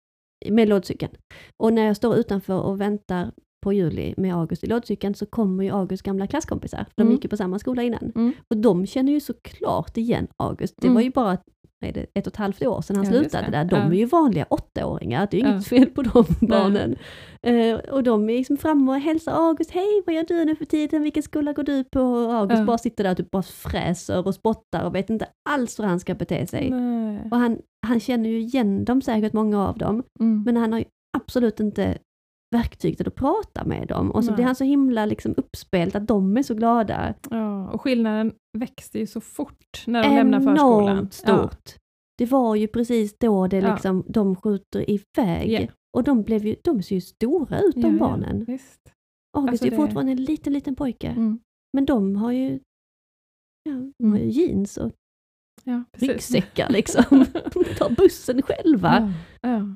[0.50, 1.12] med lådcykeln.
[1.56, 3.32] Och när jag står utanför och väntar
[3.62, 6.86] på Juli med August i lådcykeln så kommer ju Augusts gamla klasskompisar.
[6.94, 7.12] De Mm.
[7.14, 8.12] gick ju på samma skola innan.
[8.14, 8.32] Mm.
[8.50, 10.74] Och de känner ju såklart igen August.
[10.76, 10.94] Det Mm.
[10.94, 11.38] var ju bara
[11.84, 13.50] är det, ett och ett halvt år sedan han Ja, slutade det.
[13.50, 13.64] där.
[13.64, 13.82] De Ja.
[13.86, 15.52] är ju vanliga åttaåringar, det är ju Ja.
[15.52, 16.96] inget fel på de barnen.
[17.42, 20.64] Eh, och de är liksom framme och hälsar August, hej vad gör du nu för
[20.64, 22.00] tiden, vilken skola går du på?
[22.00, 25.78] Och August bara sitter där och typ bara fräser och spottar och vet inte alls
[25.78, 26.70] hur han ska bete sig.
[26.70, 27.20] Nej.
[27.30, 30.42] Och han, han känner ju igen dem säkert, många av dem, Mm.
[30.42, 30.84] men han har ju
[31.18, 31.98] absolut inte
[32.54, 34.10] verktyg till att prata med dem.
[34.10, 34.34] Och så Nej.
[34.36, 37.14] blir han så himla liksom uppspelt att de är så glada.
[37.30, 40.88] Ja, och skillnaden växte ju så fort när de lämnar förskolan.
[40.96, 41.74] Enormt stort.
[42.18, 43.72] Det var ju precis då det Ja.
[43.74, 45.50] liksom, de skjuter iväg.
[45.50, 45.66] Ja.
[45.96, 48.44] Och de, blev ju, de ser ju stora ut, de Ja, ja, barnen.
[48.44, 48.92] visst.
[49.36, 51.08] August Alltså är det- fortfarande en liten, liten pojke.
[51.08, 51.38] Mm.
[51.72, 52.60] Men de har ju,
[53.62, 54.92] ja, de har ju jeans och
[55.64, 57.02] Ja, ryggsäckar liksom.
[57.52, 59.12] de tar bussen själva.
[59.40, 59.74] Ja, ja.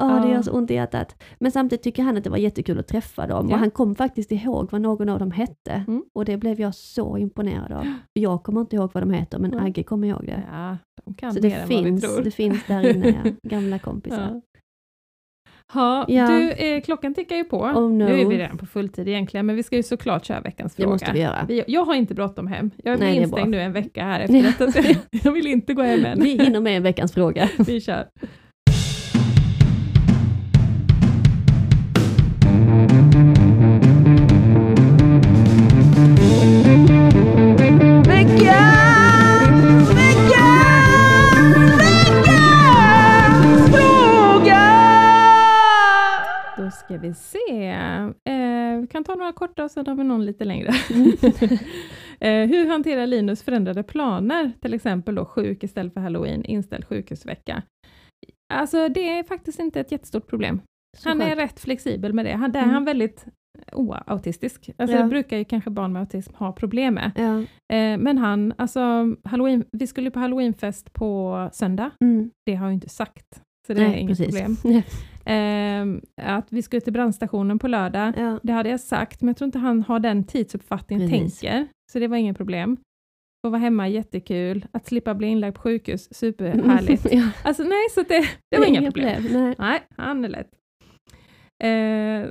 [0.00, 1.22] Åh, det gör så ont i hjärtat.
[1.38, 3.54] Men samtidigt tycker han att det var jättekul att träffa dem Ja.
[3.54, 5.84] och han kom faktiskt ihåg vad någon av dem hette.
[5.88, 6.02] Mm.
[6.14, 7.92] Och det blev jag så imponerad av.
[8.12, 9.64] Jag kommer inte ihåg vad de heter men Mm.
[9.66, 10.42] Agge kommer ihåg det.
[10.52, 12.24] Ja, de kan Så mer det än vad vi finns, tror.
[12.24, 13.30] det finns där inne, ja.
[13.48, 14.20] gamla kompisar.
[14.30, 14.40] Ja.
[16.08, 16.26] Ja.
[16.28, 17.56] Du, eh, klockan tickar ju på.
[17.60, 17.88] Oh, no.
[18.04, 20.82] Nu är vi redan på fulltid egentligen, men vi ska ju såklart köra veckans Det
[20.82, 20.94] fråga.
[20.94, 21.44] måste vi göra.
[21.48, 22.70] Vi, jag har inte bråttom hem.
[22.84, 25.32] Jag är Nej, det är instängd nu en vecka här efter detta, så jag- jag
[25.32, 26.20] vill inte gå hem än.
[26.22, 27.48] Vi hinner med en veckans fråga.
[27.66, 28.06] Vi kör.
[46.86, 47.68] Ska vi se.
[48.24, 50.68] Eh, vi kan ta några korta och sen har vi någon lite längre.
[52.20, 54.52] eh, hur hanterar Linus förändrade planer?
[54.60, 57.62] Till exempel då sjuk istället för halloween, inställd sjukhusvecka.
[58.54, 60.60] Alltså det är faktiskt inte ett jättestort problem.
[60.98, 61.38] Så Han är skönt.
[61.40, 62.32] rätt flexibel med det.
[62.32, 62.74] Han, där är Mm.
[62.74, 63.24] han väldigt
[63.72, 64.70] oautistisk.
[64.78, 65.02] Alltså Ja.
[65.02, 67.10] det brukar ju kanske barn med autism ha problem med.
[67.16, 67.38] Ja.
[67.76, 68.80] Eh, men han, alltså
[69.24, 71.90] halloween, vi skulle på halloweenfest på söndag.
[72.04, 72.30] Mm.
[72.46, 73.42] Det har jag inte sagt.
[73.66, 74.26] Så det är Nej, inget precis.
[74.62, 74.82] problem.
[75.24, 78.40] Eh, att vi skulle till brandstationen på lördag, Ja.
[78.42, 81.40] det hade jag sagt, men jag tror inte han har den tidsuppfattningen, Precis.
[81.40, 81.68] tänker.
[81.92, 82.76] Så det var inget problem.
[83.46, 84.66] Få vara hemma, jättekul.
[84.72, 87.06] Att slippa bli inlagd på sjukhus, superhärligt.
[87.12, 87.28] Ja.
[87.44, 89.28] Alltså nej, så det, det var inga Inga problem.
[89.32, 89.54] Nej.
[89.58, 90.50] Nej, han är lätt.
[91.62, 91.68] Eh,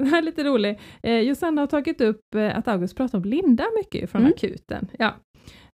[0.07, 0.79] här är lite roligt.
[1.03, 4.33] Eh, Josanna har tagit upp eh, att August pratar om Linda mycket från Mm.
[4.35, 4.87] akuten.
[4.99, 5.13] Ja.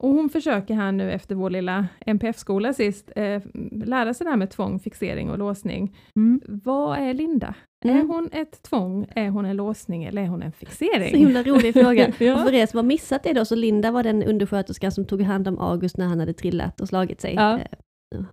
[0.04, 3.42] Och hon försöker här nu efter vår lilla NPF-skola sist eh,
[3.72, 5.96] lära sig det här med tvång, fixering och låsning.
[6.16, 6.42] Mm.
[6.48, 7.54] Vad är Linda?
[7.86, 8.08] Är Mm.
[8.10, 11.18] hon ett tvång, är hon en låsning eller är hon en Så fixering?
[11.18, 12.08] himla rolig fråga.
[12.20, 12.38] Och ja.
[12.38, 15.48] för er som har missat det då, så Linda var den undersköterskan som tog hand
[15.48, 17.34] om August när han hade trillat och slagit sig.
[17.34, 17.58] Ja.
[17.60, 17.66] Eh,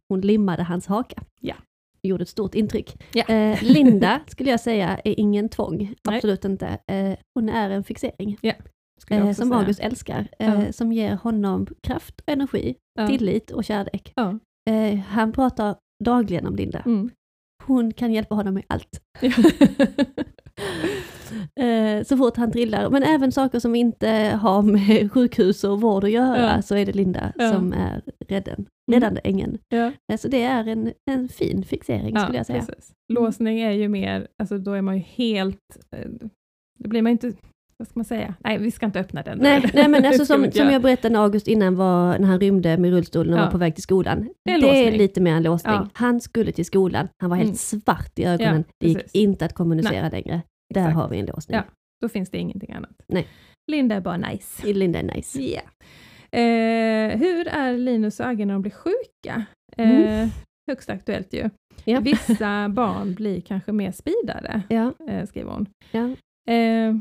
[0.08, 1.22] Hon limmade hans haka.
[1.40, 1.54] Ja.
[2.02, 3.02] Gjorde ett stort intryck.
[3.12, 3.24] Ja.
[3.24, 6.66] Eh, Linda skulle jag säga är ingen tvång, absolut inte.
[6.66, 8.38] Eh, hon är en fixering.
[9.10, 9.58] Eh, som säga.
[9.60, 10.28] August älskar.
[10.38, 10.72] Eh, Ja.
[10.72, 13.06] Som ger honom kraft och energi, Ja.
[13.06, 14.12] tillit och kärlek.
[14.16, 14.38] Ja.
[14.70, 16.78] Eh, han pratar dagligen om Linda.
[16.86, 17.10] Mm.
[17.64, 19.00] Hon kan hjälpa honom med allt.
[21.60, 22.90] Eh, så fort han trillar.
[22.90, 24.08] Men även saker som inte
[24.42, 29.20] har med sjukhus och vård att göra, så är det Linda som är rädden, räddande
[29.24, 29.58] ängeln.
[30.12, 32.58] Eh, så det är en, en fin fixering skulle jag säga.
[32.66, 32.92] Precis.
[33.12, 36.08] Låsning är ju mer, alltså då är man ju helt, eh,
[36.78, 37.32] då blir man inte,
[37.78, 38.34] vad ska man säga?
[38.44, 39.38] Nej, vi ska inte öppna den.
[39.38, 42.76] Nej, nej men alltså som, som jag berättade när August innan var, när han rymde
[42.78, 43.44] med rullstolen och Ja.
[43.44, 44.28] var på väg till skolan.
[44.44, 45.74] Det är Det är lite mer en låsning.
[45.74, 45.88] Ja.
[45.92, 47.56] Han skulle till skolan, han var helt Mm.
[47.56, 48.64] svart i ögonen.
[48.66, 49.14] Ja, det gick precis.
[49.14, 50.42] inte att kommunicera längre.
[50.74, 50.96] Där Exakt.
[50.96, 51.56] har vi en låsning.
[51.56, 51.62] Ja.
[52.02, 52.90] Då finns det ingenting annat.
[53.08, 53.26] Nej.
[53.72, 54.72] Linda är bara nice.
[54.72, 55.38] Linda är nice.
[55.42, 55.60] Ja.
[56.38, 59.44] Eh, hur är Linus och Agge när de blir sjuka?
[59.76, 60.28] Eh, Mm.
[60.70, 61.50] Högst aktuellt ju.
[61.84, 62.00] Ja.
[62.00, 65.66] Vissa barn blir kanske mer speedade, Ja, eh, skriver hon.
[65.90, 66.08] ja.
[66.54, 66.94] Eh,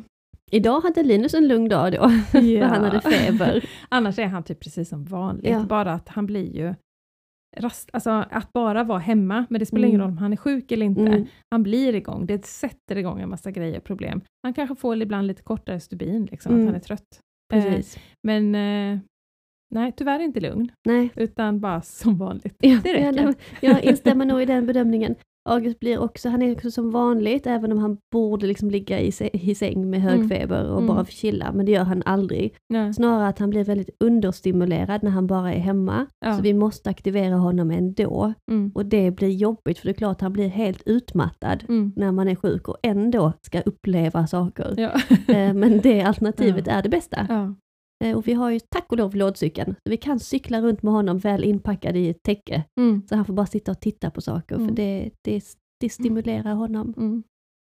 [0.52, 3.70] Idag hade Linus en lugn dag då, för han hade feber.
[3.90, 5.64] Annars är han typ precis som vanligt, Ja.
[5.64, 6.74] bara att han blir ju
[7.58, 9.90] rast, alltså att bara vara hemma, men det spelar Mm.
[9.90, 11.02] ingen roll om han är sjuk eller inte.
[11.02, 11.26] Mm.
[11.52, 14.22] Han blir igång, det sätter igång en massa grejer och problem.
[14.44, 16.62] Han kanske får ibland lite kortare stubin, liksom, Mm.
[16.64, 17.20] att han är trött.
[17.54, 17.80] Eh,
[18.24, 19.00] men eh,
[19.76, 21.10] nej, tyvärr inte lugn, Nej.
[21.16, 22.56] utan bara som vanligt.
[22.60, 23.24] Ja, Det räcker.
[23.24, 23.36] Jag,
[23.74, 25.16] jag instämmer nog i den bedömningen.
[25.50, 29.12] August blir också, han är också som vanligt, även om han borde liksom ligga i,
[29.34, 30.30] i säng med hög Mm.
[30.30, 30.88] feber och Mm.
[30.88, 32.56] bara chilla, men det gör han aldrig.
[32.70, 32.94] Nej.
[32.94, 36.36] Snarare att han blir väldigt understimulerad när han bara är hemma, Ja.
[36.36, 38.34] så vi måste aktivera honom ändå.
[38.52, 38.72] Mm.
[38.76, 41.94] Och det blir jobbigt, för det är klart han blir helt utmattad Mm.
[41.96, 44.74] när man är sjuk och ändå ska uppleva saker.
[44.78, 44.92] Ja.
[45.36, 46.74] Eh, Men det alternativet Ja.
[46.74, 47.28] är det bästa.
[48.04, 50.94] Eh, Och vi har ju tack och lov lådcykeln, så vi kan cykla runt med
[50.94, 52.64] honom väl inpackad i ett täcke.
[52.80, 53.02] Mm.
[53.10, 54.68] Så han får bara sitta och titta på saker, Mm.
[54.68, 55.44] för det, det,
[55.80, 56.94] det stimulerar honom.
[56.98, 57.24] Mm.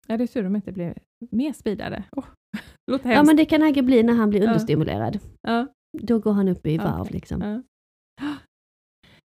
[0.07, 0.93] Ja, det är tur de inte blir
[1.31, 2.03] mer speedade.
[2.11, 2.25] Oh.
[2.91, 5.19] Låter Ja men det kan Agge bli när han blir understimulerad.
[5.41, 5.67] Ja.
[6.01, 7.41] Då går han upp i varv liksom.
[7.41, 7.61] Ja,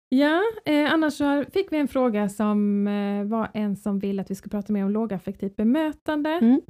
[0.08, 4.30] ja eh, annars så fick vi en fråga som eh, var en som vill att
[4.30, 6.60] vi ska prata mer om lågaffektivt bemötande Mm.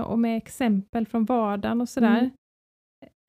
[0.00, 2.30] eh, och med exempel från vardagen och sådär.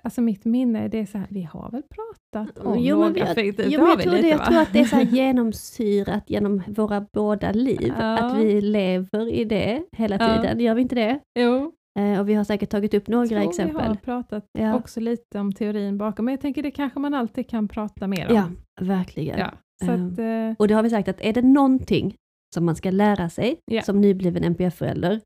[0.10, 3.68] Alltså mitt minne, det är så här, vi har väl pratat om Jo, men lågaffektivt?
[3.72, 7.51] Jo, men jag, tror lite, jag tror att det är så genomsyrat genom våra båda
[7.51, 7.93] liv.
[7.97, 8.18] Ja.
[8.18, 10.36] Att vi lever i det hela Ja.
[10.41, 11.20] tiden, gör vi inte det?
[11.39, 13.97] Jo, Eh, och vi har säkert tagit upp några tror vi har exempel.
[13.97, 14.76] pratat Ja.
[14.76, 18.28] också lite om teorin bakom, men jag tänker det kanske man alltid kan prata mer
[18.30, 18.36] om.
[18.36, 18.49] Ja,
[18.86, 19.39] verkligen.
[19.39, 19.51] Ja,
[19.86, 20.07] så Ehm.
[20.14, 22.16] att, eh, Och det har vi sagt att är det någonting
[22.55, 23.82] som man ska lära sig Ja.
[23.82, 25.22] som nybliven NPF-förälder,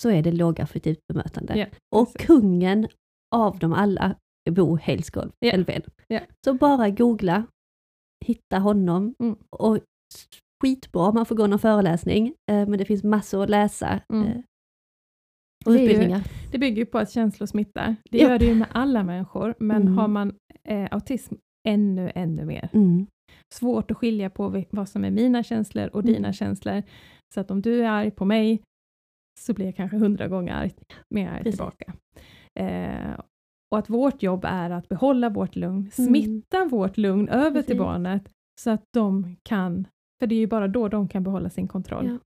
[0.00, 1.58] så är det lågaffektivt bemötande.
[1.58, 1.66] Ja,
[1.96, 2.26] och precis.
[2.26, 2.88] kungen
[3.34, 4.14] av dem alla
[4.50, 5.52] Bo Hejlskov, Ja.
[5.52, 5.82] Elfven.
[6.08, 6.20] Ja.
[6.44, 7.44] Så bara googla,
[8.26, 9.36] hitta honom Mm.
[9.50, 9.78] och
[10.62, 14.00] skitbra, man får gå någon föreläsning, eh, men det finns massor att läsa.
[14.12, 14.26] Mm.
[14.28, 14.36] eh,
[15.66, 16.22] Och Det är ju- utbildningar.
[16.52, 17.96] Det bygger ju på att känslor smittar.
[18.10, 18.28] Det Ja.
[18.28, 19.98] gör det ju med alla människor, men Mm.
[19.98, 20.34] har man
[20.68, 21.34] eh, autism
[21.68, 22.68] ännu, ännu mer.
[22.72, 23.06] Mm.
[23.54, 26.14] Svårt att skilja på vad som är mina känslor och Mm.
[26.14, 26.82] dina känslor.
[27.34, 28.62] Så att om du är arg på mig
[29.40, 30.74] så blir jag kanske hundra gånger arg,
[31.14, 31.54] mer arg Precis.
[31.58, 31.92] tillbaka.
[32.60, 33.20] Eh,
[33.72, 35.90] och att vårt jobb är att behålla vårt lugn, Mm.
[35.90, 37.78] smitta vårt lugn över till Precis.
[37.78, 38.28] barnet
[38.60, 39.86] så att de kan,
[40.20, 42.06] för det är ju bara då de kan behålla sin kontroll.
[42.06, 42.18] Ja.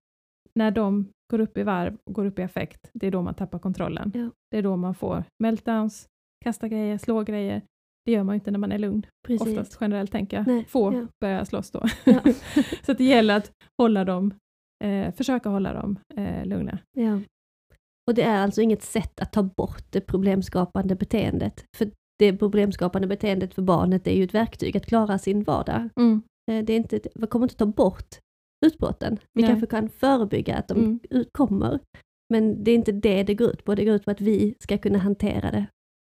[0.55, 3.35] När de går upp i varv och går upp i affekt, det är då man
[3.35, 4.13] tappar kontrollen.
[4.15, 4.31] Ja.
[4.51, 6.07] Det är då man får meltdowns,
[6.45, 7.63] kasta grejer, slå grejer.
[8.05, 9.07] Det gör man ju inte när man är lugn.
[9.27, 9.49] Precis.
[9.49, 10.47] Oftast generellt tänker jag.
[10.47, 11.07] Nej, Få ja.
[11.21, 11.83] börjar slåss då.
[12.05, 12.21] Ja.
[12.87, 14.35] så det gäller att hålla dem,
[14.85, 16.79] eh, försöka hålla dem eh, lugna.
[18.11, 21.65] Och det är alltså inget sätt att ta bort det problemskapande beteendet.
[21.77, 25.89] För det problemskapande beteendet för barnet är ju ett verktyg att klara sin vardag.
[26.51, 28.09] Eh, Det är inte, vi kommer inte ta bort
[28.67, 29.19] utbrotten.
[29.35, 29.51] Vi Nej.
[29.51, 31.25] kanske kan förebygga att de Mm.
[31.33, 31.81] kommer.
[32.33, 33.75] Men det är inte det det går ut på.
[33.75, 35.67] Det går ut på att vi ska kunna hantera det.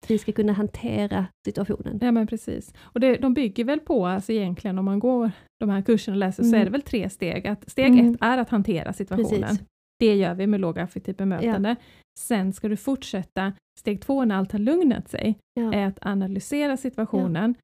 [0.08, 1.98] Vi ska kunna hantera situationen.
[2.02, 2.74] Ja men precis.
[2.80, 5.30] Och det, de bygger väl på, alltså egentligen om man går
[5.60, 6.60] de här kurserna och läser, så Mm.
[6.60, 7.46] är det väl tre steg.
[7.46, 8.12] Att steg Mm.
[8.14, 9.42] ett är att hantera situationen.
[9.42, 9.66] Precis.
[9.98, 11.76] Det gör vi med lågaffektivt bemötande.
[12.18, 15.72] Sen ska du fortsätta, steg två när allt har lugnat sig, Ja.
[15.74, 17.54] är att analysera situationen.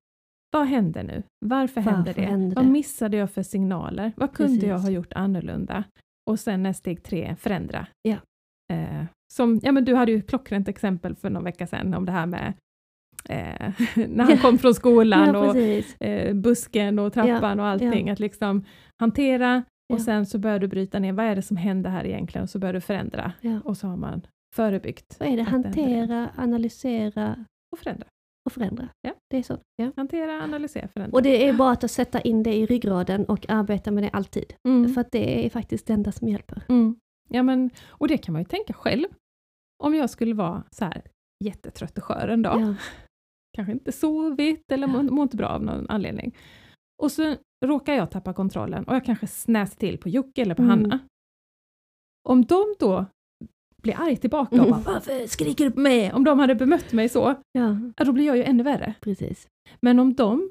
[0.52, 1.22] Vad händer nu?
[1.46, 2.26] Varför, händer Varför det?
[2.26, 4.12] händer Vad missade jag för signaler?
[4.16, 4.68] Vad kunde Precis.
[4.68, 5.84] jag ha gjort annorlunda?
[6.30, 7.86] Och sen är steg tre, förändra.
[8.02, 8.16] Ja.
[8.72, 12.04] Eh, som, ja men du hade ju ett klockrent exempel för någon vecka sedan om
[12.06, 12.52] det här med
[13.28, 13.72] eh,
[14.08, 14.38] när han Ja.
[14.42, 15.56] kom från skolan ja, och
[16.06, 18.10] eh, busken och trappan och allting.
[18.10, 18.64] Att liksom
[19.00, 20.04] hantera och Ja.
[20.04, 22.42] sen så börjar du bryta ner, vad är det som händer här egentligen?
[22.42, 23.32] Och så börjar du förändra.
[23.40, 23.60] Ja.
[23.64, 24.22] Och så har man
[24.54, 25.16] förebyggt.
[25.20, 25.42] Vad är det?
[25.42, 28.06] Hantera, analysera Och förändra.
[28.46, 28.88] och förändra.
[29.02, 29.14] Ja.
[29.30, 29.58] Det är så.
[29.76, 29.92] Ja.
[29.96, 31.16] Hantera, analysera, förändra.
[31.16, 34.54] Och det är bara att sätta in det i ryggraden och arbeta med det alltid.
[34.68, 34.94] mm.
[34.94, 36.62] För att det är faktiskt det enda som hjälper.
[36.68, 36.96] Mm.
[37.28, 39.06] Ja, men, och det kan man ju tänka själv.
[39.84, 41.02] Om jag skulle vara så här
[41.44, 42.74] jättetrött och skör en dag, Ja.
[43.52, 46.36] kanske inte sovit eller mår må inte bra av någon anledning.
[47.02, 50.62] Och så råkar jag tappa kontrollen och jag kanske snäser till på Jocke eller på
[50.62, 50.70] Mm.
[50.82, 50.98] Hanna.
[52.28, 53.06] Om de då
[53.82, 54.70] blir arg tillbaka och Mm.
[54.70, 58.12] bara ”Varför skriker du på mig?” Om de hade bemött mig så, ja, ja, då
[58.12, 58.94] blir jag ju ännu värre.
[59.00, 59.46] precis.
[59.80, 60.50] Men om de,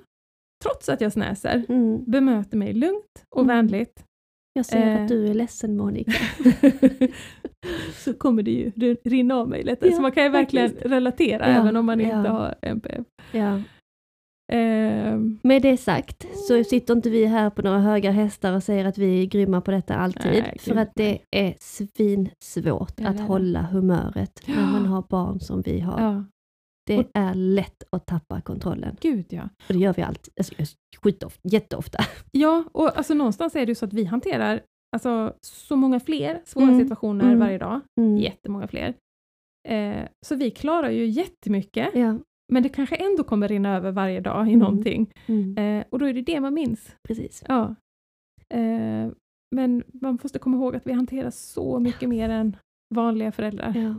[0.63, 2.03] trots att jag snäser, Mm.
[2.11, 3.55] bemöter mig lugnt och Mm.
[3.55, 4.03] vänligt,
[4.53, 5.01] Jag ser Eh.
[5.03, 6.11] att du är ledsen Monica.
[7.93, 9.87] så kommer det ju rin- rinna av mig lite.
[9.87, 10.91] Ja, så man kan ju verkligen faktiskt.
[10.91, 13.05] relatera Ja, även om man inte har NPF.
[13.31, 13.61] Ja.
[14.51, 18.85] Ehm, Med det sagt så sitter inte vi här på några höga hästar och säger
[18.85, 20.31] att vi är grymma på detta alltid.
[20.31, 25.61] Nej, för att det är svinsvårt att det hålla humöret när man har barn som
[25.61, 25.99] vi har.
[26.01, 26.23] ja,
[26.87, 28.97] Det är lätt att tappa kontrollen.
[29.01, 29.43] gud ja.
[29.67, 30.33] Och det gör vi alltid.
[30.37, 30.53] Alltså,
[31.03, 31.99] skitofta, jätteofta.
[32.31, 34.61] Ja, och alltså någonstans är det ju så att vi hanterar
[34.95, 37.39] alltså, så många fler svåra Mm, situationer mm.
[37.39, 37.79] varje dag.
[38.01, 38.17] Mm.
[38.17, 38.93] Jättemånga fler.
[39.67, 42.17] Eh, så vi klarar ju jättemycket, Ja.
[42.51, 44.59] Men det kanske ändå kommer rinna över varje dag i Mm.
[44.59, 45.13] någonting.
[45.25, 45.57] Mm.
[45.57, 46.95] Eh, och då är det det man minns.
[47.07, 47.43] Precis.
[47.47, 47.75] Ja.
[48.49, 49.11] Eh,
[49.55, 52.57] men man måste komma ihåg att vi hanterar så mycket mer än
[52.95, 53.73] vanliga föräldrar.
[53.75, 53.95] Ja.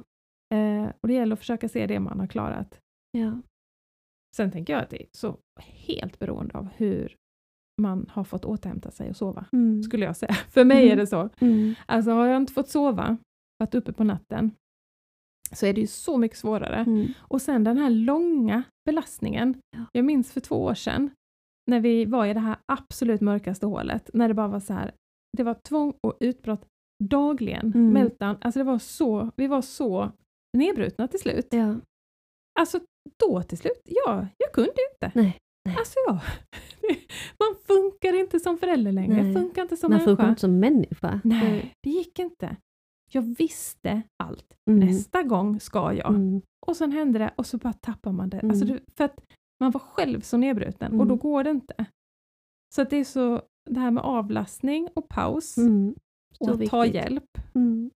[0.56, 2.80] Eh, och det gäller att försöka se det man har klarat.
[3.18, 3.40] Ja.
[4.36, 7.16] Sen tänker jag att det är så helt beroende av hur
[7.82, 9.82] man har fått återhämta sig och sova, Mm.
[9.82, 10.32] skulle jag säga.
[10.48, 10.92] För mig Mm.
[10.92, 11.28] är det så.
[11.40, 11.74] Mm.
[11.86, 13.16] Alltså har jag inte fått sova,
[13.58, 14.50] varit uppe på natten,
[15.52, 16.76] så är det ju så mycket svårare.
[16.76, 17.06] Mm.
[17.18, 19.60] Och sen den här långa belastningen.
[19.76, 19.84] Ja.
[19.92, 21.10] Jag minns för två år sedan,
[21.70, 24.92] när vi var i det här absolut mörkaste hålet, när det bara var så här,
[25.36, 26.66] det var tvång och utbrott
[27.04, 27.66] dagligen.
[27.66, 27.92] Mm.
[27.92, 30.12] Meltdown, alltså det var så, vi var så
[30.58, 31.46] nedbrutna till slut.
[31.50, 31.76] Ja.
[32.60, 32.80] Alltså
[33.20, 35.12] då till slut, ja, jag kunde inte.
[35.14, 35.76] Nej, nej.
[35.78, 36.20] Alltså ja,
[37.38, 39.34] man funkar inte som förälder längre, Nej.
[39.34, 40.10] funkar inte som Man människa.
[40.10, 41.20] funkar inte som människa.
[41.24, 42.56] Nej, det gick inte.
[43.14, 44.54] Jag visste allt.
[44.70, 44.86] Mm.
[44.88, 46.10] Nästa gång ska jag.
[46.14, 46.42] Mm.
[46.66, 48.38] Och sen hände det och så bara tappar man det.
[48.38, 48.50] Mm.
[48.50, 49.24] Alltså för att
[49.60, 51.18] man var själv så nedbruten och då Mm.
[51.18, 51.84] går det inte.
[52.74, 55.94] Så att det är så, det här med avlastning och paus Mm.
[56.40, 56.94] och att ta viktigt.
[57.02, 57.90] hjälp Mm.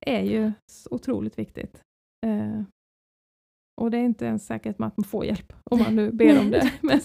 [0.00, 0.52] är ju
[0.90, 1.82] otroligt viktigt.
[2.26, 2.62] Eh,
[3.80, 6.50] och det är inte ens säkert att man får hjälp om man nu ber om
[6.50, 6.72] det.
[6.80, 7.00] Men,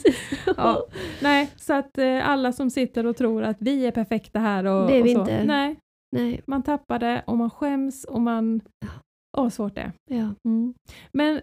[0.58, 0.88] ja,
[1.22, 4.88] nej, så att eh, alla som sitter och tror att vi är perfekta här och,
[4.88, 5.22] Det är vi och så.
[5.22, 5.44] inte.
[5.44, 5.76] Nej,
[6.16, 8.62] Nej, man tappar det och man skäms och man...
[9.38, 9.92] Åh, vad svårt det är.
[10.10, 10.34] ja.
[10.46, 10.74] Mm.
[11.14, 11.42] Men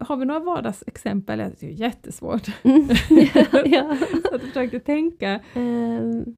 [0.00, 1.38] har vi några vardagsexempel?
[1.38, 2.64] Det är ju jättesvårt.
[2.64, 2.88] Mm.
[3.34, 3.96] ja, ja.
[4.32, 5.40] Jag försökte tänka.
[5.54, 6.34] Ehm,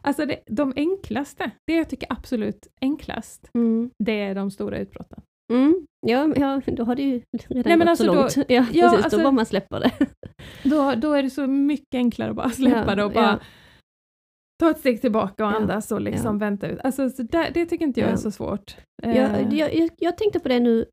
[0.00, 3.90] Alltså det, de enklaste, det jag tycker absolut enklast, mm.
[4.04, 5.22] det är de stora utbrotten.
[5.52, 5.86] Mm.
[6.06, 8.36] Ja, ja, då har det ju redan Nej, gått alltså så då- långt.
[8.36, 9.90] ja, ja, precis, alltså- då bara man släpper det.
[10.62, 13.38] Då, då är det så mycket enklare att bara släppa Ja, det och bara ja.
[14.58, 16.78] Ta ett steg tillbaka och Ja, andas och liksom vänta ut.
[16.84, 18.16] Alltså, så där, det tycker inte jag är Ja.
[18.16, 18.76] så svårt.
[19.02, 20.84] Jag, Eh, jag, jag, jag tänkte på det nu,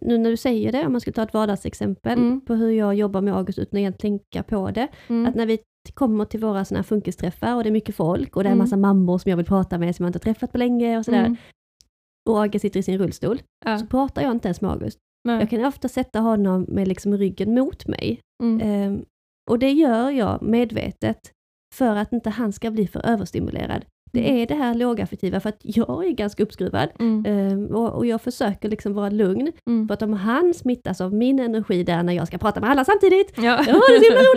[0.00, 2.40] nu när du säger det, om man ska ta ett vardagsexempel, Mm.
[2.40, 4.88] på hur jag jobbar med August utan att egentligen tänka på det.
[5.08, 5.58] mm, Att när vi
[5.94, 8.56] kommer till våra såna här funkisträffar och det är mycket folk och det är en
[8.58, 8.64] Mm.
[8.64, 11.04] massa mammor som jag vill prata med som jag inte har träffat på länge och
[11.04, 11.18] sådär.
[11.20, 11.36] mm,
[12.28, 13.42] Och August sitter i sin rullstol.
[13.64, 14.98] ja, Så pratar jag inte ens med August.
[15.24, 18.20] nej, Jag kan ofta sätta honom med liksom ryggen mot mig.
[18.62, 19.04] Ehm,
[19.50, 21.18] och det gör jag medvetet
[21.74, 23.84] för att inte han ska bli för överstimulerad.
[24.12, 24.36] Det Mm.
[24.42, 26.88] är det här lågaffektiva för att jag är ganska uppskruvad.
[27.00, 29.52] mm, Ehm, och, och jag försöker liksom vara lugn.
[29.70, 29.88] mm.
[29.88, 32.84] För att om han smittas av min energi där när jag ska prata med alla
[32.84, 33.42] samtidigt, Ja.
[33.42, 34.20] ja det är så himla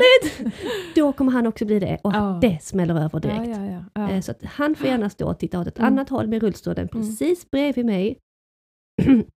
[0.44, 0.56] roligt!
[0.96, 2.40] Då kommer han också bli det och Ja.
[2.42, 3.48] det smäller över direkt.
[3.58, 4.10] Ja, ja, ja, ja.
[4.12, 5.94] Eh, Så att han får gärna stå och titta åt ett Mm.
[5.94, 8.18] annat håll med rullstolen precis bredvid mig.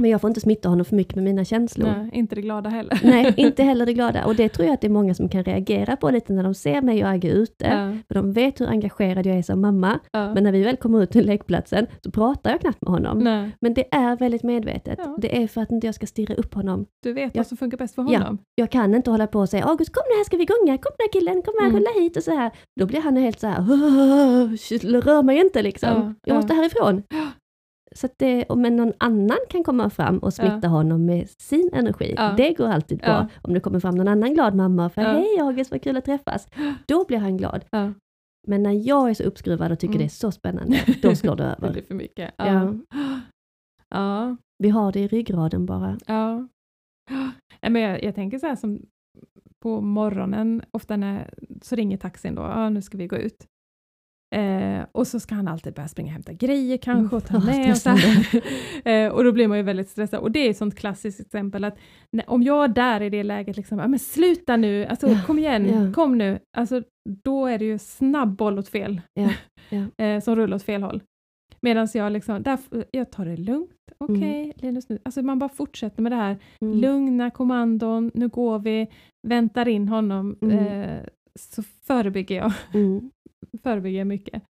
[0.00, 1.86] Men jag får inte smitta honom för mycket med mina känslor.
[1.86, 1.96] Nej.
[1.98, 3.40] Nej, inte det glada heller.
[3.40, 4.24] inte heller det glada.
[4.26, 6.54] Och det tror jag att det är många som kan reagera på lite när de
[6.54, 7.64] ser mig och Agge ute.
[7.66, 9.98] Ja, För de vet hur engagerad jag är som mamma.
[10.12, 10.34] ja.
[10.34, 13.18] Men när vi väl kommer ut till lekplatsen så pratar jag knappt med honom.
[13.18, 14.98] Nej, Men det är väldigt medvetet.
[15.02, 15.16] Ja.
[15.18, 16.86] Det är för att inte jag ska stirra upp honom.
[17.02, 17.38] du vet Ja.
[17.40, 18.18] vad som funkar bäst för Ja.
[18.18, 18.38] honom.
[18.54, 20.92] Jag kan inte hålla på och säga August kom nu här ska vi gunga, kom
[20.98, 21.76] nu här killen, kom här, Mm.
[21.80, 22.50] rulla hit och så här.
[22.80, 25.88] Då blir han helt så här, "Åh, shit, rör mig inte liksom.
[25.90, 26.56] Ja, jag måste ja.
[26.56, 27.02] härifrån.
[27.96, 30.68] Så att det, men någon annan kan komma fram och smitta Ja.
[30.68, 32.14] honom med sin energi.
[32.16, 32.34] Ja.
[32.36, 33.08] Det går alltid bra.
[33.08, 33.28] Ja.
[33.42, 35.02] Om det kommer fram någon annan glad mamma och Ja.
[35.02, 36.48] hej August vad kul att träffas.
[36.86, 37.64] Då blir han glad.
[38.48, 39.98] Men när jag är så uppskruvad och tycker Mm.
[39.98, 41.72] det är så spännande, då slår det Det över.
[41.72, 42.34] blir för mycket.
[43.94, 44.36] Ja.
[44.58, 45.98] Vi har det i ryggraden bara.
[46.06, 46.48] ja.
[47.70, 48.82] Men jag, jag tänker så här som
[49.62, 53.46] på morgonen, ofta när så ringer taxin då, ja, nu ska vi gå ut.
[54.34, 57.46] Eh, och så ska han alltid börja springa och hämta grejer kanske och ta Mm.
[57.46, 57.76] Med.
[58.82, 60.20] Och, eh, och då blir man ju väldigt stressad.
[60.20, 61.78] Och det är ett sånt klassiskt exempel att
[62.16, 65.66] när, om jag där i det läget, liksom, men sluta nu, alltså, Ja, kom igen,
[65.86, 65.92] ja.
[65.92, 66.38] kom nu.
[66.56, 66.82] Alltså,
[67.24, 69.00] då är det ju snabb boll åt fel,
[69.70, 71.02] Ja, eh, som rullar åt fel håll.
[71.62, 72.58] Medan jag liksom, där,
[72.90, 76.78] jag tar det lugnt, okej Linus nu, alltså man bara fortsätter med det här Mm.
[76.78, 78.86] lugna kommandon, nu går vi,
[79.28, 80.58] väntar in honom, Mm.
[80.58, 81.00] eh,
[81.40, 83.10] så förebygger jag, Mm.
[83.62, 84.42] Förebygger mycket.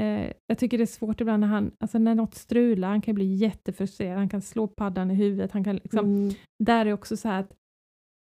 [0.00, 3.14] Eh, jag tycker det är svårt ibland när han, alltså när något strular, han kan
[3.14, 6.34] bli jättefrustrerad, han kan slå paddan i huvudet, han kan liksom, Mm.
[6.64, 7.48] där är också så här att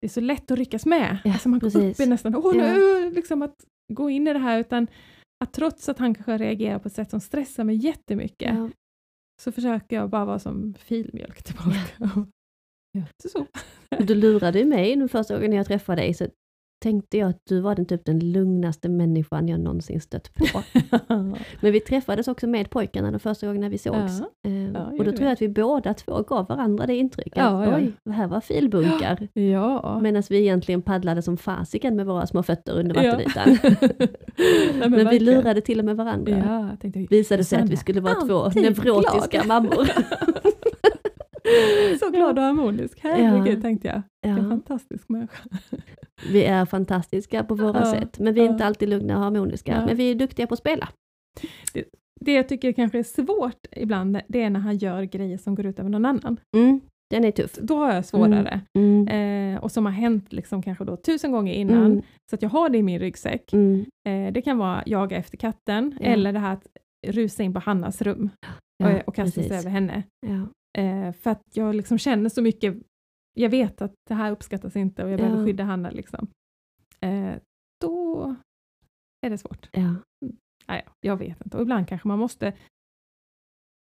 [0.00, 1.18] det är så lätt att ryckas med.
[1.24, 2.00] Ja, alltså man går precis.
[2.00, 3.54] upp i nästan, åh nu, liksom att
[3.92, 4.86] gå in i det här, utan
[5.44, 8.70] att trots att han kanske reagerar på ett sätt som stressar mig jättemycket, Ja.
[9.42, 11.78] så försöker jag bara vara som filmjölk tillbaka.
[11.98, 13.02] Ja.
[13.22, 13.46] Så, så.
[13.98, 16.26] Och Du lurade ju mig nu första gången jag träffade dig, så
[16.82, 20.44] tänkte jag att du var den typ den lugnaste människan jag någonsin stött på.
[21.60, 24.20] Men vi träffades också med pojkarna de första gångerna vi sågs.
[24.42, 24.50] Ja.
[24.50, 27.36] Eh, Ja, och då tror jag att vi båda två gav varandra det intrycket.
[27.36, 27.76] Ja, ja.
[27.76, 29.28] Oj, det här var filbunkar.
[29.40, 30.00] ja.
[30.02, 33.58] Medan vi egentligen paddlade som fasiken med våra små fötter under vattenytan.
[34.78, 36.38] Nej, men vi lurade till och med varandra.
[36.38, 39.88] Ja, tänkte, Visade sig att vi skulle vara två neurotiska mammor.
[42.00, 42.98] så glad och harmonisk.
[43.00, 43.62] Herregud, Ja.
[43.62, 44.02] tänkte jag.
[44.22, 45.48] Vilken Ja, fantastisk människa.
[46.32, 49.84] vi är fantastiska på våra Ja, sätt, men vi är inte alltid lugna och harmoniska.
[49.86, 50.88] Men vi är duktiga på att spela.
[52.20, 55.66] Det jag tycker kanske är svårt ibland, det är när han gör grejer som går
[55.66, 56.36] ut över någon annan.
[56.56, 57.52] Mm, den är tuff.
[57.54, 58.60] Då har jag svårare.
[58.78, 59.08] Mm.
[59.08, 62.02] Eh, och som har hänt liksom kanske då tusen gånger innan, Mm.
[62.30, 63.52] så att jag har det i min ryggsäck.
[63.52, 63.84] Mm.
[64.08, 66.66] Eh, det kan vara jaga efter katten, eller det här att
[67.06, 68.30] rusa in på Hannas rum
[68.78, 70.02] Ja, och, och kasta sig över henne.
[70.26, 70.46] Ja.
[70.76, 72.76] Eh, för att jag liksom känner så mycket,
[73.34, 75.44] jag vet att det här uppskattas inte och jag behöver Ja.
[75.46, 75.90] skydda Hanna.
[75.90, 76.28] Liksom.
[77.00, 77.34] Eh,
[77.80, 78.34] då
[79.26, 79.68] är det svårt.
[79.72, 79.94] Ja.
[80.68, 81.56] Nej, jag vet inte.
[81.56, 82.52] Och ibland kanske man måste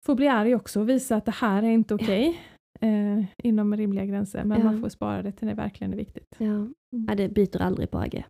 [0.05, 2.41] få bli arg också och visa att det här är inte okej
[2.79, 4.43] eh, inom rimliga gränser.
[4.43, 4.65] Men Ja.
[4.65, 6.35] man får spara det till när det verkligen är viktigt.
[6.37, 6.67] Ja.
[7.07, 8.25] ja, det biter aldrig på Agge.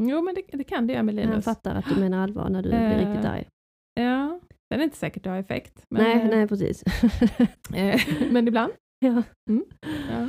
[0.00, 1.44] Jo, men det, det kan det göra med Han Linus.
[1.44, 3.48] fattar att du menar allvar när du blir Eh, riktigt arg.
[3.94, 4.40] Ja,
[4.70, 5.84] den är inte säkert det har effekt.
[5.90, 6.84] Men, nej, eh, nej precis.
[8.32, 8.72] men ibland.
[8.98, 9.22] ja.
[10.10, 10.28] Ja.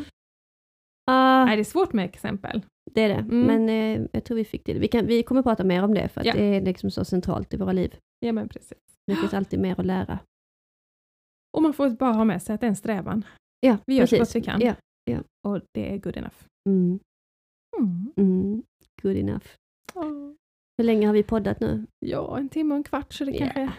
[1.11, 2.65] Ah, Nej, det är svårt med exempel.
[2.91, 3.15] det är det.
[3.35, 3.41] Mm.
[3.41, 4.73] Men eh, jag tror vi fick det.
[4.73, 6.33] Vi, kan, vi kommer prata mer om det för Ja.
[6.33, 7.95] det är liksom så centralt i våra liv.
[8.19, 8.77] Ja, men precis.
[9.07, 10.19] Det finns alltid mer att lära.
[11.57, 13.25] Och man får bara ha med sig att det är en strävan.
[13.59, 14.33] Ja, Vi gör så precis.
[14.33, 14.61] gott vi kan.
[15.05, 15.19] Ja.
[15.47, 16.35] Och det är good enough.
[16.69, 16.99] Mm.
[17.77, 18.13] Mm.
[18.17, 18.63] Mm.
[19.01, 19.45] Good enough.
[20.77, 21.85] Hur länge har vi poddat nu?
[21.99, 23.37] Ja, en timme och en kvart så det Ja.
[23.39, 23.71] kanske är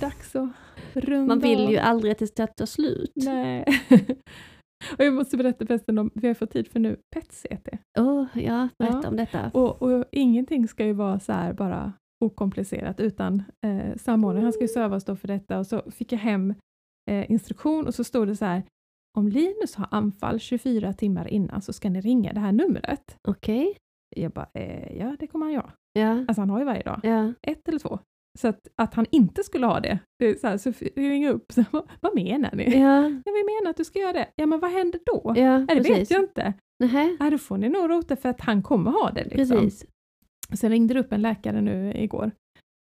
[0.00, 0.48] dags att
[0.94, 1.70] runda Man vill av.
[1.70, 3.12] ju aldrig att det ska ta slut.
[3.14, 3.64] Nej.
[4.98, 7.68] och jag måste berätta förresten om, vi har fått tid för nu PET-CT.
[7.98, 9.08] Åh, ja, berätta Ja.
[9.08, 9.50] om detta.
[9.54, 11.92] Och, och ingenting ska ju vara så här bara
[12.24, 16.12] okomplicerat utan eh, samordnaren, han ska ju serva och stå för detta och så fick
[16.12, 16.54] jag hem
[17.10, 18.62] eh, instruktion och så stod det så här
[19.18, 23.16] om Linus har anfall 24 timmar innan så ska ni ringa det här numret.
[23.28, 23.76] Okej.
[24.16, 25.72] Jag bara, eh, ja det kommer han göra.
[25.92, 26.10] Ja.
[26.10, 27.32] Alltså han har ju varje dag, Ja.
[27.42, 27.98] ett eller två.
[28.38, 31.64] Så att, att han inte skulle ha det, det så här, så ringer upp, så,
[31.70, 32.64] vad, vad menar ni?
[32.80, 33.02] Ja.
[33.24, 34.28] Ja, vi menar att du ska göra det.
[34.36, 35.32] Ja, men vad händer då?
[35.36, 36.10] Ja, Nej, det vet precis.
[36.10, 36.52] jag inte.
[36.84, 39.24] Nähä, Nej, då får ni nog rota för att han kommer ha det.
[39.24, 39.56] Liksom.
[39.58, 39.86] precis.
[40.54, 42.30] Sen ringde det upp en läkare nu igår.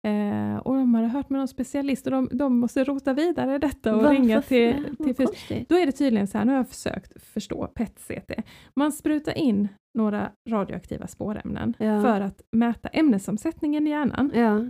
[0.07, 3.95] Eh, och de hade hört med någon specialist och de, de måste rota vidare detta
[3.95, 5.65] och Varför ringa till, till fys-.
[5.69, 8.43] Då är det tydligen så här, nu har jag försökt förstå PET-CT.
[8.75, 9.67] Man sprutar in
[9.97, 12.01] några radioaktiva spårämnen Ja.
[12.01, 14.31] för att mäta ämnesomsättningen i hjärnan.
[14.35, 14.65] Ja.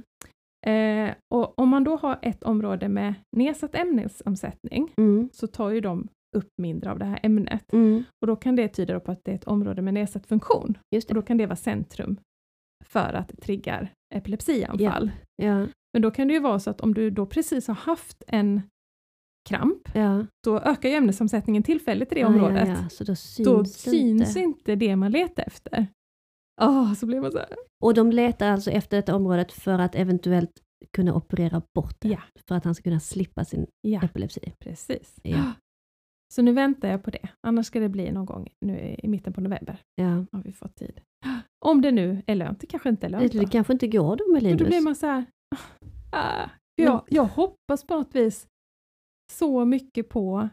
[0.71, 5.29] Eh, och om man då har ett område med nedsatt ämnesomsättning Mm.
[5.33, 7.73] så tar ju de upp mindre av det här ämnet.
[7.73, 8.03] Mm.
[8.21, 10.77] Och då kan det tyda på att det är ett område med nedsatt funktion.
[11.09, 12.17] Och då kan det vara centrum
[12.85, 15.11] för att det triggar epilepsianfall.
[15.35, 15.67] Ja.
[15.93, 18.61] Men då kan det ju vara så att om du då precis har haft en
[19.49, 20.25] kramp, Ja.
[20.43, 22.67] då ökar ju ämnesomsättningen tillfälligt i det Ah, området.
[22.67, 22.89] Ja, ja.
[22.89, 23.95] Så då syns, Då syns
[24.27, 24.39] inte.
[24.39, 25.87] inte det man letar efter.
[26.61, 27.47] Ah, så blir man så här.
[27.83, 30.51] Och de letar alltså efter detta området för att eventuellt
[30.93, 32.19] kunna operera bort det.
[32.47, 33.67] För att han ska kunna slippa sin
[34.03, 34.53] epilepsi.
[34.59, 35.15] precis.
[36.33, 37.29] Så nu väntar jag på det.
[37.47, 39.81] Annars ska det bli någon gång nu i mitten på november.
[39.95, 40.25] Ja.
[40.31, 40.96] Har vi fått tid.
[41.67, 42.59] Om det nu är lönt.
[42.59, 43.31] Det kanske inte är lönt.
[43.31, 44.59] Det, det kanske inte går då med Och Linus.
[44.59, 45.25] då blir man så här,
[46.11, 48.47] ah, jag, jag hoppas på något vis
[49.33, 50.49] så mycket på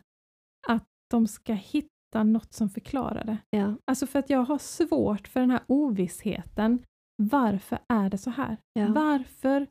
[0.69, 3.39] att de ska hitta något som förklarar det.
[3.51, 3.75] Ja.
[3.85, 6.85] Alltså för att jag har svårt för den här ovissheten.
[7.23, 8.57] Varför är det så här?
[8.73, 8.93] Ja.
[8.93, 9.67] Varför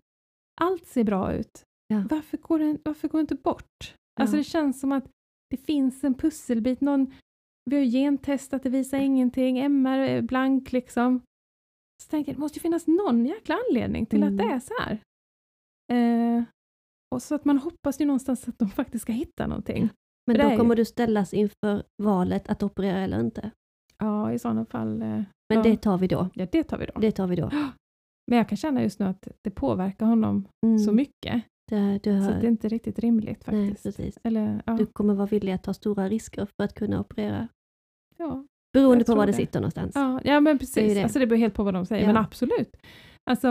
[0.61, 1.63] allt ser bra ut?
[1.87, 2.03] Ja.
[2.09, 3.95] Varför, går det, varför går det inte bort?
[4.21, 5.09] Alltså det känns som att
[5.49, 6.81] det finns en pusselbit.
[6.81, 7.13] Någon,
[7.69, 9.57] vi har gentestat, det visar ingenting.
[9.59, 11.21] MR är blank liksom.
[12.03, 14.34] Så tänker jag, det måste ju finnas någon jäkla anledning till Mm.
[14.34, 14.99] att det är så här.
[15.93, 16.43] Eh,
[17.15, 19.89] och så att man hoppas ju någonstans att de faktiskt ska hitta någonting.
[20.27, 23.51] Men då ju- kommer du ställas inför valet att operera eller inte.
[23.97, 25.01] Ja, i sådana fall.
[25.01, 26.30] Eh, Men ja, det tar vi då.
[26.34, 26.99] ja, det tar vi då.
[26.99, 27.49] Det tar vi då.
[28.27, 30.80] Men jag kan känna just nu att det påverkar honom Mm.
[30.80, 31.43] så mycket.
[31.71, 33.84] Det, du, Så har, att det är inte riktigt rimligt nej, faktiskt.
[33.84, 34.17] precis.
[34.23, 37.47] Eller, ja, du kommer vara villig att ta stora risker för att kunna operera.
[38.17, 39.35] ja, Beroende på var det det.
[39.35, 39.91] sitter någonstans.
[39.95, 40.91] ja, ja, men Det är precis.
[40.91, 41.03] ju det.
[41.03, 42.07] Alltså det beror helt på vad de säger, Ja.
[42.07, 42.77] men absolut.
[43.29, 43.49] Alltså,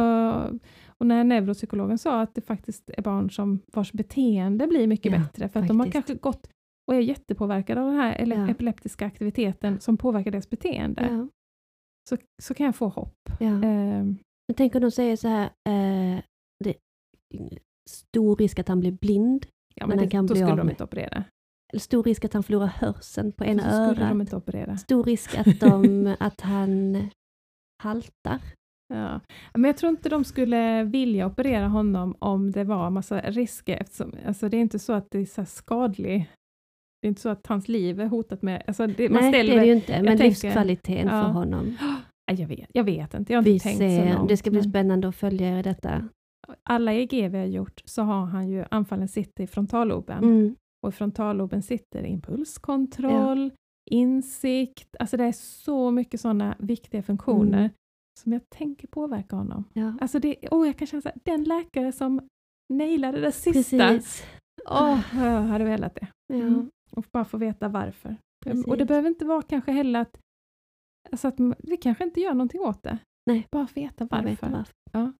[0.99, 5.19] och när neuropsykologen sa att det faktiskt är barn som vars beteende blir mycket Ja,
[5.19, 6.47] bättre, för att de har kanske gått
[6.90, 8.49] och är jättepåverkade av den här Ja.
[8.49, 11.28] epileptiska aktiviteten som påverkar deras beteende, Ja,
[12.11, 13.15] så, så kan jag få hopp.
[13.40, 13.47] ja.
[13.47, 14.16] Ehm,
[14.49, 16.20] Men tänk om de säger så här, eh,
[16.65, 16.74] det,
[17.90, 20.51] stor risk att han blir blind, ja, Men men han det, kan då bli skulle
[20.53, 21.24] av de med- inte operera.
[21.73, 24.11] Eller stor risk att han förlorar hörseln på ena så skulle örat.
[24.11, 24.77] de inte operera.
[24.77, 26.97] Stor risk att, de, att han
[27.82, 28.39] haltar.
[28.94, 29.20] Ja.
[29.55, 34.12] Men jag tror inte de skulle vilja operera honom om det var massa risker eftersom
[34.27, 36.31] alltså det är inte så att det är så skadlig
[37.03, 39.53] det är inte så att hans liv är hotat med, alltså det, man Nej, ställer
[39.53, 41.23] det är det ju inte, men tänker- livskvaliteten Ja.
[41.24, 41.77] för honom.
[42.32, 43.78] Jag, vet, jag vet inte, jag har Vi inte tänkt
[44.12, 44.28] så långt.
[44.28, 46.09] det ska bli men spännande att följa er i detta.
[46.62, 50.57] alla EEG vi har gjort så har han ju anfallen sitter i frontalloben Mm.
[50.83, 53.53] Och i frontalloben sitter impulskontroll,
[53.91, 57.71] insikt, alltså det är så mycket sådana viktiga funktioner Mm.
[58.21, 59.65] som jag tänker påverka honom.
[59.73, 59.95] Ja.
[60.01, 62.29] Alltså det, oh, jag kan känna så här, den läkare som
[62.73, 63.77] nailade det sista.
[63.89, 64.25] Precis.
[64.71, 66.09] Åh, jag hade velat det.
[66.27, 66.35] Ja.
[66.37, 66.71] Mm.
[66.91, 68.17] Och bara få veta varför.
[68.45, 68.67] Precis.
[68.67, 70.19] Och det behöver inte vara kanske heller att,
[71.13, 72.99] alltså att vi kanske inte gör någonting åt det.
[73.27, 73.47] Nej.
[73.53, 74.29] Bara veta varför.
[74.29, 74.75] vet varför.
[74.93, 75.13] Ja.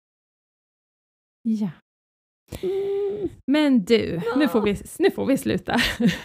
[2.63, 3.29] Mm.
[3.47, 4.49] Men du, nu, Ja.
[4.49, 5.77] får vi, nu får vi sluta.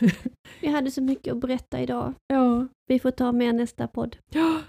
[0.62, 2.14] Vi hade så mycket att berätta idag.
[2.28, 2.68] ja.
[2.88, 4.18] Vi får ta med nästa podd.
[4.34, 4.62] ja.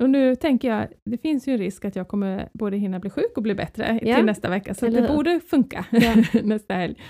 [0.00, 3.10] Och nu tänker jag, det finns ju en risk att jag kommer både hinna bli
[3.10, 4.16] sjuk och bli bättre Ja.
[4.16, 6.14] till nästa vecka, så det borde funka Ja.
[6.42, 7.00] nästa helg.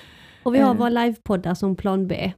[0.43, 0.79] Och vi har Eh.
[0.79, 2.33] våra livepoddar som plan B.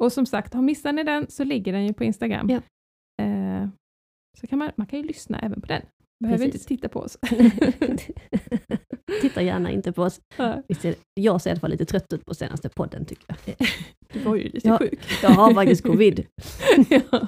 [0.00, 2.50] Och som sagt, har missat ni den så ligger den ju på Instagram.
[2.50, 2.56] Ja.
[3.24, 3.68] Eh,
[4.40, 5.82] så kan man, man kan ju lyssna även på den.
[6.20, 6.54] Behöver Precis.
[6.54, 7.18] inte titta på oss.
[9.20, 10.20] Titta gärna inte på oss.
[10.36, 10.62] Ja.
[11.14, 13.56] Jag ser i alla fall lite trött ut på senaste podden tycker jag.
[14.12, 14.78] Du var ju lite Ja.
[14.78, 15.00] sjuk.
[15.22, 16.26] Jag har faktiskt covid.
[16.90, 17.26] ja.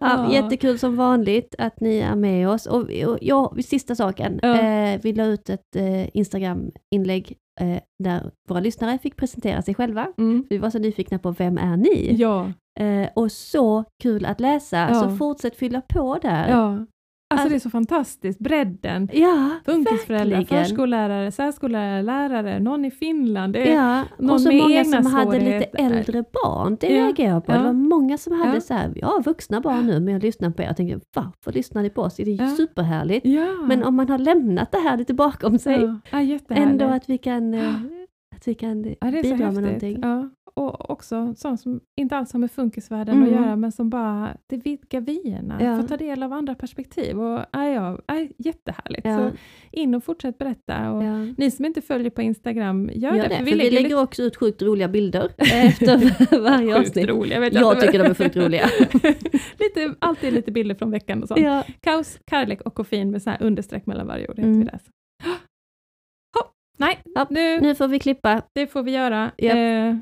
[0.00, 2.66] Ja, jättekul som vanligt att ni är med oss.
[2.66, 4.38] Och, och ja, sista saken.
[4.42, 4.60] Ja.
[4.60, 10.12] Eh, vi la ut ett eh, Instagram-inlägg eh, där våra lyssnare fick presentera sig själva.
[10.18, 10.44] Mm.
[10.50, 12.16] Vi var så nyfikna på vem är ni?
[12.18, 14.94] Ja, Eh, och så kul att läsa, Ja.
[14.94, 16.48] så fortsätt fylla på där.
[16.50, 16.86] ja.
[17.30, 19.08] Alltså Alltså- det är så fantastiskt, bredden.
[19.12, 23.52] Ja, Funkisföräldrar, förskollärare, särskollärare, lärare, någon i Finland.
[23.52, 26.76] Det är, Ja, någon och så med många som hade lite äldre barn.
[26.80, 27.52] Det Ja, reagerar jag på.
[27.52, 27.58] ja.
[27.58, 28.60] Det var många som hade Ja.
[28.60, 31.82] så här, ja vuxna barn nu, men jag lyssnar på er och tänker, varför lyssnar
[31.82, 32.16] ni på oss?
[32.16, 32.48] Det är Ja.
[32.56, 33.26] superhärligt.
[33.26, 33.46] ja.
[33.68, 36.18] Men om man har lämnat det här lite bakom sig, ja.
[36.48, 37.74] Ändå att vi kan, eh,
[38.36, 40.00] att vi kan bidra med någonting.
[40.60, 43.28] Och också sånt som inte alls har med funkisvärlden Mm.
[43.28, 45.80] att göra, men som bara, det vidgar vyerna, Ja.
[45.82, 47.20] få ta del av andra perspektiv.
[47.20, 49.06] Och, ja, ja, ja, jättehärligt.
[49.06, 49.18] Ja.
[49.18, 49.30] Så
[49.72, 50.92] in och fortsätt berätta.
[50.92, 51.24] Och Ja.
[51.38, 53.28] Ni som inte följer på Instagram, gör, Gör det.
[53.28, 55.98] det, för för vi lägger, också ut sjukt roliga bilder efter
[56.42, 57.08] varje sjukt avsnitt.
[57.08, 57.40] roliga.
[57.40, 58.66] Vet Jag inte, tycker de är sjukt roliga.
[59.58, 61.40] lite, alltid lite bilder från veckan och sånt.
[61.40, 61.64] Ja.
[61.80, 64.38] Kaos, kärlek och koffein med så här understreck mellan varje ord.
[64.38, 64.60] Mm.
[64.60, 64.68] vi
[66.78, 68.42] nej, Ja, nu, Nu får vi klippa.
[68.52, 69.30] det får vi göra.
[69.38, 69.56] Japp.
[69.56, 69.96] Eh,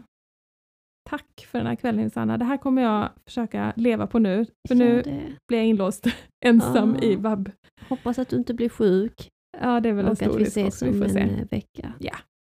[1.11, 2.39] tack för den här kvällen Sanna.
[2.39, 4.47] Det här kommer jag försöka leva på nu.
[4.69, 5.03] För nu
[5.49, 6.07] blir jag inlåst
[6.47, 7.05] ensam Ah.
[7.05, 7.51] i vab.
[7.89, 10.41] Hoppas att du inte blir sjuk Ja, det är väl en och stor att vi
[10.41, 10.85] risk ses också.
[10.85, 11.21] Vi om får se.
[11.21, 11.93] en eh, vecka.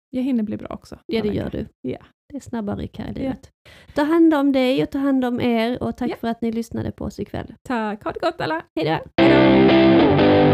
[0.10, 0.98] Jag hinner bli bra också.
[1.06, 1.66] Ja, det gör du.
[1.82, 1.98] Ja.
[2.30, 3.50] Det är snabba ryck här i livet.
[3.96, 6.16] Ta hand om dig och ta hand om er och tack Ja.
[6.20, 7.54] för att ni lyssnade på oss ikväll.
[7.68, 8.62] Tack, ha det gott alla!
[8.76, 8.86] Hej
[9.18, 10.47] då!